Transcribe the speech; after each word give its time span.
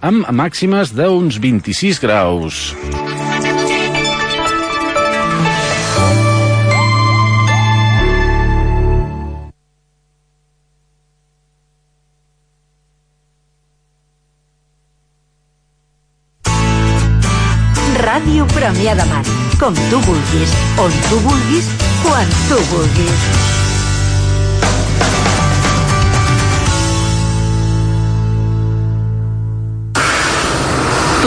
amb 0.00 0.24
màximes 0.32 0.94
d'uns 0.96 1.36
26 1.36 2.00
graus. 2.00 2.72
Ràdio 18.00 18.46
Premià 18.56 18.96
de 18.96 19.04
Mar. 19.12 19.24
Com 19.60 19.76
tu 19.90 20.00
vulguis, 20.06 20.56
on 20.80 20.94
tu 21.10 21.20
vulguis, 21.28 21.68
quan 22.02 22.36
tu 22.48 22.56
vulguis. 22.72 23.69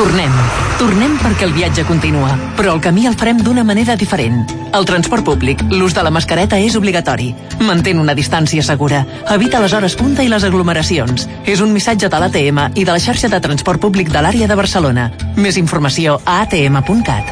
Tornem. 0.04 0.34
Tornem 0.82 1.14
perquè 1.16 1.46
el 1.48 1.54
viatge 1.56 1.86
continua, 1.88 2.34
però 2.58 2.74
el 2.76 2.82
camí 2.84 3.06
el 3.08 3.14
farem 3.16 3.38
d'una 3.40 3.64
manera 3.64 3.96
diferent. 3.96 4.42
El 4.76 4.84
transport 4.84 5.24
públic, 5.24 5.62
l'ús 5.72 5.94
de 5.96 6.02
la 6.04 6.12
mascareta 6.12 6.58
és 6.60 6.76
obligatori. 6.76 7.30
Mantén 7.64 8.02
una 8.02 8.12
distància 8.12 8.60
segura. 8.68 9.06
Evita 9.32 9.62
les 9.64 9.72
hores 9.72 9.96
punta 9.96 10.20
i 10.20 10.28
les 10.28 10.44
aglomeracions. 10.44 11.24
És 11.48 11.64
un 11.64 11.72
missatge 11.72 12.10
de 12.12 12.20
l'ATM 12.20 12.60
i 12.76 12.84
de 12.84 12.92
la 12.92 13.00
xarxa 13.00 13.32
de 13.32 13.40
transport 13.40 13.80
públic 13.80 14.12
de 14.12 14.20
l'àrea 14.20 14.50
de 14.52 14.60
Barcelona. 14.60 15.08
Més 15.40 15.56
informació 15.62 16.18
a 16.26 16.42
atm.cat. 16.42 17.32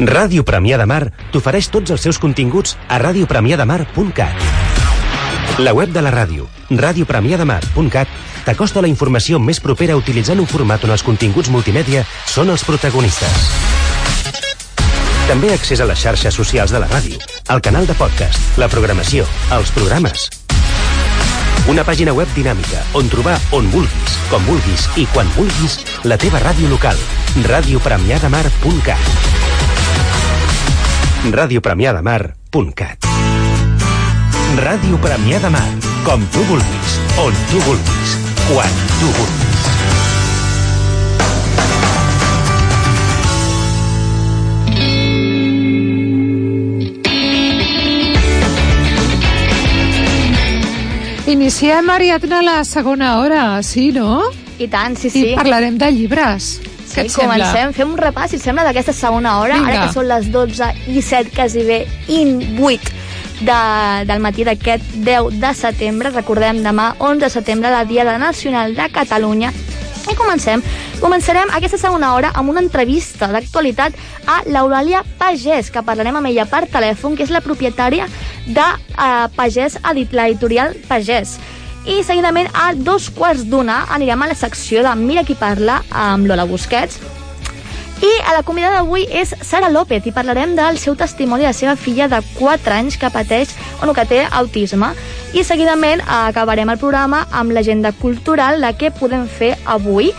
Ràdio 0.00 0.48
Premià 0.48 0.80
de 0.80 0.88
Mar 0.88 1.02
t'ofereix 1.34 1.68
tots 1.68 1.92
els 1.92 2.08
seus 2.08 2.16
continguts 2.16 2.78
a 2.88 3.02
radiopremiademar.cat. 3.04 4.48
La 5.58 5.72
web 5.74 5.92
de 5.92 6.00
la 6.00 6.14
ràdio, 6.14 6.48
radiopremiademar.cat, 6.70 8.08
t'acosta 8.48 8.80
la 8.80 8.88
informació 8.88 9.36
més 9.36 9.58
propera 9.60 9.96
utilitzant 10.00 10.40
un 10.40 10.46
format 10.48 10.80
on 10.86 10.94
els 10.94 11.02
continguts 11.04 11.50
multimèdia 11.52 12.00
són 12.24 12.48
els 12.48 12.62
protagonistes. 12.64 13.48
També 15.28 15.50
accés 15.52 15.82
a 15.84 15.88
les 15.90 16.00
xarxes 16.00 16.38
socials 16.40 16.72
de 16.72 16.80
la 16.80 16.88
ràdio, 16.88 17.20
al 17.52 17.60
canal 17.60 17.84
de 17.84 17.92
podcast, 17.98 18.40
la 18.56 18.70
programació, 18.72 19.26
els 19.52 19.72
programes. 19.76 20.30
Una 21.68 21.84
pàgina 21.84 22.14
web 22.16 22.32
dinàmica 22.32 22.80
on 22.96 23.12
trobar 23.12 23.36
on 23.52 23.68
vulguis, 23.74 24.16
com 24.32 24.40
vulguis 24.48 24.88
i 24.96 25.04
quan 25.12 25.28
vulguis 25.36 25.76
la 26.08 26.16
teva 26.16 26.40
ràdio 26.40 26.72
local. 26.72 26.96
radiopremiademar.cat 27.44 29.04
radiopremiademar.cat 31.36 33.08
Ràdio 34.56 34.96
Premià 34.96 35.38
de 35.42 35.50
Mar. 35.52 35.66
Com 36.06 36.22
tu 36.32 36.40
vulguis, 36.48 36.94
on 37.20 37.34
tu 37.50 37.60
vulguis, 37.66 38.14
quan 38.48 38.70
tu 38.98 39.06
vulguis. 39.18 39.66
Iniciem, 51.26 51.90
Ariadna, 51.90 52.40
la 52.42 52.64
segona 52.64 53.18
hora, 53.18 53.62
sí, 53.62 53.92
no? 53.92 54.22
I 54.58 54.66
tant, 54.72 54.96
sí, 54.96 55.10
sí. 55.12 55.26
I 55.32 55.36
parlarem 55.36 55.76
de 55.78 55.90
llibres. 55.92 56.54
Què 56.88 57.04
et 57.04 57.10
Sí, 57.12 57.20
comencem, 57.20 57.52
sembla? 57.52 57.72
fem 57.76 57.90
un 57.92 57.98
repàs, 58.00 58.30
si 58.32 58.38
et 58.40 58.42
sembla, 58.42 58.64
d'aquesta 58.64 58.94
segona 58.96 59.36
hora, 59.38 59.58
Vinga. 59.58 59.68
ara 59.74 59.86
que 59.86 59.92
són 59.92 60.08
les 60.08 60.30
12 60.32 60.70
i 60.88 61.02
7, 61.04 61.30
quasi 61.36 61.62
bé, 61.68 61.82
i 62.08 62.22
8 62.56 62.94
de, 63.40 64.04
del 64.08 64.20
matí 64.20 64.44
d'aquest 64.44 64.84
10 65.06 65.38
de 65.40 65.52
setembre. 65.54 66.10
Recordem, 66.14 66.62
demà, 66.64 66.94
11 66.98 67.24
de 67.24 67.30
setembre, 67.30 67.70
la 67.70 67.84
Diada 67.84 68.18
Nacional 68.18 68.74
de 68.74 68.88
Catalunya. 68.90 69.52
I 70.08 70.14
comencem. 70.16 70.62
Començarem 71.02 71.50
aquesta 71.52 71.76
segona 71.78 72.14
hora 72.14 72.30
amb 72.34 72.48
una 72.50 72.62
entrevista 72.64 73.26
d'actualitat 73.28 73.92
a 74.26 74.38
l'Eulàlia 74.48 75.02
Pagès, 75.20 75.68
que 75.70 75.82
parlarem 75.84 76.16
amb 76.16 76.30
ella 76.30 76.46
per 76.48 76.64
telèfon, 76.72 77.14
que 77.14 77.26
és 77.26 77.30
la 77.34 77.42
propietària 77.44 78.06
de 78.46 78.64
uh, 78.64 79.28
Pagès, 79.36 79.76
edit- 79.92 80.16
l'editorial 80.16 80.74
Pagès. 80.88 81.36
I 81.88 82.02
seguidament 82.04 82.48
a 82.56 82.72
dos 82.74 83.10
quarts 83.14 83.44
d'una 83.48 83.84
anirem 83.94 84.22
a 84.24 84.30
la 84.32 84.34
secció 84.36 84.82
de 84.84 84.94
Mira 84.96 85.22
qui 85.24 85.36
parla 85.38 85.82
amb 85.92 86.26
Lola 86.28 86.44
Busquets, 86.48 86.98
i 88.02 88.10
a 88.24 88.34
la 88.36 88.42
convidada 88.46 88.78
d'avui 88.78 89.06
és 89.10 89.34
Sara 89.42 89.70
López 89.72 90.06
i 90.06 90.12
parlarem 90.14 90.54
del 90.56 90.78
seu 90.78 90.94
testimoni 90.96 91.42
de 91.42 91.50
la 91.50 91.56
seva 91.56 91.74
filla 91.76 92.08
de 92.08 92.20
4 92.38 92.74
anys 92.74 92.98
que 92.98 93.10
pateix 93.10 93.54
o 93.82 93.86
no, 93.86 93.94
que 93.94 94.06
té 94.06 94.24
autisme. 94.30 94.92
I 95.34 95.44
seguidament 95.44 96.02
acabarem 96.06 96.70
el 96.70 96.78
programa 96.78 97.24
amb 97.32 97.52
l'agenda 97.52 97.92
cultural 97.92 98.62
de 98.62 98.72
què 98.78 98.92
podem 98.94 99.26
fer 99.26 99.56
avui 99.66 100.12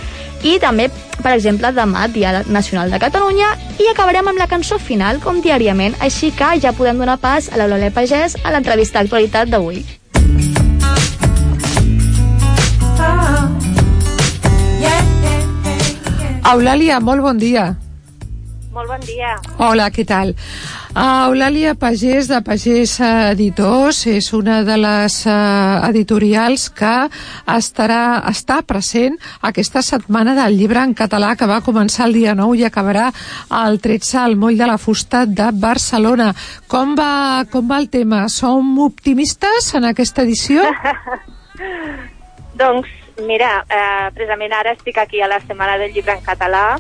i 0.44 0.58
també, 0.60 0.88
per 1.24 1.34
exemple, 1.36 1.72
demà, 1.76 2.08
Dia 2.08 2.44
Nacional 2.48 2.92
de 2.92 3.00
Catalunya, 3.00 3.52
i 3.80 3.90
acabarem 3.92 4.28
amb 4.32 4.40
la 4.40 4.48
cançó 4.48 4.80
final, 4.80 5.20
com 5.20 5.42
diàriament. 5.44 5.98
Així 6.00 6.32
que 6.32 6.54
ja 6.64 6.72
podem 6.76 7.00
donar 7.00 7.20
pas 7.20 7.52
a 7.52 7.60
la 7.60 7.92
Pagès 7.92 8.38
a 8.44 8.52
l'entrevista 8.52 9.00
d'actualitat 9.00 9.52
d'avui. 9.52 9.84
Eulàlia, 16.50 16.98
molt 17.00 17.22
bon 17.22 17.38
dia. 17.38 17.70
Molt 18.74 18.90
bon 18.90 19.02
dia. 19.06 19.36
Hola, 19.62 19.90
què 19.94 20.06
tal? 20.08 20.32
Uh, 20.90 21.30
Eulàlia 21.30 21.76
Pagès, 21.78 22.30
de 22.30 22.40
Pagès 22.46 22.96
Editors, 23.06 24.00
és 24.10 24.30
una 24.34 24.60
de 24.66 24.78
les 24.78 25.18
uh, 25.30 25.82
editorials 25.90 26.68
que 26.74 26.94
estarà, 27.54 28.02
està 28.32 28.60
present 28.66 29.18
aquesta 29.46 29.84
setmana 29.86 30.34
del 30.38 30.58
llibre 30.58 30.82
en 30.86 30.96
català 30.98 31.36
que 31.38 31.50
va 31.50 31.62
començar 31.66 32.08
el 32.10 32.18
dia 32.18 32.34
9 32.38 32.62
i 32.62 32.66
acabarà 32.70 33.10
el 33.64 33.82
13 33.82 34.22
al 34.22 34.38
Moll 34.38 34.58
de 34.58 34.70
la 34.70 34.78
Fusta 34.82 35.26
de 35.26 35.52
Barcelona. 35.54 36.32
Com 36.70 36.96
va, 36.98 37.46
com 37.52 37.70
va 37.70 37.82
el 37.82 37.90
tema? 37.94 38.28
Som 38.30 38.78
optimistes 38.86 39.74
en 39.78 39.90
aquesta 39.92 40.26
edició? 40.26 40.66
Doncs, 42.62 42.99
mira, 43.22 43.66
eh, 43.70 44.10
precisament 44.16 44.54
ara 44.54 44.74
estic 44.76 44.98
aquí 44.98 45.22
a 45.22 45.28
la 45.28 45.40
Setmana 45.40 45.78
del 45.78 45.94
Llibre 45.94 46.14
en 46.18 46.24
Català 46.24 46.80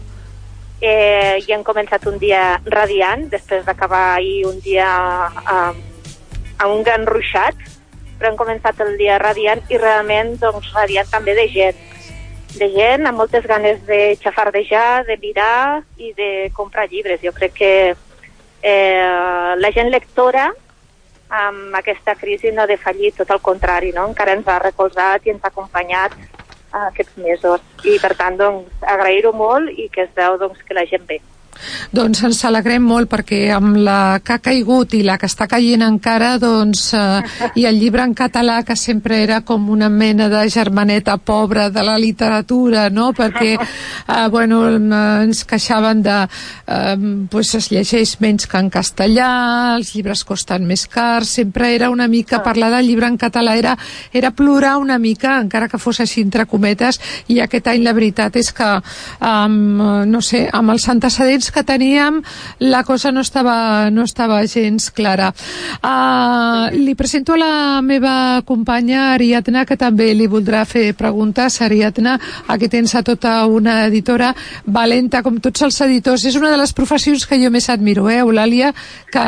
eh, 0.81 1.39
i 1.45 1.51
hem 1.53 1.63
començat 1.63 2.05
un 2.07 2.17
dia 2.19 2.59
radiant, 2.65 3.27
després 3.31 3.65
d'acabar 3.65 4.15
ahir 4.15 4.45
un 4.47 4.59
dia 4.63 4.87
eh, 5.27 5.73
amb 6.59 6.71
un 6.73 6.83
gran 6.83 7.05
ruixat, 7.07 7.55
però 8.19 8.31
hem 8.31 8.39
començat 8.39 8.79
el 8.83 8.97
dia 8.99 9.17
radiant 9.21 9.61
i 9.71 9.79
realment 9.79 10.35
doncs, 10.41 10.73
radiant 10.75 11.07
també 11.11 11.35
de 11.37 11.47
gent. 11.51 11.85
De 12.59 12.67
gent 12.73 13.05
amb 13.05 13.21
moltes 13.21 13.45
ganes 13.47 13.79
de 13.87 14.17
xafardejar, 14.19 15.05
de 15.07 15.15
mirar 15.21 15.83
i 15.97 16.11
de 16.17 16.49
comprar 16.57 16.89
llibres. 16.89 17.21
Jo 17.23 17.31
crec 17.31 17.53
que 17.53 17.73
eh, 18.61 19.55
la 19.55 19.71
gent 19.71 19.91
lectora 19.93 20.49
amb 21.29 21.75
aquesta 21.77 22.15
crisi 22.17 22.51
no 22.51 22.63
ha 22.63 22.69
defallit, 22.69 23.15
tot 23.17 23.31
el 23.31 23.41
contrari, 23.45 23.93
no? 23.93 24.07
encara 24.09 24.33
ens 24.37 24.47
ha 24.47 24.59
recolzat 24.63 25.25
i 25.25 25.33
ens 25.35 25.43
ha 25.43 25.51
acompanyat 25.53 26.15
eh, 26.17 26.85
aquests 26.87 27.17
mesos. 27.21 27.65
I 27.85 27.97
per 28.01 28.15
tant, 28.17 28.37
doncs, 28.39 28.71
agrair-ho 28.81 29.33
molt 29.33 29.69
i 29.77 29.89
que 29.93 30.07
es 30.07 30.15
veu 30.17 30.39
doncs, 30.41 30.63
que 30.65 30.77
la 30.77 30.87
gent 30.89 31.05
ve. 31.09 31.21
Doncs 31.95 32.23
ens 32.27 32.43
alegrem 32.47 32.83
molt 32.83 33.09
perquè 33.11 33.41
amb 33.55 33.77
la 33.83 34.19
que 34.23 34.35
ha 34.35 34.43
caigut 34.43 34.93
i 34.97 35.03
la 35.05 35.17
que 35.19 35.29
està 35.29 35.47
caient 35.49 35.83
encara, 35.85 36.35
doncs, 36.41 36.89
eh, 36.93 37.49
i 37.59 37.65
el 37.69 37.79
llibre 37.79 38.03
en 38.05 38.13
català, 38.17 38.61
que 38.63 38.75
sempre 38.79 39.21
era 39.23 39.41
com 39.41 39.69
una 39.69 39.89
mena 39.89 40.29
de 40.29 40.43
germaneta 40.49 41.17
pobra 41.17 41.69
de 41.69 41.83
la 41.83 41.97
literatura, 41.97 42.89
no? 42.89 43.11
Perquè, 43.13 43.53
eh, 43.59 44.27
bueno, 44.29 44.63
eh, 44.69 45.23
ens 45.25 45.43
queixaven 45.45 46.03
de... 46.03 46.17
Eh, 46.67 46.95
pues 47.29 47.53
es 47.55 47.69
llegeix 47.71 48.15
menys 48.21 48.47
que 48.49 48.59
en 48.59 48.69
castellà, 48.73 49.29
els 49.77 49.93
llibres 49.95 50.23
costen 50.27 50.65
més 50.67 50.85
cars, 50.87 51.29
sempre 51.39 51.73
era 51.75 51.89
una 51.89 52.07
mica, 52.07 52.41
parlar 52.43 52.71
del 52.73 52.87
llibre 52.87 53.07
en 53.09 53.17
català 53.17 53.55
era, 53.57 53.75
era 54.13 54.31
plorar 54.31 54.77
una 54.77 54.99
mica, 54.99 55.37
encara 55.41 55.67
que 55.69 55.79
fos 55.81 55.99
així 56.03 56.23
entre 56.25 56.45
cometes, 56.49 56.99
i 57.27 57.39
aquest 57.43 57.67
any 57.71 57.83
la 57.85 57.93
veritat 57.97 58.35
és 58.39 58.51
que, 58.55 58.69
amb, 59.19 59.83
no 60.09 60.21
sé, 60.25 60.45
amb 60.53 60.73
els 60.73 60.87
antecedents 60.91 61.48
que 61.51 61.63
teníem 61.63 62.21
la 62.59 62.83
cosa 62.83 63.11
no 63.11 63.21
estava, 63.21 63.89
no 63.91 64.03
estava 64.03 64.41
gens 64.47 64.89
clara. 64.91 65.31
Uh, 65.83 66.69
li 66.75 66.95
presento 66.95 67.33
a 67.33 67.39
la 67.39 67.81
meva 67.81 68.41
companya 68.45 69.13
Ariadna, 69.13 69.65
que 69.65 69.77
també 69.79 70.11
li 70.13 70.27
voldrà 70.27 70.65
fer 70.67 70.93
preguntes. 70.97 71.59
Ariadna, 71.61 72.17
aquí 72.47 72.69
tens 72.69 72.95
a 72.95 73.03
tota 73.03 73.45
una 73.47 73.85
editora 73.87 74.33
valenta, 74.65 75.23
com 75.23 75.39
tots 75.39 75.61
els 75.65 75.79
editors. 75.81 76.25
És 76.25 76.35
una 76.35 76.51
de 76.51 76.57
les 76.59 76.73
professions 76.73 77.25
que 77.27 77.39
jo 77.41 77.51
més 77.51 77.69
admiro, 77.69 78.09
eh, 78.09 78.19
Eulàlia, 78.23 78.73
que 79.11 79.25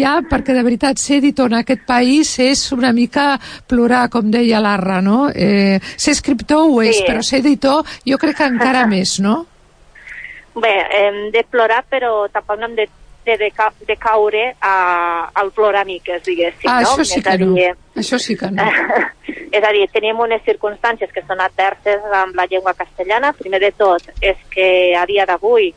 ja, 0.00 0.16
perquè 0.28 0.54
de 0.56 0.62
veritat 0.66 0.98
ser 0.98 1.20
editor 1.22 1.52
en 1.52 1.60
aquest 1.62 1.86
país 1.86 2.38
és 2.42 2.66
una 2.72 2.92
mica 2.92 3.38
plorar, 3.66 4.08
com 4.10 4.30
deia 4.30 4.60
l'Arra, 4.60 5.00
no? 5.02 5.28
Eh, 5.34 5.80
ser 5.96 6.12
escriptor 6.16 6.66
ho 6.70 6.80
és, 6.82 6.96
Sí. 6.96 7.04
però 7.06 7.22
ser 7.22 7.40
editor 7.40 7.84
jo 8.06 8.18
crec 8.18 8.36
que 8.36 8.46
encara 8.46 8.86
més, 8.86 9.18
no? 9.20 9.46
Bé, 10.56 10.74
hem 10.90 11.30
de 11.32 11.42
plorar, 11.44 11.84
però 11.90 12.28
tampoc 12.32 12.58
no 12.58 12.66
hem 12.66 12.74
de 12.76 12.88
de, 13.26 13.36
de, 13.36 13.50
de 13.88 13.96
caure 13.98 14.54
a, 14.62 15.28
al 15.34 15.50
ploramiques, 15.50 16.22
diguéssim, 16.22 16.70
Ah, 16.70 16.80
no? 16.82 16.92
això 16.94 17.04
sí 17.04 17.20
que 17.20 17.36
no. 17.38 17.54
dir, 17.54 17.72
Això 17.96 18.18
sí 18.22 18.36
que 18.38 18.46
no. 18.52 18.62
és 19.56 19.64
a 19.64 19.72
dir, 19.74 19.88
tenim 19.90 20.20
unes 20.22 20.42
circumstàncies 20.46 21.10
que 21.10 21.24
són 21.26 21.40
adverses 21.42 22.04
amb 22.14 22.36
la 22.38 22.46
llengua 22.46 22.74
castellana. 22.78 23.32
Primer 23.32 23.58
de 23.60 23.72
tot 23.72 24.00
és 24.20 24.36
que 24.54 24.94
a 24.94 25.02
dia 25.10 25.26
d'avui, 25.26 25.72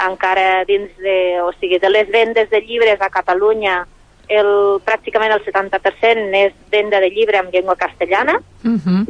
encara 0.00 0.64
dins 0.64 0.88
de, 0.96 1.40
o 1.44 1.52
sigui, 1.60 1.78
de 1.78 1.90
les 1.90 2.08
vendes 2.08 2.48
de 2.48 2.60
llibres 2.62 3.00
a 3.04 3.10
Catalunya, 3.10 3.82
el, 4.28 4.80
pràcticament 4.84 5.32
el 5.36 5.44
70% 5.44 6.34
és 6.40 6.56
venda 6.72 7.00
de 7.00 7.10
llibre 7.10 7.36
en 7.38 7.50
llengua 7.52 7.76
castellana 7.76 8.40
Uh 8.64 8.80
-huh. 8.80 9.04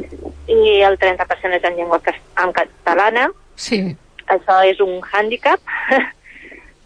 i 0.47 0.81
el 0.81 0.97
30% 0.99 1.55
és 1.55 1.63
en 1.63 1.75
llengua 1.77 1.99
cas- 2.01 2.21
en 2.43 2.51
catalana. 2.51 3.31
Sí. 3.55 3.95
Això 4.29 4.61
és 4.69 4.79
un 4.83 4.99
hàndicap. 5.01 5.61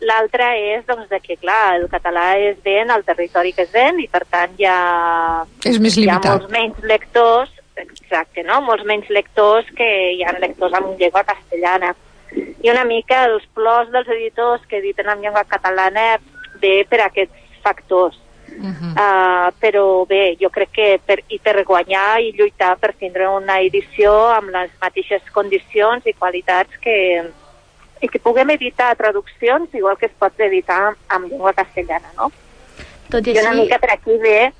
L'altre 0.04 0.50
és 0.60 0.84
doncs, 0.88 1.07
de 1.12 1.19
que, 1.24 1.38
clar, 1.40 1.78
el 1.78 1.88
català 1.92 2.34
es 2.50 2.57
ven 2.63 2.92
al 2.92 3.06
territori 3.07 3.54
que 3.56 3.63
es 3.63 3.72
ven 3.72 4.01
i, 4.04 4.07
per 4.12 4.25
tant, 4.28 4.56
hi 4.60 4.68
ha, 4.68 5.44
És 5.63 5.80
més 5.80 5.95
hi 5.98 6.10
ha 6.12 6.19
molts 6.24 6.50
menys 6.51 6.81
lectors, 6.90 7.54
exacte, 7.80 8.44
no? 8.44 8.60
Molts 8.68 8.84
menys 8.90 9.07
lectors 9.16 9.69
que 9.78 9.88
hi 10.18 10.24
ha 10.24 10.36
lectors 10.40 10.75
en 10.80 10.92
llengua 11.00 11.24
castellana. 11.30 11.94
I 12.34 12.72
una 12.74 12.84
mica 12.90 13.24
els 13.30 13.46
plors 13.56 13.92
dels 13.94 14.10
editors 14.18 14.66
que 14.68 14.81
editen 14.81 15.10
en 15.13 15.24
llengua 15.24 15.46
catalana 15.48 16.18
ve 16.60 16.81
per 16.89 17.04
aquests 17.06 17.62
factors. 17.63 18.19
Uh 18.57 18.65
-huh. 18.69 18.91
Uh, 18.94 19.53
però 19.59 20.05
bé, 20.07 20.38
jo 20.39 20.50
crec 20.50 20.69
que 20.71 21.00
per, 21.05 21.19
i 21.27 21.39
per 21.39 21.63
guanyar 21.63 22.21
i 22.21 22.31
lluitar 22.38 22.77
per 22.77 22.94
tindre 22.94 23.27
una 23.27 23.59
edició 23.61 24.11
amb 24.31 24.50
les 24.50 24.71
mateixes 24.81 25.21
condicions 25.33 26.05
i 26.05 26.13
qualitats 26.13 26.77
que, 26.79 27.23
i 28.01 28.07
que 28.07 28.19
puguem 28.19 28.50
editar 28.51 28.95
traduccions 28.95 29.73
igual 29.73 29.97
que 29.97 30.05
es 30.05 30.15
pot 30.19 30.39
editar 30.39 30.95
en 31.15 31.29
llengua 31.29 31.53
castellana, 31.53 32.09
no? 32.17 32.31
Tot 33.09 33.27
i 33.27 33.31
I 33.31 33.39
una 33.39 33.50
així, 33.50 33.61
mica 33.61 33.79
per 33.79 33.91
aquí 33.91 34.17
ve 34.17 34.51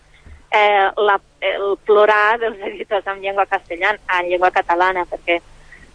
eh, 0.53 0.91
la, 0.97 1.19
el 1.41 1.77
plorar 1.85 2.39
dels 2.39 2.59
editors 2.61 3.07
en 3.07 3.21
llengua 3.21 3.45
castellana, 3.45 3.99
en 4.19 4.29
llengua 4.29 4.51
catalana, 4.51 5.05
perquè, 5.09 5.39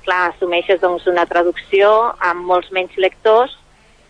clar, 0.04 0.32
assumeixes 0.32 0.80
doncs, 0.80 1.06
una 1.06 1.26
traducció 1.26 2.12
amb 2.18 2.44
molts 2.50 2.72
menys 2.74 2.96
lectors, 2.96 3.56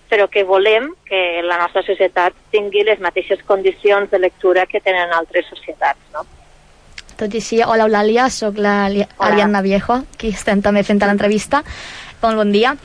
però 0.08 0.28
que 0.28 0.44
volem 0.44 0.90
que 1.08 1.40
la 1.44 1.58
nostra 1.58 1.82
societat 1.82 2.32
tingui 2.50 2.84
les 2.84 3.00
mateixes 3.00 3.42
condicions 3.46 4.10
de 4.10 4.18
lectura 4.18 4.66
que 4.66 4.80
tenen 4.80 5.12
altres 5.12 5.46
societats, 5.50 6.00
no? 6.14 6.24
tot 7.18 7.32
i 7.34 7.40
així, 7.40 7.56
hola 7.66 7.84
Eulàlia, 7.88 8.28
sóc 8.30 8.58
la 8.62 8.88
Li- 8.88 9.02
Hola. 9.18 9.32
Ariadna 9.32 9.60
Viejo, 9.60 10.04
qui 10.16 10.28
estem 10.30 10.60
també 10.62 10.84
fent 10.86 11.00
l'entrevista. 11.02 11.64
Molt 12.22 12.36
bon 12.36 12.52
dia. 12.52 12.76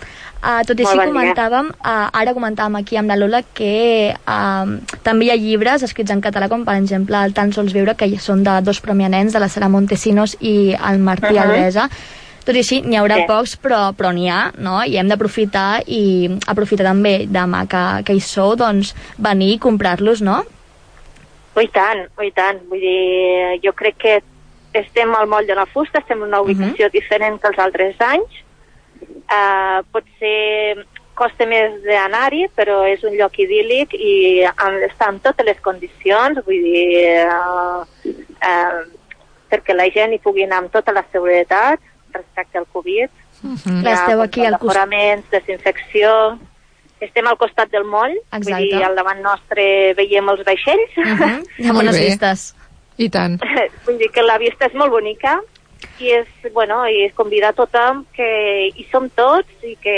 Uh, 0.44 0.60
tot 0.68 0.80
i 0.80 0.84
així 0.84 0.98
bon 0.98 1.12
comentàvem, 1.14 1.70
uh, 1.70 2.10
ara 2.12 2.34
comentàvem 2.34 2.76
aquí 2.80 2.98
amb 2.98 3.08
la 3.14 3.16
Lola 3.16 3.44
que 3.56 4.10
uh, 4.12 4.98
també 5.06 5.26
hi 5.26 5.30
ha 5.32 5.38
llibres 5.38 5.84
escrits 5.86 6.12
en 6.12 6.20
català, 6.20 6.50
com 6.50 6.66
per 6.66 6.76
exemple 6.82 7.16
el 7.24 7.32
Tan 7.38 7.54
sols 7.54 7.72
viure, 7.78 7.94
que 7.96 8.10
són 8.20 8.42
de 8.44 8.58
dos 8.66 8.82
promianents, 8.82 9.32
de 9.34 9.40
la 9.40 9.48
Sara 9.54 9.70
Montesinos 9.70 10.36
i 10.42 10.74
el 10.76 11.00
Martí 11.00 11.32
Mhm. 11.32 11.44
Alvesa. 11.46 11.88
Tot 12.44 12.58
i 12.58 12.60
així, 12.60 12.82
n'hi 12.84 12.98
haurà 13.00 13.22
Sí. 13.22 13.28
pocs, 13.28 13.56
però, 13.56 13.94
però 13.96 14.12
n'hi 14.12 14.28
ha, 14.28 14.52
no? 14.58 14.82
I 14.84 14.98
hem 15.00 15.08
d'aprofitar 15.08 15.84
i 15.88 16.30
aprofitar 16.48 16.90
també 16.90 17.26
demà 17.28 17.64
que, 17.72 17.84
que 18.04 18.18
hi 18.18 18.20
sou, 18.20 18.58
doncs, 18.60 18.94
venir 19.18 19.54
i 19.54 19.60
comprar-los, 19.64 20.22
no? 20.22 20.44
Oh, 21.56 21.62
I 21.62 21.70
tant, 21.70 22.08
oh, 22.18 22.24
i 22.26 22.32
tant. 22.36 22.60
Vull 22.68 22.82
dir, 22.82 23.60
jo 23.64 23.72
crec 23.78 23.98
que 24.02 24.16
estem 24.74 25.14
al 25.16 25.28
moll 25.30 25.48
de 25.48 25.56
la 25.56 25.68
fusta, 25.70 26.02
estem 26.02 26.24
en 26.24 26.32
una 26.32 26.42
ubicació 26.42 26.90
diferent 26.90 27.40
que 27.40 27.48
els 27.48 27.62
altres 27.62 28.02
anys. 28.02 28.42
Uh, 29.24 29.80
potser 29.94 30.84
costa 31.14 31.46
més 31.46 31.78
d'anar-hi, 31.86 32.48
però 32.58 32.82
és 32.90 33.04
un 33.06 33.14
lloc 33.16 33.38
idíl·lic 33.40 33.94
i 33.94 34.44
amb, 34.50 34.82
està 34.90 35.12
en 35.14 35.20
totes 35.24 35.46
les 35.46 35.60
condicions, 35.62 36.42
vull 36.44 36.66
dir, 36.66 37.24
uh, 37.30 37.86
uh, 38.50 38.84
perquè 39.54 39.76
la 39.78 39.88
gent 39.94 40.16
hi 40.16 40.22
pugui 40.24 40.48
anar 40.48 40.64
amb 40.64 40.74
tota 40.74 40.92
la 40.96 41.06
seguretat 41.14 41.80
respecte 42.14 42.58
al 42.58 42.68
Covid. 42.72 43.22
Clar, 43.42 43.94
esteu 43.94 44.22
aquí 44.24 44.46
al 44.46 44.58
costat. 44.58 44.70
aforaments, 44.70 45.30
desinfecció... 45.32 46.10
Estem 47.04 47.26
al 47.28 47.36
costat 47.36 47.68
del 47.68 47.84
moll, 47.84 48.14
Exacte. 48.16 48.46
vull 48.48 48.70
dir, 48.72 48.84
al 48.88 48.94
davant 48.96 49.18
nostre 49.20 49.64
veiem 49.98 50.30
els 50.32 50.46
vaixells. 50.48 50.94
Uh 50.96 51.16
-huh. 51.20 51.40
Hi 51.60 51.68
ha 51.68 51.74
bones 51.76 52.00
vistes. 52.00 52.54
I 52.98 53.10
tant. 53.10 53.42
Vull 53.86 53.98
dir 53.98 54.10
que 54.14 54.24
la 54.24 54.38
vista 54.38 54.70
és 54.70 54.74
molt 54.74 54.94
bonica 54.94 55.42
i 56.00 56.12
és, 56.16 56.28
bueno, 56.54 56.84
i 56.88 57.04
és 57.08 57.14
convidar 57.14 57.50
a 57.52 57.58
tothom 57.58 58.06
que 58.16 58.70
hi 58.70 58.86
som 58.92 59.10
tots 59.10 59.66
i 59.68 59.76
que, 59.82 59.98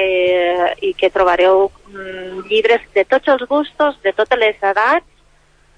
i 0.81 0.93
que 0.97 1.11
trobareu 1.13 1.69
mm, 1.91 2.47
llibres 2.49 2.81
de 2.95 3.05
tots 3.05 3.27
els 3.27 3.43
gustos, 3.47 3.99
de 4.03 4.13
totes 4.13 4.39
les 4.39 4.57
edats, 4.61 5.05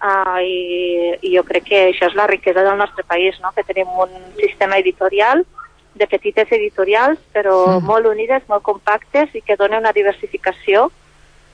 uh, 0.02 0.40
i, 0.42 1.18
i 1.22 1.36
jo 1.36 1.44
crec 1.48 1.68
que 1.70 1.84
això 1.92 2.10
és 2.10 2.18
la 2.18 2.28
riquesa 2.30 2.64
del 2.64 2.78
nostre 2.78 3.04
país, 3.04 3.38
no? 3.42 3.52
que 3.56 3.66
tenim 3.68 3.90
un 4.00 4.14
sistema 4.40 4.78
editorial 4.78 5.46
de 5.98 6.08
petites 6.08 6.52
editorials, 6.52 7.20
però 7.34 7.80
Mm. 7.80 7.86
molt 7.86 8.06
unides, 8.06 8.44
molt 8.48 8.64
compactes 8.64 9.34
i 9.36 9.42
que 9.42 9.56
dona 9.56 9.80
una 9.80 9.92
diversificació 9.92 10.92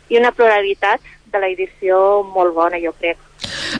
i 0.10 0.18
una 0.18 0.31
pluralitat 0.31 1.01
de 1.31 1.40
l'edició 1.40 2.24
molt 2.24 2.54
bona, 2.54 2.78
jo 2.80 2.94
crec. 3.00 3.18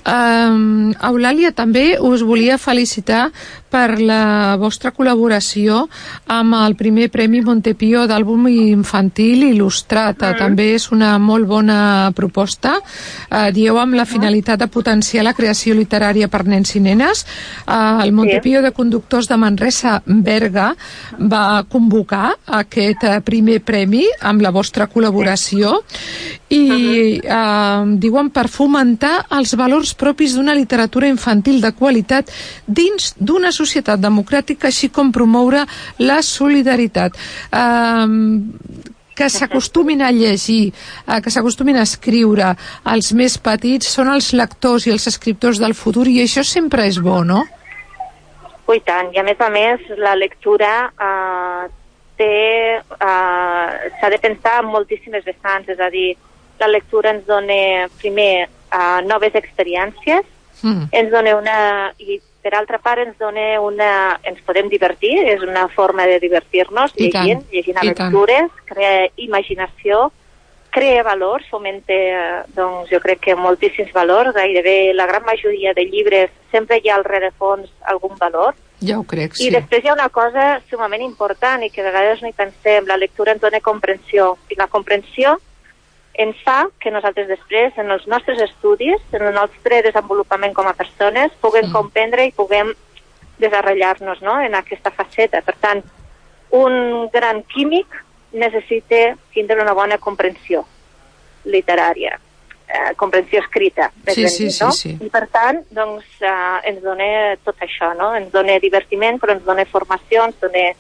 Um, 0.06 0.92
Eulàlia, 1.00 1.54
també 1.56 1.98
us 2.00 2.24
volia 2.24 2.58
felicitar 2.58 3.32
per 3.74 3.98
la 3.98 4.54
vostra 4.62 4.92
col·laboració 4.94 5.88
amb 6.30 6.54
el 6.60 6.76
primer 6.78 7.08
Premi 7.14 7.42
Montepío 7.42 8.04
d'àlbum 8.10 8.46
infantil 8.52 9.48
il·lustrat. 9.48 10.22
Mm. 10.22 10.38
També 10.38 10.68
és 10.76 10.90
una 10.94 11.16
molt 11.22 11.50
bona 11.50 12.12
proposta. 12.16 12.76
Uh, 12.78 13.50
dieu 13.56 13.80
amb 13.82 13.98
la 13.98 14.06
finalitat 14.06 14.62
de 14.62 14.70
potenciar 14.70 15.26
la 15.26 15.34
creació 15.34 15.74
literària 15.78 16.30
per 16.30 16.44
nens 16.46 16.76
i 16.78 16.84
nenes. 16.84 17.26
Uh, 17.66 18.04
el 18.06 18.14
Montepío 18.14 18.62
de 18.62 18.74
Conductors 18.76 19.30
de 19.32 19.40
Manresa, 19.42 19.98
Berga, 20.06 20.74
va 21.18 21.64
convocar 21.70 22.36
aquest 22.62 23.08
uh, 23.10 23.18
primer 23.26 23.60
premi 23.66 24.06
amb 24.22 24.46
la 24.46 24.54
vostra 24.54 24.86
col·laboració 24.92 25.80
i 26.54 26.64
uh, 27.26 27.82
diuen 27.98 28.30
per 28.30 28.46
fomentar 28.52 29.16
els 29.34 29.56
valors 29.58 29.96
propis 29.98 30.38
d'una 30.38 30.54
literatura 30.54 31.10
infantil 31.10 31.62
de 31.64 31.74
qualitat 31.74 32.30
dins 32.68 33.16
d'una 33.18 33.50
societat 33.50 33.63
democràtica, 33.98 34.68
així 34.68 34.90
com 34.90 35.12
promoure 35.12 35.66
la 36.00 36.22
solidaritat. 36.22 37.14
Um, 37.52 38.52
que 39.16 39.30
s'acostumin 39.30 40.02
a 40.02 40.12
llegir, 40.12 40.74
eh, 41.08 41.22
que 41.22 41.30
s'acostumin 41.30 41.78
a 41.78 41.84
escriure. 41.84 42.56
Els 42.84 43.12
més 43.14 43.38
petits 43.38 43.86
són 43.88 44.10
els 44.10 44.34
lectors 44.34 44.88
i 44.88 44.92
els 44.92 45.06
escriptors 45.06 45.60
del 45.60 45.76
futur 45.76 46.08
i 46.08 46.20
això 46.24 46.44
sempre 46.44 46.88
és 46.88 46.98
bo, 46.98 47.24
no? 47.24 47.44
Ui, 48.68 48.80
tant. 48.80 49.14
I 49.14 49.20
a 49.20 49.24
més 49.24 49.40
a 49.40 49.50
més, 49.50 49.80
la 49.98 50.16
lectura 50.16 50.92
eh, 50.98 51.70
té... 52.18 52.82
Eh, 52.82 53.92
s'ha 54.00 54.10
de 54.10 54.18
pensar 54.18 54.64
en 54.64 54.72
moltíssimes 54.74 55.24
vessants, 55.24 55.70
és 55.70 55.80
a 55.80 55.90
dir, 55.94 56.16
la 56.60 56.68
lectura 56.68 57.12
ens 57.14 57.28
dona, 57.28 57.88
primer, 58.02 58.48
eh, 58.50 59.02
noves 59.06 59.36
experiències, 59.36 60.26
Mm. 60.64 60.88
ens 60.92 61.12
dona 61.12 61.36
una... 61.36 61.58
i 62.00 62.22
per 62.44 62.54
altra 62.58 62.80
part 62.84 63.02
ens 63.06 63.16
dona 63.20 63.62
una... 63.64 64.20
ens 64.24 64.42
podem 64.46 64.68
divertir, 64.72 65.16
és 65.32 65.42
una 65.46 65.68
forma 65.72 66.06
de 66.10 66.20
divertir-nos 66.24 66.92
I 66.96 67.10
tant, 67.10 67.30
llegint, 67.30 67.46
llegint 67.54 67.80
i 67.80 67.94
aventures, 67.94 68.52
crea 68.70 69.08
imaginació, 69.24 70.10
crea 70.74 71.04
valors, 71.06 71.48
fomenta, 71.50 71.94
eh, 71.94 72.42
doncs, 72.58 72.90
jo 72.92 73.00
crec 73.00 73.22
que 73.28 73.38
moltíssims 73.40 73.94
valors, 73.96 74.34
gairebé 74.36 74.94
la 74.98 75.08
gran 75.08 75.26
majoria 75.26 75.74
de 75.78 75.86
llibres 75.86 76.34
sempre 76.52 76.82
hi 76.82 76.92
ha 76.92 77.00
al 77.00 77.08
rerefons 77.08 77.72
algun 77.94 78.20
valor, 78.20 78.60
Ja 78.84 78.98
ho 79.00 79.06
crec, 79.08 79.38
i 79.40 79.48
sí. 79.48 79.52
després 79.54 79.84
hi 79.84 79.90
ha 79.90 79.96
una 79.96 80.10
cosa 80.12 80.58
sumament 80.68 81.04
important 81.06 81.62
i 81.64 81.70
que 81.72 81.80
a 81.80 81.86
vegades 81.88 82.22
no 82.22 82.28
hi 82.28 82.36
pensem, 82.36 82.84
la 82.90 82.98
lectura 83.00 83.32
ens 83.32 83.42
dona 83.42 83.62
comprensió, 83.64 84.34
i 84.52 84.58
la 84.60 84.68
comprensió 84.68 85.38
ens 86.14 86.38
fa 86.46 86.68
que 86.80 86.92
nosaltres 86.92 87.28
després, 87.28 87.74
en 87.78 87.90
els 87.92 88.06
nostres 88.08 88.40
estudis, 88.42 89.02
en 89.12 89.24
el 89.26 89.34
nostre 89.34 89.82
desenvolupament 89.82 90.54
com 90.54 90.68
a 90.68 90.74
persones, 90.74 91.32
puguem 91.42 91.68
Mm. 91.70 91.74
comprendre 91.74 92.26
i 92.26 92.32
puguem 92.32 92.74
desarrollar-nos 93.40 94.22
no? 94.22 94.40
en 94.42 94.56
aquesta 94.56 94.92
faceta. 94.92 95.42
Per 95.42 95.56
tant, 95.60 95.84
un 96.52 97.10
gran 97.12 97.42
químic 97.44 97.88
necessita 98.32 99.16
tindre 99.34 99.62
una 99.62 99.74
bona 99.74 99.98
comprensió 99.98 100.66
literària, 101.46 102.20
eh, 102.68 102.94
comprensió 102.96 103.40
escrita. 103.40 103.90
Sí, 103.90 104.02
ben 104.06 104.16
sí, 104.16 104.44
dit, 104.44 104.52
sí, 104.52 104.64
no? 104.64 104.72
sí. 104.72 104.98
I 105.02 105.10
per 105.10 105.28
tant, 105.28 105.64
doncs, 105.70 106.06
eh, 106.22 106.70
ens 106.70 106.82
dona 106.82 107.36
tot 107.44 107.58
això, 107.60 107.96
no? 107.98 108.16
Ens 108.16 108.32
dona 108.32 108.60
divertiment, 108.60 109.20
però 109.20 109.34
ens 109.34 109.44
dona 109.46 109.66
formació, 109.66 110.26
ens 110.26 110.40
dona 110.40 110.72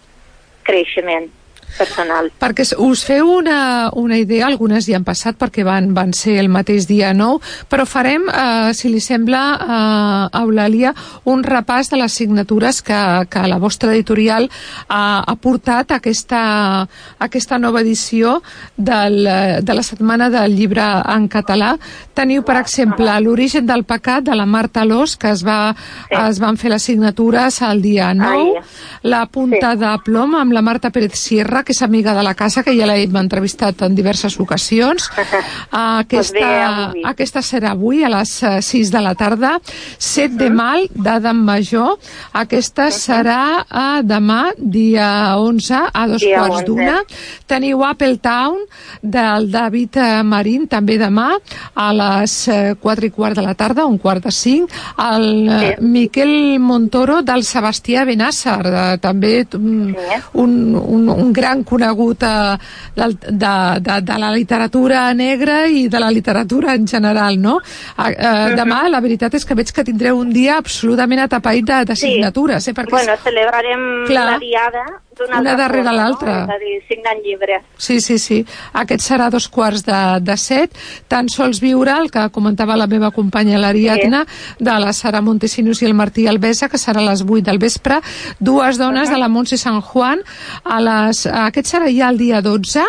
creixement. 0.63 1.30
Personal. 1.77 2.32
Perquè 2.39 2.65
us 2.77 3.03
feu 3.08 3.27
una, 3.39 3.89
una 4.00 4.18
idea, 4.18 4.48
algunes 4.48 4.86
ja 4.88 4.98
han 5.00 5.03
passat 5.08 5.38
perquè 5.39 5.63
van, 5.65 5.92
van 5.94 6.13
ser 6.13 6.38
el 6.42 6.50
mateix 6.50 6.88
dia 6.88 7.13
9, 7.13 7.39
però 7.70 7.86
farem, 7.89 8.27
eh, 8.30 8.74
si 8.74 8.89
li 8.89 9.00
sembla, 9.03 9.42
eh, 9.60 10.38
a 10.38 10.42
Eulàlia, 10.44 10.94
un 11.25 11.44
repàs 11.44 11.89
de 11.92 11.98
les 12.01 12.13
signatures 12.13 12.82
que, 12.82 13.00
que 13.30 13.46
la 13.48 13.58
vostra 13.58 13.92
editorial 13.94 14.50
ha, 14.88 15.24
ha 15.27 15.36
portat 15.36 15.92
a 15.92 16.00
aquesta, 16.01 16.42
a 16.84 16.88
aquesta 17.27 17.58
nova 17.60 17.82
edició 17.82 18.42
del, 18.77 19.25
eh, 19.27 19.60
de 19.62 19.74
la 19.74 19.84
Setmana 19.84 20.30
del 20.30 20.56
Llibre 20.56 20.84
en 21.15 21.27
català. 21.30 21.74
Teniu, 22.13 22.44
per 22.46 22.58
exemple, 22.62 23.10
l'origen 23.22 23.65
del 23.65 23.84
pecat 23.89 24.24
de 24.27 24.36
la 24.36 24.46
Marta 24.46 24.86
Lós, 24.86 25.15
que 25.18 25.32
es, 25.32 25.44
va, 25.46 25.74
Sí. 25.74 26.15
es 26.30 26.39
van 26.39 26.58
fer 26.58 26.70
les 26.72 26.84
signatures 26.84 27.62
el 27.62 27.82
dia 27.82 28.13
9, 28.13 28.34
Ahir. 28.34 28.63
la 29.03 29.25
punta 29.25 29.72
Sí. 29.74 29.80
de 29.80 29.98
plom 30.06 30.36
amb 30.36 30.51
la 30.53 30.62
Marta 30.62 30.89
Pérez 30.92 31.13
Sierra, 31.20 31.62
que 31.63 31.74
és 31.74 31.82
amiga 31.82 32.13
de 32.13 32.24
la 32.24 32.34
casa, 32.36 32.63
que 32.63 32.74
ja 32.77 32.86
l'hem 32.89 33.15
entrevistat 33.20 33.82
en 33.88 33.96
diverses 33.96 34.39
ocasions. 34.39 35.10
Pues 36.13 36.29
Aquesta, 36.29 36.50
avui. 36.67 37.01
aquesta 37.05 37.41
serà 37.41 37.72
avui 37.74 38.03
a 38.05 38.10
les 38.12 38.32
eh, 38.43 38.62
6 38.62 38.91
de 38.91 39.00
la 39.01 39.13
tarda. 39.15 39.53
Set 39.98 40.32
de 40.38 40.50
mal 40.53 40.86
d'Adam 40.93 41.39
Major. 41.46 41.98
Aquesta 42.38 42.89
serà 42.93 43.63
eh, 43.63 44.01
demà, 44.05 44.51
dia 44.58 45.36
11, 45.39 45.79
a 45.93 46.05
dos 46.08 46.22
Dia 46.22 46.38
quarts 46.39 46.60
11. 46.62 46.65
d'una. 46.67 47.00
Teniu 47.48 47.84
Apple 47.84 48.17
Town 48.24 48.60
del 49.01 49.50
David 49.51 49.98
eh, 49.98 50.24
Marín, 50.24 50.67
també 50.67 50.98
demà, 51.01 51.32
a 51.75 51.88
les 51.93 52.36
eh, 52.48 52.75
4 52.79 53.08
i 53.08 53.12
quart 53.12 53.36
de 53.39 53.46
la 53.46 53.55
tarda, 53.55 53.86
un 53.89 53.98
quart 53.98 54.24
de 54.27 54.32
5. 54.32 54.67
El 55.10 55.29
eh, 55.50 55.62
Sí. 55.63 55.86
Miquel 55.86 56.60
Montoro 56.60 57.22
del 57.24 57.43
Sebastià 57.46 58.03
Benàsser, 58.05 58.58
de, 58.63 58.84
també 59.01 59.46
mm, 59.46 59.93
un, 60.41 60.53
un, 60.75 61.10
un 61.10 61.32
gran 61.34 61.52
conegut 61.62 62.24
eh, 62.24 62.57
del, 62.95 63.13
de, 63.22 63.53
de, 63.86 64.01
de 64.01 64.17
la 64.17 64.31
literatura 64.33 65.13
negra 65.13 65.67
i 65.67 65.88
de 65.88 66.00
la 66.01 66.10
literatura 66.10 66.74
en 66.74 66.88
general, 66.88 67.38
no? 67.39 67.60
Eh, 67.62 68.10
eh, 68.17 68.55
demà, 68.57 68.89
la 68.89 69.00
veritat 69.05 69.36
és 69.38 69.45
que 69.45 69.53
veig 69.53 69.69
que 69.72 69.83
tindreu 69.86 70.17
un 70.17 70.33
dia 70.33 70.57
absolutament 70.57 71.22
atapeït 71.27 71.65
de, 71.69 71.83
de 71.86 71.95
Sí. 71.95 72.07
signatures, 72.15 72.67
eh? 72.67 72.74
Perquè 72.74 72.89
Bueno, 72.98 73.13
celebrarem 73.24 74.05
Clar. 74.07 74.25
la 74.31 74.39
diada 74.39 74.83
d'una 75.17 75.39
Una 75.41 75.55
darrere 75.60 75.93
l'altra. 75.96 76.36
No? 76.43 76.53
És 76.53 76.55
a 76.55 76.60
dir, 76.62 76.75
signant 76.89 77.22
llibres. 77.24 77.63
Sí, 77.77 78.00
sí, 78.01 78.17
sí. 78.20 78.41
Aquest 78.84 79.05
serà 79.05 79.29
dos 79.34 79.48
quarts 79.50 79.86
de, 79.88 80.01
de 80.22 80.38
set. 80.38 80.77
Tan 81.08 81.29
sols 81.29 81.62
viure 81.63 81.96
el 81.98 82.12
que 82.12 82.27
comentava 82.36 82.77
la 82.79 82.88
meva 82.88 83.12
companya 83.15 83.62
l'Ariadna, 83.62 84.24
de 84.60 84.77
la 84.79 84.93
Sara 84.93 85.22
Montesinos 85.22 85.82
i 85.82 85.89
el 85.89 85.96
Martí 85.98 86.27
Alvesa, 86.27 86.70
que 86.70 86.82
serà 86.82 87.01
a 87.03 87.08
les 87.10 87.24
8 87.24 87.43
del 87.50 87.62
vespre. 87.62 88.00
Dues 88.39 88.77
dones 88.82 89.10
de 89.10 89.17
la 89.17 89.29
Montse 89.32 89.58
San 89.58 89.82
Juan. 89.82 90.24
A 90.63 90.79
les, 90.84 91.25
aquest 91.27 91.74
serà 91.75 91.91
ja 91.93 92.10
el 92.12 92.20
dia 92.22 92.41
12 92.43 92.84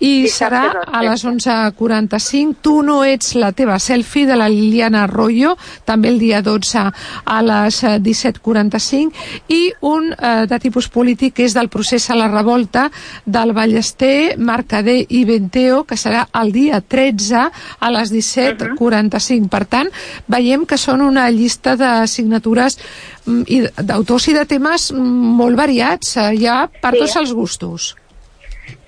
i 0.00 0.12
Dissabte 0.24 0.44
serà 0.44 0.62
12. 0.72 0.90
a 0.92 1.02
les 1.08 1.24
11.45. 1.24 2.56
Tu 2.62 2.74
no 2.82 2.98
ets 3.04 3.34
la 3.38 3.52
teva 3.52 3.78
selfie 3.78 4.26
de 4.26 4.36
la 4.36 4.48
Liliana 4.48 5.04
Arroyo, 5.04 5.54
també 5.84 6.10
el 6.12 6.18
dia 6.18 6.42
12 6.42 6.84
a 7.24 7.40
les 7.42 7.82
eh, 7.84 7.98
17.45 8.04 9.12
i 9.48 9.60
un 9.82 10.12
eh, 10.12 10.46
de 10.50 10.58
tipus 10.62 10.88
polític 10.88 11.34
que 11.38 11.48
és 11.48 11.53
del 11.54 11.68
procés 11.72 12.08
a 12.10 12.16
la 12.18 12.28
revolta 12.28 12.90
del 13.24 13.52
Ballester, 13.56 14.36
Mercader 14.38 14.98
i 15.08 15.24
Venteo, 15.24 15.84
que 15.84 15.96
serà 15.96 16.26
el 16.42 16.52
dia 16.52 16.80
13 16.80 17.44
a 17.80 17.90
les 17.94 18.12
17.45. 18.12 19.48
Per 19.48 19.64
tant, 19.70 19.90
veiem 20.30 20.66
que 20.66 20.78
són 20.78 21.00
una 21.04 21.28
llista 21.30 21.76
de 21.80 21.90
signatures 22.10 22.78
mm, 23.26 23.42
i 23.46 23.60
d'autors 23.82 24.28
i 24.28 24.36
de 24.36 24.44
temes 24.50 24.90
molt 24.94 25.56
variats, 25.58 26.16
eh, 26.16 26.30
ja 26.40 26.64
per 26.80 26.94
Sí. 26.94 26.98
tots 27.04 27.16
els 27.16 27.32
gustos. 27.34 27.94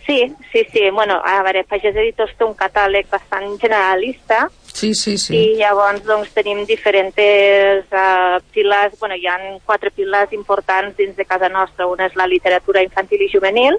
Sí, 0.06 0.20
sí, 0.52 0.62
sí. 0.72 0.84
Bueno, 0.94 1.16
a 1.24 1.42
veure, 1.42 1.64
Pagès 1.66 1.96
Editors 1.96 2.30
té 2.38 2.44
un 2.46 2.54
catàleg 2.54 3.08
bastant 3.10 3.56
generalista 3.58 4.44
Sí, 4.76 4.92
sí, 4.92 5.16
sí. 5.16 5.32
i 5.32 5.44
llavors 5.56 6.02
doncs, 6.04 6.34
tenim 6.36 6.58
diferents 6.68 7.16
uh, 7.16 8.36
pilars, 8.52 8.98
bueno, 9.00 9.16
hi 9.16 9.24
ha 9.24 9.38
quatre 9.64 9.88
pilars 9.88 10.34
importants 10.36 10.98
dins 10.98 11.16
de 11.16 11.24
casa 11.24 11.48
nostra. 11.48 11.86
Una 11.88 12.10
és 12.10 12.18
la 12.20 12.26
literatura 12.28 12.82
infantil 12.84 13.24
i 13.24 13.30
juvenil, 13.32 13.78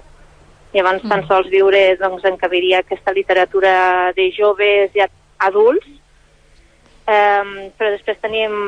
llavors 0.74 1.06
tan 1.06 1.22
sols 1.30 1.46
viure 1.54 1.84
doncs, 2.02 2.26
encabiria 2.26 2.82
aquesta 2.82 3.14
literatura 3.14 3.76
de 4.18 4.26
joves 4.34 4.98
i 4.98 5.06
adults, 5.46 5.86
um, 7.06 7.54
però 7.78 7.94
després 7.94 8.18
tenim 8.18 8.58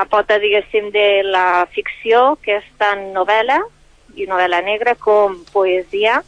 la 0.00 0.08
pota, 0.08 0.40
diguéssim, 0.40 0.88
de 0.96 1.06
la 1.28 1.66
ficció, 1.76 2.38
que 2.40 2.56
és 2.62 2.74
tant 2.80 3.10
novel·la 3.12 3.60
i 4.16 4.24
novel·la 4.24 4.64
negra 4.64 4.96
com 4.96 5.42
poesia, 5.52 6.22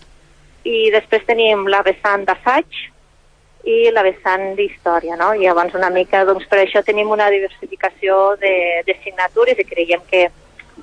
i 0.69 0.90
després 0.92 1.25
tenim 1.25 1.64
la 1.73 1.80
vessant 1.88 2.28
d'assaig, 2.28 2.89
i 3.69 3.90
la 3.93 4.02
vessant 4.02 4.55
d'història, 4.57 5.17
no? 5.21 5.33
I 5.35 5.45
llavors 5.45 5.75
una 5.76 5.90
mica, 5.93 6.25
doncs 6.25 6.47
per 6.49 6.62
això 6.62 6.83
tenim 6.87 7.11
una 7.12 7.29
diversificació 7.33 8.37
de, 8.40 8.55
de 8.87 8.97
signatures 9.05 9.59
i 9.59 9.67
creiem 9.69 10.05
que, 10.11 10.29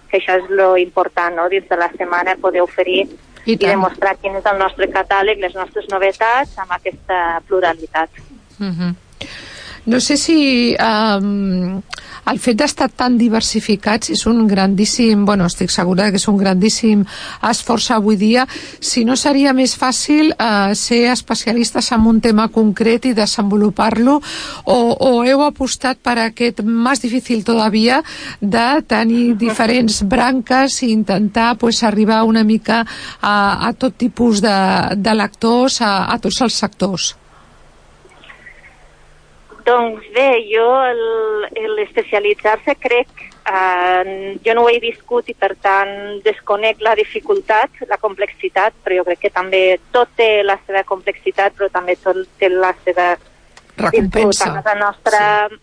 que 0.10 0.20
això 0.20 0.38
és 0.42 0.52
lo 0.54 0.76
important, 0.78 1.36
no? 1.40 1.48
Dins 1.50 1.68
de 1.70 1.80
la 1.80 1.90
setmana 1.96 2.38
poder 2.42 2.62
oferir 2.62 3.08
I 3.48 3.56
i, 3.56 3.58
demostrar 3.58 4.18
quin 4.22 4.38
és 4.38 4.46
el 4.46 4.60
nostre 4.62 4.90
catàleg, 4.94 5.42
les 5.42 5.56
nostres 5.56 5.90
novetats 5.90 6.58
amb 6.62 6.78
aquesta 6.78 7.42
pluralitat. 7.48 8.24
Mhm. 8.60 8.96
No 9.88 10.02
sé 10.04 10.18
si 10.18 10.76
um, 10.84 11.82
el 12.28 12.40
fet 12.44 12.58
d'estar 12.60 12.90
tan 12.92 13.18
diversificats 13.20 14.12
és 14.14 14.26
un 14.28 14.46
grandíssim, 14.48 15.26
bueno, 15.26 15.48
estic 15.48 15.72
segura 15.74 16.10
que 16.12 16.20
és 16.20 16.28
un 16.28 16.38
grandíssim 16.40 17.04
esforç 17.50 17.92
avui 17.96 18.18
dia, 18.20 18.46
si 18.80 19.06
no 19.08 19.16
seria 19.16 19.54
més 19.56 19.76
fàcil 19.80 20.34
uh, 20.34 20.74
ser 20.76 21.06
especialistes 21.12 21.92
en 21.96 22.08
un 22.10 22.22
tema 22.24 22.48
concret 22.54 23.08
i 23.08 23.14
desenvolupar-lo 23.18 24.18
o, 24.20 24.78
o 25.10 25.12
heu 25.24 25.44
apostat 25.46 26.02
per 26.04 26.18
aquest 26.28 26.64
més 26.64 27.04
difícil 27.04 27.46
todavía 27.48 28.02
de 28.42 28.68
tenir 28.88 29.38
diferents 29.40 30.02
branques 30.04 30.82
i 30.84 30.92
intentar 30.92 31.56
pues, 31.58 31.84
arribar 31.84 32.24
una 32.28 32.44
mica 32.44 32.84
a, 33.22 33.68
a 33.68 33.74
tot 33.74 33.96
tipus 33.98 34.42
de, 34.44 34.58
de 34.98 35.16
lectors, 35.16 35.82
a, 35.82 36.10
a 36.12 36.20
tots 36.20 36.42
els 36.44 36.60
sectors? 36.66 37.14
Doncs 39.68 40.06
bé, 40.16 40.30
jo 40.48 40.68
l'especialitzar-se 41.76 42.78
crec, 42.80 43.10
eh, 43.52 44.38
jo 44.46 44.54
no 44.56 44.64
ho 44.64 44.70
he 44.72 44.80
viscut 44.80 45.28
i 45.28 45.36
per 45.36 45.58
tant 45.60 46.22
desconec 46.24 46.80
la 46.86 46.94
dificultat, 46.96 47.82
la 47.90 48.00
complexitat, 48.00 48.78
però 48.84 49.02
jo 49.02 49.08
crec 49.10 49.26
que 49.26 49.34
també 49.36 49.62
tot 49.92 50.14
té 50.16 50.42
la 50.48 50.56
seva 50.64 50.86
complexitat, 50.88 51.58
però 51.58 51.68
també 51.74 51.98
tot 52.00 52.24
té 52.40 52.52
la 52.54 52.72
seva 52.86 53.16
Recompensa. 53.78 54.48
A 54.50 54.56
casa 54.56 54.74
nostra 54.80 55.24
sí. 55.50 55.60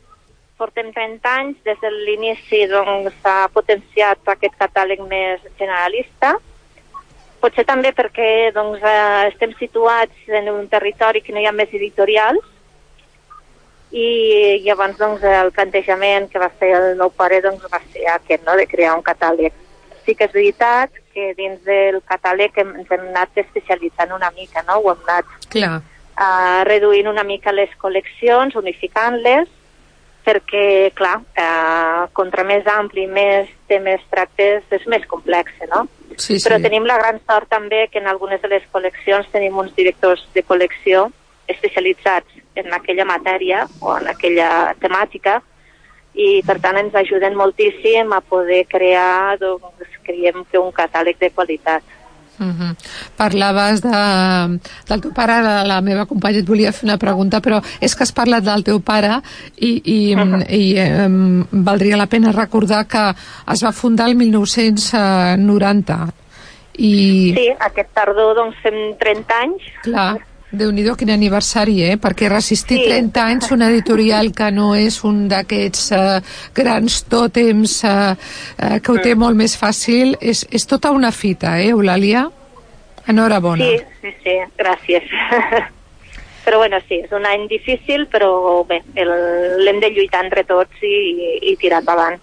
portem 0.61 0.93
30 0.93 1.31
anys, 1.41 1.57
des 1.67 1.81
de 1.81 1.91
l'inici 1.91 2.61
doncs, 2.71 3.17
s'ha 3.25 3.49
potenciat 3.57 4.35
aquest 4.37 4.55
catàleg 4.61 5.01
més 5.09 5.43
generalista, 5.59 6.37
potser 7.41 7.65
també 7.67 7.91
perquè 7.97 8.53
doncs, 8.55 8.85
eh, 8.85 9.31
estem 9.33 9.57
situats 9.59 10.29
en 10.29 10.53
un 10.53 10.69
territori 10.69 11.25
que 11.25 11.33
no 11.33 11.41
hi 11.41 11.49
ha 11.49 11.57
més 11.57 11.73
editorials 11.73 12.53
i 13.95 14.61
llavors 14.65 14.99
doncs, 14.99 15.23
el 15.23 15.53
plantejament 15.55 16.27
que 16.33 16.41
va 16.43 16.51
fer 16.59 16.73
el 16.75 16.97
meu 16.99 17.13
pare 17.15 17.39
doncs, 17.45 17.63
va 17.71 17.79
ser 17.93 18.09
aquest, 18.17 18.43
no? 18.47 18.57
de 18.59 18.67
crear 18.67 18.97
un 18.99 19.05
catàleg. 19.07 19.55
Sí 20.05 20.17
que 20.19 20.27
és 20.27 20.35
veritat 20.35 20.99
que 21.15 21.31
dins 21.39 21.63
del 21.65 22.01
catàleg 22.11 22.59
hem, 22.59 22.75
ens 22.83 22.91
hem 22.91 23.07
anat 23.13 23.39
especialitzant 23.45 24.13
una 24.17 24.33
mica, 24.35 24.65
no? 24.67 24.81
ho 24.83 24.91
hem 24.93 25.05
anat 25.07 25.31
Clar. 25.55 25.77
uh, 25.79 26.65
reduint 26.67 27.09
una 27.13 27.23
mica 27.25 27.55
les 27.55 27.71
col·leccions, 27.79 28.59
unificant-les, 28.59 29.47
perquè, 30.25 30.91
clar, 30.99 31.19
uh, 31.39 32.05
contra 32.17 32.43
més 32.49 32.67
ampli, 32.67 33.07
més 33.07 33.51
temes 33.71 34.03
tractes, 34.11 34.65
és 34.75 34.87
més 34.91 35.05
complex, 35.07 35.53
no? 35.71 35.85
Sí, 36.17 36.41
sí. 36.41 36.43
Però 36.49 36.59
tenim 36.63 36.87
la 36.89 36.99
gran 36.99 37.21
sort 37.29 37.47
també 37.53 37.87
que 37.93 38.01
en 38.03 38.09
algunes 38.11 38.43
de 38.43 38.51
les 38.51 38.65
col·leccions 38.73 39.31
tenim 39.31 39.59
uns 39.61 39.75
directors 39.77 40.25
de 40.35 40.43
col·lecció 40.43 41.11
especialitzats 41.49 42.43
en 42.55 42.73
aquella 42.73 43.05
matèria 43.05 43.67
o 43.81 43.97
en 43.99 44.09
aquella 44.09 44.75
temàtica 44.81 45.41
i 46.15 46.43
per 46.47 46.61
tant 46.63 46.79
ens 46.79 46.95
ajuden 46.95 47.35
moltíssim 47.35 48.13
a 48.15 48.21
poder 48.23 48.65
crear, 48.71 49.37
doncs, 49.41 49.99
creiem 50.07 50.45
que 50.51 50.61
un 50.63 50.71
catàleg 50.73 51.19
de 51.19 51.31
qualitat. 51.31 51.83
Uh 52.39 52.47
-huh. 52.47 52.75
Parlaves 53.17 53.81
de, 53.81 54.59
del 54.89 55.01
teu 55.01 55.13
pare, 55.13 55.41
la, 55.43 55.63
la 55.63 55.81
meva 55.81 56.05
companya 56.05 56.39
et 56.39 56.47
volia 56.47 56.73
fer 56.73 56.85
una 56.85 56.99
pregunta, 56.99 57.41
però 57.41 57.63
és 57.81 57.95
que 57.95 58.03
has 58.03 58.13
parlat 58.13 58.43
del 58.43 58.65
teu 58.65 58.81
pare 58.81 59.21
i, 59.57 59.83
i, 59.85 60.15
uh 60.15 60.21
-huh. 60.21 60.51
i 60.51 60.75
eh, 60.77 61.09
valdria 61.51 61.97
la 61.97 62.07
pena 62.07 62.33
recordar 62.33 62.87
que 62.87 63.15
es 63.53 63.65
va 63.65 63.73
fundar 63.73 64.09
el 64.09 64.17
1990 64.17 66.09
i, 66.79 67.35
Sí, 67.37 67.49
aquest 67.61 67.91
tardor 67.95 68.35
doncs 68.35 68.57
fem 68.63 68.97
30 68.99 69.35
anys 69.35 69.63
clar, 69.83 70.19
déu 70.55 70.71
nhi 70.73 70.85
quin 70.97 71.11
aniversari, 71.11 71.83
eh? 71.85 71.97
Perquè 71.99 72.29
resistir 72.29 72.79
Sí. 72.79 72.87
30 72.89 73.25
anys 73.27 73.51
una 73.51 73.69
editorial 73.71 74.33
que 74.33 74.51
no 74.51 74.75
és 74.75 75.03
un 75.05 75.29
d'aquests 75.29 75.93
eh, 75.93 76.21
grans 76.55 77.05
tòtems 77.09 77.85
eh, 77.85 78.17
eh, 78.59 78.81
que 78.81 78.93
ho 78.93 78.99
té 79.03 79.15
molt 79.15 79.37
més 79.37 79.57
fàcil, 79.59 80.17
és, 80.21 80.47
és 80.51 80.67
tota 80.67 80.91
una 80.93 81.11
fita, 81.13 81.59
eh, 81.61 81.71
Eulàlia? 81.71 82.29
Enhorabona. 83.07 83.65
Sí, 83.65 83.79
sí, 84.01 84.13
sí, 84.25 84.37
gràcies. 84.59 85.03
però 86.45 86.59
bueno, 86.59 86.77
sí, 86.89 87.01
és 87.05 87.13
un 87.13 87.25
any 87.27 87.47
difícil, 87.49 88.07
però 88.13 88.65
bé, 88.69 88.83
el- 89.01 89.65
l'hem 89.65 89.81
de 89.81 89.91
lluitar 89.91 90.25
entre 90.25 90.45
tots 90.45 90.83
i, 90.83 91.41
i 91.53 91.57
tirar 91.57 91.81
endavant. 91.81 92.19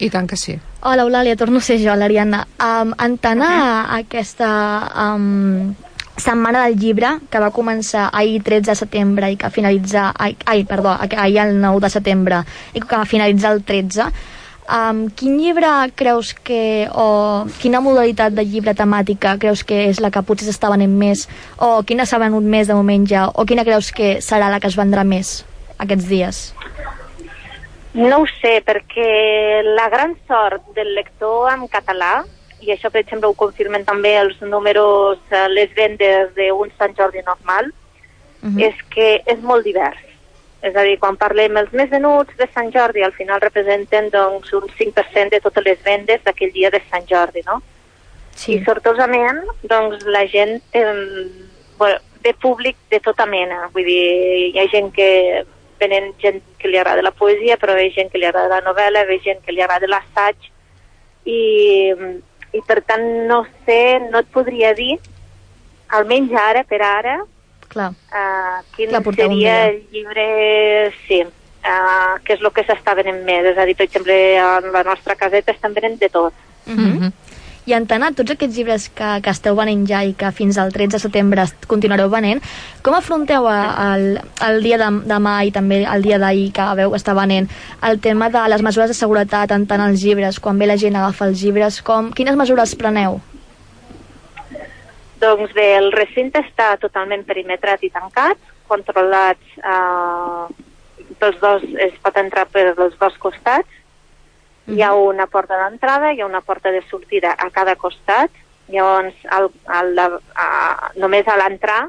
I 0.00 0.08
tant 0.10 0.26
que 0.26 0.36
sí. 0.36 0.54
Hola, 0.82 1.02
Eulàlia, 1.04 1.36
torno 1.36 1.58
a 1.58 1.60
ser 1.60 1.76
jo, 1.82 1.92
l'Ariadna. 1.94 2.46
Um, 2.58 2.94
en 2.98 3.18
tant 3.20 3.42
a 3.44 3.52
aquesta 3.98 4.48
um, 5.14 5.74
setmana 6.20 6.66
del 6.66 6.76
llibre, 6.78 7.16
que 7.30 7.40
va 7.42 7.52
començar 7.54 8.08
ahir 8.12 8.42
13 8.46 8.70
de 8.70 8.76
setembre 8.78 9.30
i 9.32 9.38
que 9.40 9.50
finalitzar... 9.50 10.10
Ai, 10.18 10.36
ai 10.46 10.64
perdó, 10.68 10.94
ahir 11.00 11.40
el 11.46 11.56
9 11.60 11.80
de 11.86 11.90
setembre 11.90 12.44
i 12.74 12.82
que 12.82 12.96
va 12.96 13.08
finalitzar 13.08 13.54
el 13.56 13.64
13, 13.64 14.10
um, 14.70 15.02
quin 15.16 15.38
llibre 15.38 15.68
creus 15.94 16.32
que... 16.34 16.88
o 16.92 17.46
quina 17.60 17.82
modalitat 17.84 18.34
de 18.36 18.44
llibre 18.44 18.74
temàtica 18.76 19.36
creus 19.40 19.64
que 19.66 19.86
és 19.88 20.00
la 20.00 20.12
que 20.14 20.22
potser 20.26 20.48
s'està 20.48 20.70
venent 20.72 20.94
més 20.96 21.26
o 21.58 21.80
quina 21.86 22.06
s'ha 22.06 22.20
venut 22.22 22.44
més 22.44 22.70
de 22.70 22.76
moment 22.78 23.06
ja 23.08 23.28
o 23.34 23.46
quina 23.48 23.66
creus 23.66 23.90
que 23.92 24.18
serà 24.24 24.50
la 24.52 24.60
que 24.60 24.70
es 24.70 24.78
vendrà 24.78 25.04
més 25.04 25.40
aquests 25.80 26.08
dies? 26.08 26.42
No 27.94 28.20
ho 28.22 28.26
sé, 28.38 28.60
perquè 28.62 29.64
la 29.66 29.88
gran 29.90 30.14
sort 30.28 30.68
del 30.76 30.92
lector 30.94 31.48
en 31.50 31.64
català, 31.66 32.20
i 32.60 32.72
això 32.74 32.90
per 32.90 33.00
exemple 33.00 33.28
ho 33.28 33.34
confirmen 33.34 33.84
també 33.84 34.16
els 34.18 34.40
números, 34.42 35.18
eh, 35.30 35.48
les 35.48 35.72
vendes 35.74 36.34
d'un 36.36 36.70
Sant 36.78 36.96
Jordi 36.96 37.22
normal, 37.26 37.72
Mhm. 38.42 38.62
és 38.62 38.74
que 38.90 39.22
és 39.26 39.40
molt 39.40 39.64
divers. 39.64 39.98
És 40.62 40.76
a 40.76 40.82
dir, 40.82 40.98
quan 40.98 41.16
parlem 41.16 41.56
els 41.56 41.72
més 41.72 41.88
venuts 41.88 42.36
de 42.36 42.46
Sant 42.54 42.70
Jordi, 42.72 43.02
al 43.02 43.12
final 43.12 43.40
representen 43.40 44.10
doncs, 44.10 44.52
un 44.52 44.68
5% 44.76 45.30
de 45.30 45.40
totes 45.40 45.64
les 45.64 45.82
vendes 45.82 46.22
d'aquell 46.22 46.52
dia 46.52 46.70
de 46.70 46.82
Sant 46.90 47.06
Jordi, 47.08 47.40
no? 47.46 47.62
Sí. 48.34 48.54
I 48.54 48.64
sortosament, 48.64 49.40
doncs, 49.62 50.04
la 50.04 50.26
gent 50.26 50.62
eh, 50.72 51.28
bueno, 51.78 51.98
ve 52.22 52.34
públic 52.34 52.76
de 52.90 53.00
tota 53.00 53.26
mena. 53.26 53.70
Vull 53.72 53.84
dir, 53.84 54.52
hi 54.54 54.58
ha 54.58 54.68
gent 54.68 54.92
que 54.92 55.44
venen 55.80 56.12
gent 56.20 56.42
que 56.58 56.68
li 56.68 56.76
agrada 56.76 57.02
la 57.02 57.10
poesia, 57.16 57.56
però 57.56 57.76
hi 57.78 57.88
ha 57.88 57.94
gent 57.94 58.10
que 58.12 58.18
li 58.18 58.28
agrada 58.28 58.60
la 58.60 58.64
novel·la, 58.66 59.06
hi 59.08 59.16
ha 59.16 59.24
gent 59.24 59.40
que 59.44 59.52
li 59.52 59.62
agrada 59.64 59.88
l'assaig, 59.88 60.36
i, 61.24 61.94
i 62.52 62.62
per 62.66 62.80
tant 62.86 63.04
no 63.28 63.44
sé, 63.66 64.00
no 64.10 64.22
et 64.22 64.30
podria 64.34 64.72
dir, 64.74 64.96
almenys 65.98 66.32
ara, 66.38 66.64
per 66.66 66.80
ara, 66.82 67.18
Clar. 67.70 67.90
uh, 67.92 68.58
quin 68.74 68.94
un 68.96 69.14
seria 69.14 69.56
el 69.68 69.82
llibre, 69.92 70.26
sí, 71.06 71.22
uh, 71.22 72.14
que 72.24 72.34
és 72.34 72.42
el 72.42 72.52
que 72.54 72.64
s'està 72.66 72.96
venent 72.98 73.22
més. 73.26 73.46
És 73.52 73.58
a 73.58 73.66
dir, 73.68 73.76
per 73.78 73.86
exemple, 73.86 74.16
en 74.42 74.70
la 74.74 74.82
nostra 74.86 75.16
caseta 75.18 75.54
estan 75.54 75.74
venent 75.74 75.98
de 76.00 76.08
tot. 76.08 76.34
Mm 76.66 76.76
-hmm. 76.76 77.12
I 77.68 77.74
en 77.76 77.86
tant 77.86 78.02
a 78.02 78.10
tots 78.16 78.32
aquests 78.32 78.56
llibres 78.56 78.86
que, 78.96 79.08
que 79.24 79.32
esteu 79.34 79.56
venent 79.58 79.82
ja 79.88 80.00
i 80.06 80.14
que 80.16 80.30
fins 80.32 80.58
al 80.58 80.72
13 80.72 80.96
de 80.96 81.00
setembre 81.02 81.44
continuareu 81.68 82.08
venent, 82.12 82.40
com 82.82 82.96
afronteu 82.96 83.46
a, 83.50 83.58
el, 83.94 84.20
el 84.46 84.62
dia 84.64 84.78
de, 84.80 84.88
demà 85.10 85.34
i 85.44 85.52
també 85.54 85.82
el 85.84 86.06
dia 86.06 86.20
d'ahir 86.22 86.48
que 86.56 86.68
veu 86.80 86.96
estar 86.96 87.14
venent 87.18 87.50
el 87.86 88.00
tema 88.00 88.30
de 88.32 88.46
les 88.52 88.64
mesures 88.64 88.90
de 88.90 88.96
seguretat 88.96 89.52
en 89.56 89.66
tant 89.70 89.84
els 89.84 90.00
llibres, 90.04 90.40
quan 90.40 90.58
ve 90.58 90.70
la 90.70 90.78
gent 90.80 90.96
a 90.96 91.04
agafar 91.04 91.28
els 91.30 91.44
llibres, 91.44 91.82
com, 91.84 92.12
quines 92.16 92.38
mesures 92.38 92.74
preneu? 92.80 93.20
Doncs 95.20 95.52
bé, 95.52 95.74
el 95.76 95.90
recinte 95.92 96.40
està 96.40 96.72
totalment 96.80 97.26
perimetrat 97.28 97.82
i 97.84 97.92
tancat, 97.92 98.40
controlats 98.70 99.58
eh, 99.60 100.46
pels 101.20 101.36
dos, 101.42 101.66
es 101.84 101.96
pot 102.00 102.16
entrar 102.16 102.46
per 102.48 102.70
els 102.72 102.96
dos 102.98 103.18
costats. 103.20 103.79
Hi 104.70 104.82
ha 104.82 104.92
una 104.94 105.26
porta 105.26 105.56
d'entrada, 105.58 106.12
hi 106.12 106.20
ha 106.20 106.26
una 106.26 106.42
porta 106.46 106.70
de 106.70 106.82
sortida 106.86 107.32
a 107.34 107.48
cada 107.50 107.74
costat. 107.74 108.30
Llavors, 108.70 109.16
al, 109.26 109.48
al, 109.66 109.98
a, 110.38 110.92
només 110.94 111.26
a 111.26 111.34
l'entrar 111.40 111.88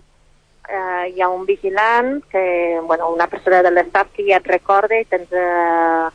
eh, 0.67 1.11
hi 1.13 1.21
ha 1.21 1.27
un 1.29 1.45
vigilant, 1.45 2.23
que, 2.31 2.79
bueno, 2.87 3.11
una 3.13 3.27
persona 3.27 3.61
de 3.61 3.69
l'estat 3.69 4.09
que 4.15 4.25
ja 4.25 4.39
et 4.39 4.49
recorda 4.49 4.97
i 4.97 5.05
tens 5.05 5.29
eh, 5.29 6.07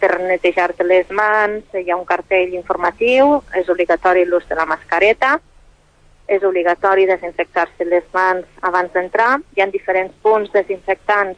per 0.00 0.12
netejar-te 0.22 0.86
les 0.86 1.10
mans, 1.10 1.68
hi 1.76 1.90
ha 1.90 1.98
un 1.98 2.06
cartell 2.08 2.56
informatiu, 2.56 3.42
és 3.60 3.68
obligatori 3.68 4.24
l'ús 4.24 4.48
de 4.48 4.56
la 4.56 4.64
mascareta, 4.70 5.34
és 6.24 6.40
obligatori 6.44 7.04
desinfectar-se 7.08 7.84
les 7.84 8.08
mans 8.16 8.48
abans 8.64 8.96
d'entrar. 8.96 9.42
Hi 9.56 9.60
ha 9.60 9.68
diferents 9.76 10.16
punts 10.22 10.52
desinfectants 10.56 11.36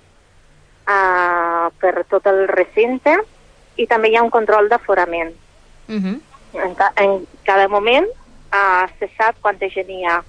uh, 0.87 1.71
per 1.83 2.07
tot 2.11 2.27
el 2.31 2.47
recinte 2.51 3.19
i 3.77 3.87
també 3.87 4.11
hi 4.11 4.17
ha 4.17 4.23
un 4.23 4.31
control 4.31 4.69
d'aforament. 4.69 5.33
Uh 5.89 5.95
-huh. 5.95 6.21
En, 6.53 6.75
ca 6.75 6.93
en 6.97 7.27
cada 7.45 7.69
moment 7.69 8.07
uh, 8.53 8.87
se 8.99 9.09
sap 9.17 9.41
quanta 9.41 9.69
gent 9.69 9.91
hi 9.91 10.05
ha 10.05 10.23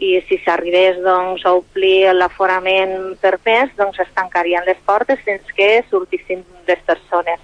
i 0.00 0.22
si 0.28 0.38
s'arribés 0.44 0.96
doncs, 1.04 1.44
a 1.44 1.52
omplir 1.52 2.12
l'aforament 2.16 3.18
per 3.20 3.38
més, 3.44 3.68
doncs 3.76 3.98
es 4.00 4.08
tancarien 4.14 4.64
les 4.64 4.78
portes 4.86 5.20
fins 5.26 5.52
que 5.56 5.84
sortissin 5.90 6.44
les 6.66 6.78
persones. 6.86 7.40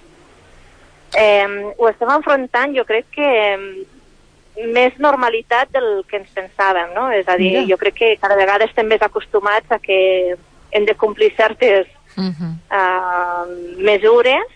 Eh, 1.15 1.73
ho 1.77 1.87
estem 1.87 2.09
enfrontant, 2.09 2.73
jo 2.75 2.83
crec 2.83 3.05
que 3.11 3.27
eh, 3.27 4.67
més 4.73 4.97
normalitat 4.97 5.69
del 5.71 6.03
que 6.09 6.17
ens 6.17 6.33
pensàvem, 6.33 6.95
no? 6.95 7.11
És 7.13 7.27
a 7.29 7.37
dir, 7.37 7.51
Mira. 7.59 7.67
jo 7.69 7.77
crec 7.77 7.93
que 8.01 8.17
cada 8.17 8.35
vegada 8.35 8.65
estem 8.65 8.89
més 8.89 9.05
acostumats 9.05 9.69
a 9.71 9.77
que 9.77 10.35
hem 10.71 10.85
de 10.85 10.95
complir 10.95 11.33
certes 11.37 11.87
Uh 12.17 12.33
-huh. 12.33 12.53
uh, 12.73 13.45
mesures 13.77 14.49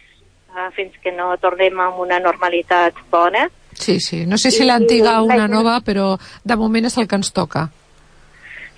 fins 0.75 0.95
que 1.01 1.11
no 1.15 1.33
tornem 1.41 1.79
a 1.79 1.89
una 2.01 2.19
normalitat 2.19 2.97
bona. 3.11 3.47
Sí, 3.73 3.99
sí. 3.99 4.25
No 4.25 4.37
sé 4.37 4.51
si 4.51 4.65
l'antiga 4.65 5.21
o 5.21 5.25
una 5.25 5.47
nova, 5.47 5.79
però 5.85 6.17
de 6.43 6.57
moment 6.59 6.85
és 6.85 6.97
el 6.97 7.07
que 7.07 7.17
ens 7.19 7.31
toca. 7.33 7.69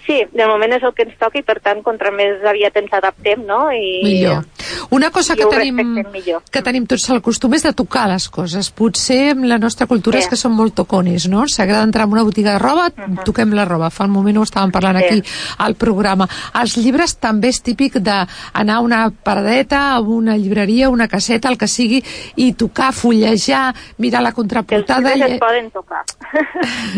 Sí, 0.04 0.20
de 0.36 0.46
moment 0.48 0.74
és 0.76 0.84
el 0.84 0.92
que 0.96 1.06
ens 1.08 1.16
toca 1.20 1.40
i 1.40 1.46
per 1.48 1.60
tant 1.64 1.80
contra 1.84 2.12
més 2.12 2.44
aviat 2.44 2.76
ens 2.82 2.92
adaptem, 2.94 3.46
no? 3.48 3.70
I, 3.72 4.02
Millor. 4.04 4.44
Una 4.90 5.10
cosa 5.12 5.36
que 5.36 5.46
tenim, 5.46 6.04
que 6.52 6.62
tenim 6.62 6.86
tots 6.88 7.10
el 7.10 7.22
costum 7.22 7.54
és 7.58 7.64
de 7.64 7.74
tocar 7.74 8.08
les 8.10 8.30
coses. 8.30 8.70
Potser 8.72 9.32
en 9.34 9.48
la 9.50 9.58
nostra 9.58 9.88
cultura 9.88 10.20
Sí. 10.20 10.24
és 10.24 10.30
que 10.30 10.36
som 10.40 10.54
molt 10.56 10.76
tocones, 10.76 11.28
no? 11.28 11.48
S'agrada 11.48 11.84
entrar 11.84 12.06
en 12.06 12.14
una 12.14 12.24
botiga 12.24 12.54
de 12.54 12.60
roba, 12.60 12.90
toquem 13.26 13.54
la 13.54 13.66
roba. 13.66 13.90
Fa 13.90 14.06
un 14.06 14.12
moment 14.12 14.38
ho 14.38 14.44
estàvem 14.44 14.72
parlant 14.72 15.00
Sí. 15.00 15.06
aquí 15.06 15.24
al 15.58 15.76
programa. 15.76 16.28
Els 16.62 16.78
llibres 16.78 17.18
també 17.18 17.50
és 17.50 17.62
típic 17.62 17.98
d'anar 17.98 18.76
a 18.76 18.80
una 18.82 19.10
paradeta, 19.12 19.94
a 19.94 20.00
una 20.00 20.38
llibreria, 20.38 20.90
una 20.90 21.08
caseta, 21.08 21.50
el 21.50 21.58
que 21.58 21.68
sigui, 21.68 22.04
i 22.36 22.54
tocar, 22.54 22.94
fullejar, 22.94 23.74
mirar 23.98 24.22
la 24.22 24.32
que 24.32 24.34
els 24.34 24.36
contraportada... 24.38 25.16
llibres 25.16 25.32
es 25.34 25.40
poden 25.40 25.72
tocar. 25.72 26.04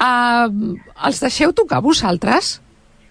uh, 0.00 0.76
els 1.06 1.20
deixeu 1.20 1.52
tocar 1.52 1.80
vosaltres? 1.80 2.60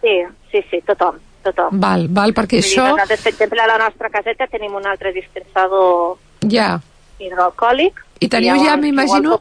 sí, 0.02 0.22
sí, 0.52 0.62
sí, 0.70 0.80
tothom, 0.86 1.16
tothom. 1.48 1.80
Val, 1.84 2.08
val, 2.20 2.36
perquè 2.38 2.62
Vull 2.62 2.68
dir, 2.68 2.76
això... 2.76 2.92
Nosaltres, 2.94 3.24
per 3.24 3.34
exemple, 3.36 3.64
a 3.64 3.72
la 3.74 3.80
nostra 3.86 4.12
caseta 4.14 4.50
tenim 4.52 4.76
un 4.78 4.86
altre 4.88 5.16
dispensador 5.16 6.18
Ja, 6.48 6.76
hidroalcohòlic. 7.20 8.04
I 8.18 8.30
teniu 8.34 8.58
ja, 8.58 8.74
si 8.74 8.82
m'imagino, 8.82 9.38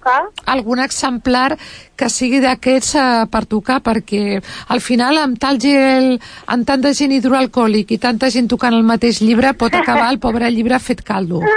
algun 0.53 0.83
exemplar 0.85 1.57
que 1.97 2.09
sigui 2.13 2.43
d'aquests 2.45 2.93
eh, 3.01 3.07
per 3.33 3.45
tocar, 3.49 3.79
perquè 3.85 4.41
al 4.73 4.83
final 4.85 5.17
amb 5.23 5.41
tal 5.41 5.61
gel, 5.63 6.19
amb 6.53 6.69
tanta 6.69 6.93
gent 6.97 7.15
hidroalcohòlic 7.17 7.97
i 7.97 8.01
tanta 8.03 8.29
gent 8.33 8.51
tocant 8.53 8.77
el 8.77 8.85
mateix 8.85 9.23
llibre, 9.25 9.55
pot 9.57 9.75
acabar 9.75 10.11
el 10.13 10.21
pobre 10.21 10.51
llibre 10.53 10.81
fet 10.83 11.05
caldo. 11.07 11.41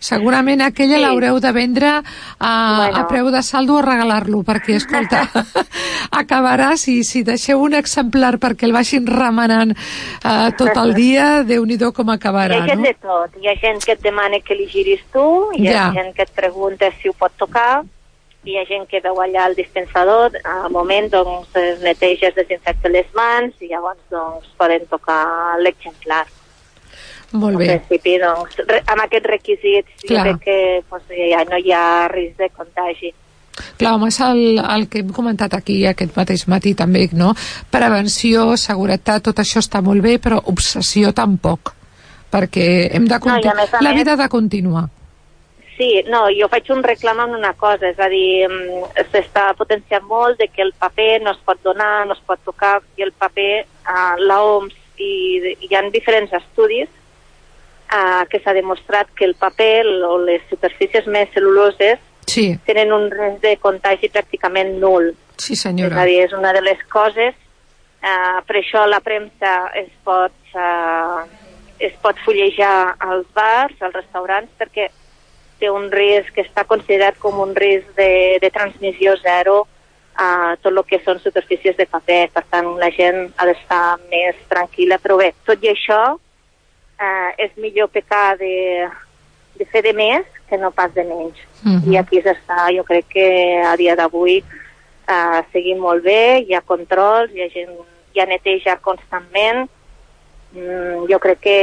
Segurament 0.00 0.62
aquella 0.64 0.96
Sí. 0.96 1.02
l'haureu 1.04 1.38
de 1.40 1.52
vendre 1.52 1.88
a, 1.92 2.02
Bueno. 2.40 2.96
a 2.98 3.06
preu 3.06 3.30
de 3.30 3.42
saldo 3.42 3.74
o 3.76 3.82
regalar-lo, 3.82 4.42
perquè, 4.42 4.74
escolta, 4.80 5.28
acabarà, 6.10 6.76
si, 6.76 7.04
si 7.04 7.22
deixeu 7.22 7.60
un 7.60 7.74
exemplar 7.74 8.38
perquè 8.40 8.64
el 8.66 8.72
vagin 8.72 9.06
remenant 9.06 9.74
eh, 9.76 10.50
tot 10.56 10.74
el 10.76 10.94
dia, 10.96 11.42
déu 11.44 11.64
nhi 11.68 11.76
com 11.92 12.08
Hi 12.10 12.16
acabarà, 12.16 12.62
ha 12.62 12.66
gent 12.66 12.80
no? 12.80 12.88
de 12.88 12.94
tot. 12.94 13.36
Hi 13.40 13.48
ha 13.48 13.54
gent 13.60 13.84
que 13.84 13.92
et 13.92 14.02
demana 14.02 14.40
que 14.40 14.54
li 14.54 14.66
giris 14.66 15.00
tu, 15.12 15.50
hi 15.54 15.68
ha 15.68 15.72
Ja. 15.72 15.92
gent 15.92 16.14
que 16.16 16.22
et 16.22 16.30
pregunta 16.34 16.90
si 17.00 17.08
ho 17.08 17.12
pot 17.12 17.32
tocar, 17.36 17.84
hi 18.44 18.56
ha 18.56 18.64
gent 18.64 18.88
que 18.88 19.00
veu 19.04 19.20
allà 19.20 19.46
el 19.48 19.54
dispensador, 19.54 20.32
al 20.44 20.70
moment 20.72 21.10
doncs 21.12 21.54
es 21.54 21.80
neteja, 21.84 22.28
es 22.28 22.34
desinfecta 22.34 22.88
les 22.88 23.06
mans 23.14 23.52
i 23.60 23.68
llavors 23.68 24.00
doncs 24.10 24.46
poden 24.56 24.86
tocar 24.88 25.58
l'exemplar. 25.60 26.24
Molt 27.32 27.54
En 27.54 27.58
bé. 27.58 27.66
principi, 27.78 28.18
doncs, 28.18 28.56
re, 28.66 28.82
amb 28.90 29.04
aquests 29.04 29.28
requisits 29.30 30.06
Clar. 30.06 30.26
jo 30.26 30.38
crec 30.38 30.40
que 30.44 30.56
doncs, 30.90 31.10
ja 31.30 31.44
no 31.46 31.58
hi 31.58 31.72
ha 31.72 32.08
risc 32.10 32.38
de 32.38 32.48
contagi. 32.50 33.12
Clar, 33.78 33.94
home, 33.94 34.08
és 34.08 34.20
el, 34.24 34.58
el 34.58 34.86
que 34.88 35.02
hem 35.02 35.10
comentat 35.14 35.54
aquí 35.54 35.80
aquest 35.86 36.16
mateix 36.16 36.46
matí 36.48 36.74
també, 36.74 37.08
no? 37.12 37.34
Prevenció, 37.70 38.56
seguretat, 38.56 39.24
tot 39.28 39.42
això 39.42 39.60
està 39.60 39.82
molt 39.84 40.02
bé, 40.02 40.16
però 40.22 40.40
obsessió 40.52 41.12
tampoc, 41.16 41.74
perquè 42.32 42.88
hem 42.94 43.06
de 43.10 43.20
No, 43.26 43.36
i 43.36 43.54
més 43.58 43.76
la 43.80 43.92
vida 43.92 44.14
ha 44.14 44.20
de 44.22 44.28
continuar. 44.32 44.88
Sí, 45.76 46.02
no, 46.12 46.26
jo 46.36 46.48
faig 46.52 46.68
un 46.74 46.82
reclam 46.84 47.22
en 47.24 47.34
una 47.38 47.54
cosa, 47.56 47.88
és 47.88 47.98
a 47.98 48.08
dir, 48.12 48.46
mm, 48.48 49.04
s'està 49.12 49.54
potenciant 49.56 50.04
molt 50.04 50.38
de 50.38 50.48
que 50.48 50.62
el 50.62 50.74
paper 50.78 51.22
no 51.22 51.32
es 51.32 51.38
pot 51.44 51.62
donar, 51.64 52.06
no 52.06 52.12
es 52.12 52.20
pot 52.26 52.40
tocar, 52.44 52.82
i 52.96 53.02
el 53.02 53.12
paper, 53.12 53.64
uh, 53.88 54.16
l'OMS, 54.20 54.76
i 55.00 55.56
hi 55.64 55.74
ha 55.74 55.80
diferents 55.88 56.32
estudis 56.36 56.88
uh, 57.92 58.24
que 58.30 58.40
s'ha 58.40 58.52
demostrat 58.54 59.08
que 59.16 59.24
el 59.24 59.34
paper 59.34 59.86
o 60.06 60.18
les 60.18 60.42
superfícies 60.50 61.06
més 61.06 61.28
cel·luloses 61.34 61.98
Sí, 62.30 62.56
tenen 62.66 62.92
un 62.92 63.08
risc 63.10 63.40
de 63.42 63.56
contagi 63.58 64.08
pràcticament 64.08 64.76
nul. 64.78 65.14
sí 65.36 65.54
És 65.54 65.62
senyora. 65.62 66.02
a 66.02 66.04
dir, 66.06 66.20
és 66.22 66.32
una 66.32 66.52
de 66.52 66.60
les 66.62 66.78
coses, 66.88 67.34
eh, 68.02 68.38
per 68.46 68.56
això 68.56 68.86
la 68.86 69.00
premsa 69.00 69.72
es 69.74 69.88
pot, 70.04 70.30
eh, 70.54 71.24
es 71.80 71.92
pot 72.02 72.16
fullejar 72.24 72.94
als 73.00 73.26
bars, 73.34 73.74
als 73.82 73.94
restaurants, 73.94 74.50
perquè 74.58 74.90
té 75.58 75.70
un 75.70 75.90
risc 75.90 76.32
que 76.34 76.42
està 76.42 76.64
considerat 76.64 77.18
com 77.18 77.38
un 77.40 77.54
risc 77.56 77.88
de, 77.96 78.38
de 78.40 78.50
transmissió 78.50 79.16
zero 79.22 79.66
a 80.16 80.56
tot 80.62 80.72
el 80.72 80.84
que 80.84 81.00
són 81.04 81.18
superfícies 81.20 81.76
de 81.76 81.86
paper. 81.86 82.30
Per 82.32 82.44
tant, 82.50 82.76
la 82.78 82.90
gent 82.90 83.32
ha 83.36 83.46
d'estar 83.46 83.98
més 84.10 84.36
tranquil·la. 84.48 84.98
Però 84.98 85.16
bé, 85.16 85.32
tot 85.46 85.62
i 85.64 85.68
això, 85.72 86.18
eh, 87.00 87.30
és 87.46 87.56
millor 87.56 87.88
pecar 87.88 88.36
de, 88.38 88.88
de 89.58 89.66
fer 89.72 89.82
de 89.86 89.94
més 89.96 90.26
que 90.48 90.58
no 90.58 90.70
pas 90.70 90.92
de 90.94 91.04
menys. 91.04 91.38
Mhm. 91.62 91.92
I 91.92 91.98
aquí 92.00 92.20
s'està, 92.22 92.68
jo 92.76 92.84
crec 92.84 93.08
que 93.08 93.28
a 93.64 93.76
dia 93.76 93.96
d'avui 93.96 94.40
eh, 94.40 95.42
seguim 95.52 95.78
molt 95.78 96.04
bé, 96.04 96.40
hi 96.46 96.54
ha 96.54 96.62
controls, 96.62 97.32
hi 97.34 97.44
ha 97.44 97.50
gent, 97.52 97.76
hi 98.14 98.20
ha 98.20 98.26
neteja 98.26 98.76
constantment, 98.82 99.68
mm, 100.54 101.06
jo 101.10 101.18
crec 101.18 101.40
que 101.40 101.58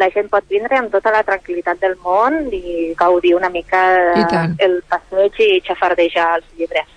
la 0.00 0.10
gent 0.10 0.30
pot 0.32 0.46
vindre 0.48 0.76
amb 0.76 0.92
tota 0.92 1.12
la 1.12 1.24
tranquil·litat 1.24 1.80
del 1.80 1.96
món 2.04 2.48
i 2.52 2.94
gaudir 2.96 3.34
una 3.36 3.50
mica 3.50 3.82
el 4.58 4.80
passeig 4.88 5.40
i 5.40 5.60
xafardejar 5.66 6.36
els 6.38 6.48
llibres. 6.56 6.88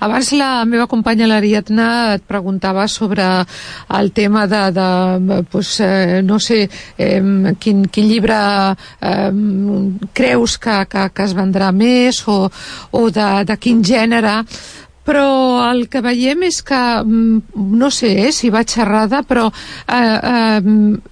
Abans 0.00 0.32
la 0.32 0.64
meva 0.64 0.86
companya 0.88 1.28
l'Ariadna 1.28 1.88
et 2.16 2.24
preguntava 2.24 2.86
sobre 2.88 3.26
el 3.98 4.12
tema 4.16 4.46
de, 4.48 4.62
de 4.72 5.40
pues, 5.52 5.74
eh, 5.84 6.22
no 6.24 6.38
sé, 6.40 6.62
eh, 6.96 7.20
quin, 7.60 7.84
quin 7.92 8.08
llibre 8.08 8.40
eh, 9.00 9.30
creus 10.16 10.56
que, 10.58 10.78
que, 10.88 11.08
que 11.12 11.28
es 11.28 11.36
vendrà 11.36 11.70
més 11.72 12.22
o, 12.28 12.46
o 12.92 13.02
de, 13.12 13.30
de 13.44 13.58
quin 13.60 13.84
gènere. 13.84 14.40
Però 15.04 15.28
el 15.70 15.86
que 15.92 16.02
veiem 16.04 16.44
és 16.48 16.60
que 16.64 16.80
mm, 17.04 17.60
no 17.76 17.88
sé 17.92 18.12
eh, 18.26 18.32
si 18.36 18.50
vaig 18.52 18.72
errada 18.78 19.22
però 19.26 19.48
eh, 19.50 20.00
eh, 20.00 21.09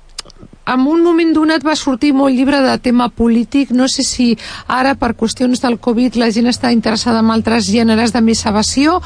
en 0.68 0.84
un 0.86 1.02
moment 1.02 1.32
donat 1.32 1.64
va 1.64 1.74
sortir 1.76 2.12
molt 2.12 2.36
llibre 2.36 2.60
de 2.60 2.74
tema 2.84 3.08
polític, 3.08 3.70
no 3.72 3.88
sé 3.88 4.04
si 4.04 4.28
ara 4.68 4.94
per 5.00 5.14
qüestions 5.16 5.62
del 5.64 5.78
Covid 5.80 6.18
la 6.20 6.28
gent 6.34 6.48
està 6.50 6.72
interessada 6.74 7.22
en 7.24 7.32
altres 7.32 7.66
gèneres 7.68 8.12
de 8.12 8.20
més 8.24 8.44
evasió 8.46 8.98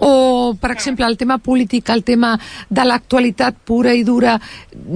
o, 0.00 0.54
per 0.60 0.72
exemple, 0.72 1.06
el 1.06 1.18
tema 1.20 1.38
polític, 1.38 1.90
el 1.92 2.02
tema 2.04 2.32
de 2.68 2.86
l'actualitat 2.86 3.58
pura 3.64 3.92
i 3.94 4.04
dura, 4.04 4.38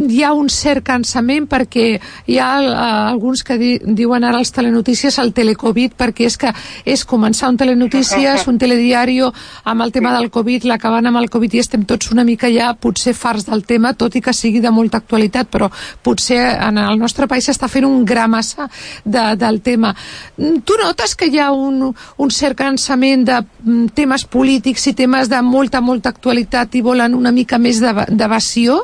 hi 0.08 0.22
ha 0.24 0.32
un 0.32 0.48
cert 0.48 0.84
cansament 0.86 1.48
perquè 1.50 1.86
hi 2.26 2.38
ha 2.40 2.50
eh, 2.62 2.72
alguns 3.12 3.44
que 3.44 3.58
di 3.60 3.72
diuen 3.84 4.24
ara 4.24 4.40
als 4.40 4.52
telenotícies 4.54 5.18
el 5.20 5.34
telecovid 5.36 5.94
perquè 5.98 6.28
és 6.30 6.38
que 6.40 6.54
és 6.88 7.04
començar 7.04 7.50
un 7.52 7.60
telenotícies, 7.60 8.46
un 8.48 8.58
telediari 8.58 9.14
amb 9.14 9.82
el 9.84 9.92
tema 9.92 10.10
del 10.16 10.30
Covid, 10.32 10.64
l'acabant 10.66 11.06
amb 11.06 11.20
el 11.20 11.28
Covid 11.30 11.54
i 11.54 11.60
estem 11.62 11.84
tots 11.86 12.10
una 12.10 12.24
mica 12.24 12.48
ja 12.50 12.72
potser 12.74 13.14
farts 13.14 13.46
del 13.46 13.62
tema, 13.68 13.92
tot 13.94 14.16
i 14.16 14.22
que 14.24 14.32
sigui 14.34 14.62
de 14.64 14.72
molta 14.74 14.98
actualitat, 14.98 15.46
però 15.52 15.68
potser 16.02 16.13
en 16.30 16.78
el 16.78 16.98
nostre 16.98 17.26
país 17.26 17.44
s'està 17.48 17.68
fent 17.68 17.84
un 17.84 18.04
gra 18.04 18.26
massa 18.28 18.68
de, 19.04 19.36
del 19.36 19.60
tema. 19.62 19.94
Mm, 20.36 20.60
Tu 20.64 20.74
notes 20.82 21.14
que 21.16 21.26
hi 21.26 21.38
ha 21.38 21.50
un, 21.52 21.90
un 22.18 22.30
cert 22.30 22.56
cansament 22.58 23.24
de 23.26 23.40
mm, 23.42 23.86
temes 23.94 24.24
polítics 24.24 24.86
i 24.86 24.94
temes 24.94 25.28
de 25.28 25.42
molta, 25.42 25.80
molta 25.80 26.08
actualitat 26.14 26.74
i 26.74 26.82
volen 26.82 27.14
una 27.14 27.32
mica 27.32 27.58
més 27.58 27.80
d'eva- 27.80 28.06
d'evasió? 28.08 28.82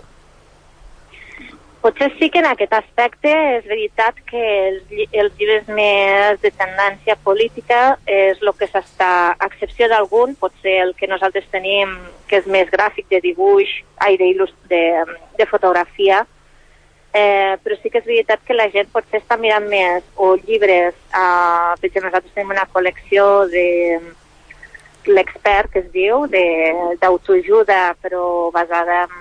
Potser 1.80 2.10
sí 2.18 2.28
que 2.28 2.40
en 2.42 2.44
aquest 2.50 2.74
aspecte 2.76 3.30
és 3.56 3.64
veritat 3.64 4.18
que 4.28 4.40
els, 4.68 4.82
els 5.16 5.32
llibres 5.38 5.64
més 5.72 6.36
de 6.42 6.50
tendència 6.52 7.14
política 7.24 7.96
és 8.04 8.36
el 8.44 8.50
que 8.58 8.68
s'està, 8.68 9.32
a 9.32 9.46
excepció 9.48 9.88
d'algun, 9.88 10.34
potser 10.36 10.74
el 10.82 10.92
que 10.98 11.08
nosaltres 11.08 11.46
tenim, 11.50 11.94
que 12.28 12.36
és 12.42 12.46
més 12.52 12.68
gràfic 12.68 13.08
de 13.08 13.22
dibuix, 13.24 13.72
ai, 13.96 14.18
d'il·lus- 14.20 14.52
de, 14.68 14.82
de 15.40 15.46
fotografia, 15.48 16.26
eh, 17.12 17.57
però 17.62 17.77
sí 17.83 17.90
que 17.90 17.99
és 17.99 18.07
veritat 18.07 18.42
que 18.46 18.55
la 18.55 18.68
gent 18.70 18.90
potser 18.92 19.20
està 19.20 19.37
mirant 19.40 19.66
més 19.68 20.05
o 20.16 20.35
llibres, 20.37 20.94
eh, 20.94 21.73
per 21.81 21.88
exemple, 21.88 22.09
nosaltres 22.11 22.35
tenim 22.35 22.55
una 22.55 22.68
col·lecció 22.73 23.27
de 23.51 23.66
l'expert, 25.11 25.70
que 25.73 25.81
es 25.81 25.90
diu, 25.94 26.27
d'autoajuda, 27.01 27.96
però 28.03 28.51
basada 28.53 29.05
en, 29.07 29.16